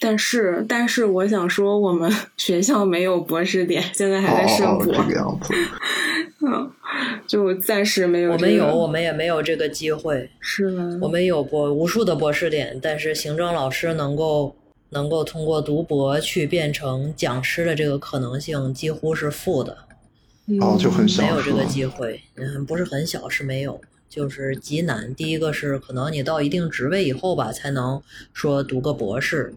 [0.00, 4.86] 但是，但是我想说，我们 学校没有博士点，现在还在升博。
[4.86, 5.54] 这个样子。
[6.44, 6.68] 嗯，
[7.26, 10.30] 就暂时没有、我们有，我们也没有这个机会。
[10.40, 10.98] 是吗？
[11.00, 14.56] 我们有博无数的博士点，但是行政老师能够
[14.90, 19.76] 能够通过读博去变成讲师的这个可能性几乎是负的。
[20.60, 25.14] 哦，就很小，没有这个机会，嗯，不是很小，是没有，就是极难。
[25.14, 28.02] 第一个是可能你到一定职位以后吧，才能
[28.34, 29.54] 说读个博士，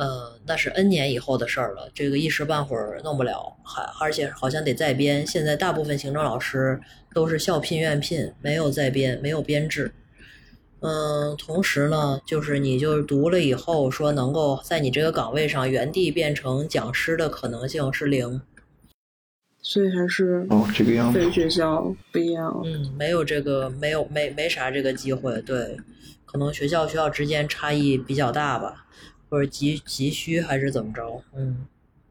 [0.00, 5.26] 呃，那是 N 年以后的事儿了，这个一时半会儿弄不了，还而且好像得再编。
[5.26, 6.80] 现在大部分行政老师
[7.14, 9.92] 都是校聘院聘，没有再编，没有编制。
[10.80, 18.40] 嗯，同时呢，就是你就是读了以后，说能够在你这个岗位上原地变成讲师的可能性是零。
[19.60, 22.62] 所以还是哦，这个样子，非学校不一样。
[22.64, 25.42] 嗯，没有这个，没有没没啥这个机会。
[25.42, 25.76] 对，
[26.24, 28.86] 可能学校学校之间差异比较大吧，
[29.30, 31.22] 或者急急需还是怎么着？
[31.36, 31.56] 嗯，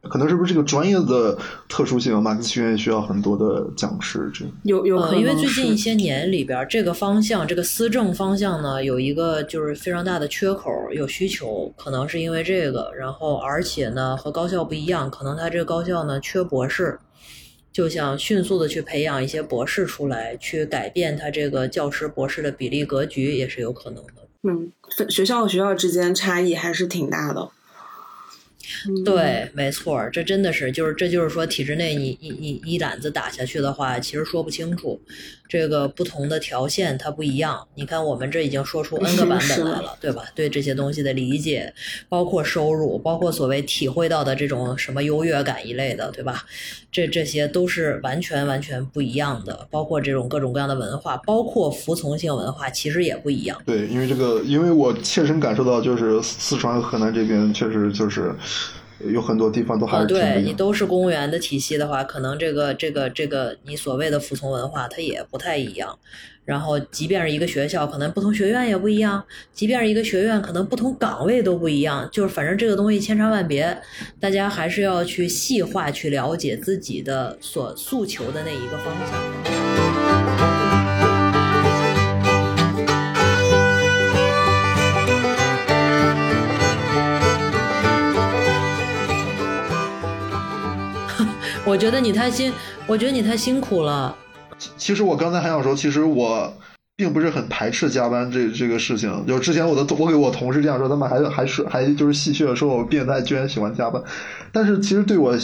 [0.04, 1.38] 可能是不是这个专业的
[1.68, 2.20] 特殊性？
[2.24, 12.91] 马克思学院需要很多的讲师，这有有可能、呃，因为最近一些年里边，这个方向，这个思政方向呢，有一个就是非常大的缺口，有需求，可能是因为这个。
[12.98, 16.98] 然后，而且呢，和高校不一样，可能他这个高校呢缺博士。
[17.72, 24.28] 就想迅速的去培养一些博士出来，去改变他这个教师博士的比例格局，也是有可能的。
[24.44, 24.72] 嗯，
[25.10, 27.49] 学校和学校之间差异还是挺大的。
[29.06, 35.00] 对，没错，这真的是，就是这就是说，体制内你一一一揽子打下去的话，其实说不清楚，
[35.48, 37.68] 这个不同的条线它不一样。
[37.76, 40.24] 你看，我们这已经说出 N 个版本来了，对吧？
[40.36, 41.74] 对这些东西的理解，
[42.08, 46.46] 包括收入，包括所谓体会到的这种什么优越感一类的，对吧？
[46.91, 53.60] 这这些都是完全完全不一样的，包括这种各种各样的文化，包括服从性文化，其实也不一样。
[53.66, 58.36] 对，因为这个，因为我切身感受到，就是四川和河南这边确实就是。
[59.08, 65.98] 有很多地方都还是、哦、对你都是公务员的体系的话，可能这个这个这个你所谓的服从文化它也不太一样。
[66.46, 69.22] 然后，即便是一个学校，可能不同学院也不一样；
[69.54, 72.10] 即便是一个学院，可能不同岗位都不一样。
[72.12, 73.80] 就是反正这个东西千差万别，
[74.20, 80.59] 大家还是要去细化去了解自己的所诉求的那一个方向。
[91.70, 92.52] 我觉得你太辛，
[92.88, 94.16] 我觉得你太辛苦了。
[94.76, 96.52] 其实我刚才还想说，其实我
[96.96, 99.24] 并不是很排斥加班这这个事情。
[99.28, 104.02] 就之前我的我给我同事这样说，他们还还是还就是戏谑的说我变态，居然喜欢加班。
[104.52, 105.38] 但是其实对我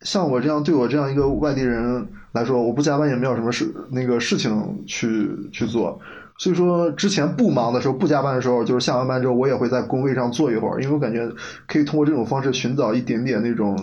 [0.00, 5.96] 像我这样对我这样一个外地人来说，我不加班也没有什么事那个事情去去做。
[6.38, 11.30] 所以说，之前不忙的时候，不加班的时候，就是下完班之后，我也会在工位上坐一会儿，因为我感觉
[11.68, 13.76] 可以通过这种方式寻找一点点那种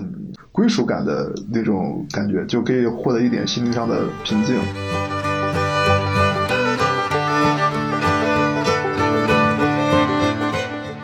[0.60, 4.57] 归属感的那种感觉，就可以获得一点心灵上的平静。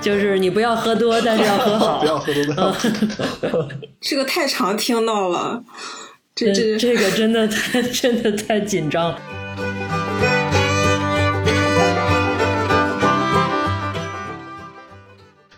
[0.01, 1.99] 就是你不要喝多，但是要喝好。
[2.03, 2.89] 不要喝多，不要喝
[3.49, 3.69] 多。
[4.01, 5.63] 这个太常听到了，
[6.35, 9.15] 这这这个真的太 真的太紧张。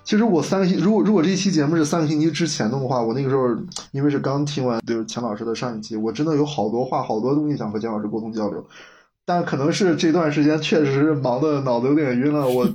[0.07, 3.45] 其实我三个星，如果如果这一期节目是三个星期之前的话，我那个时候
[3.91, 8.65] 因为是刚听完就是钱老师的上一期，我真的有好多话、好多东西想和钱老师沟通交流，
[9.25, 12.65] 但可能是这段时间确实是忙的脑子有点晕了，我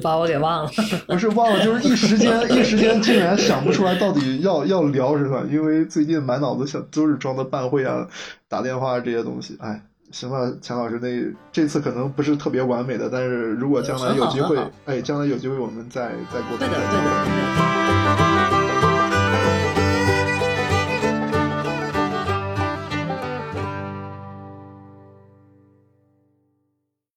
[0.00, 0.70] 把 我给忘了，
[1.08, 8.06] 不是忘了，就是一时间一时间竟然想不出来到底要要聊什么，因为最近满脑子想都是装的办会啊、
[8.48, 9.82] 打电话这些东西，哎。
[10.10, 11.08] 行吧，钱老师，那
[11.52, 16.58] 这次可能不是特别完美的，但是如果将来有机会，哎，将来有机会我们再再沟通。
[16.58, 18.49] 对的，对的，对的。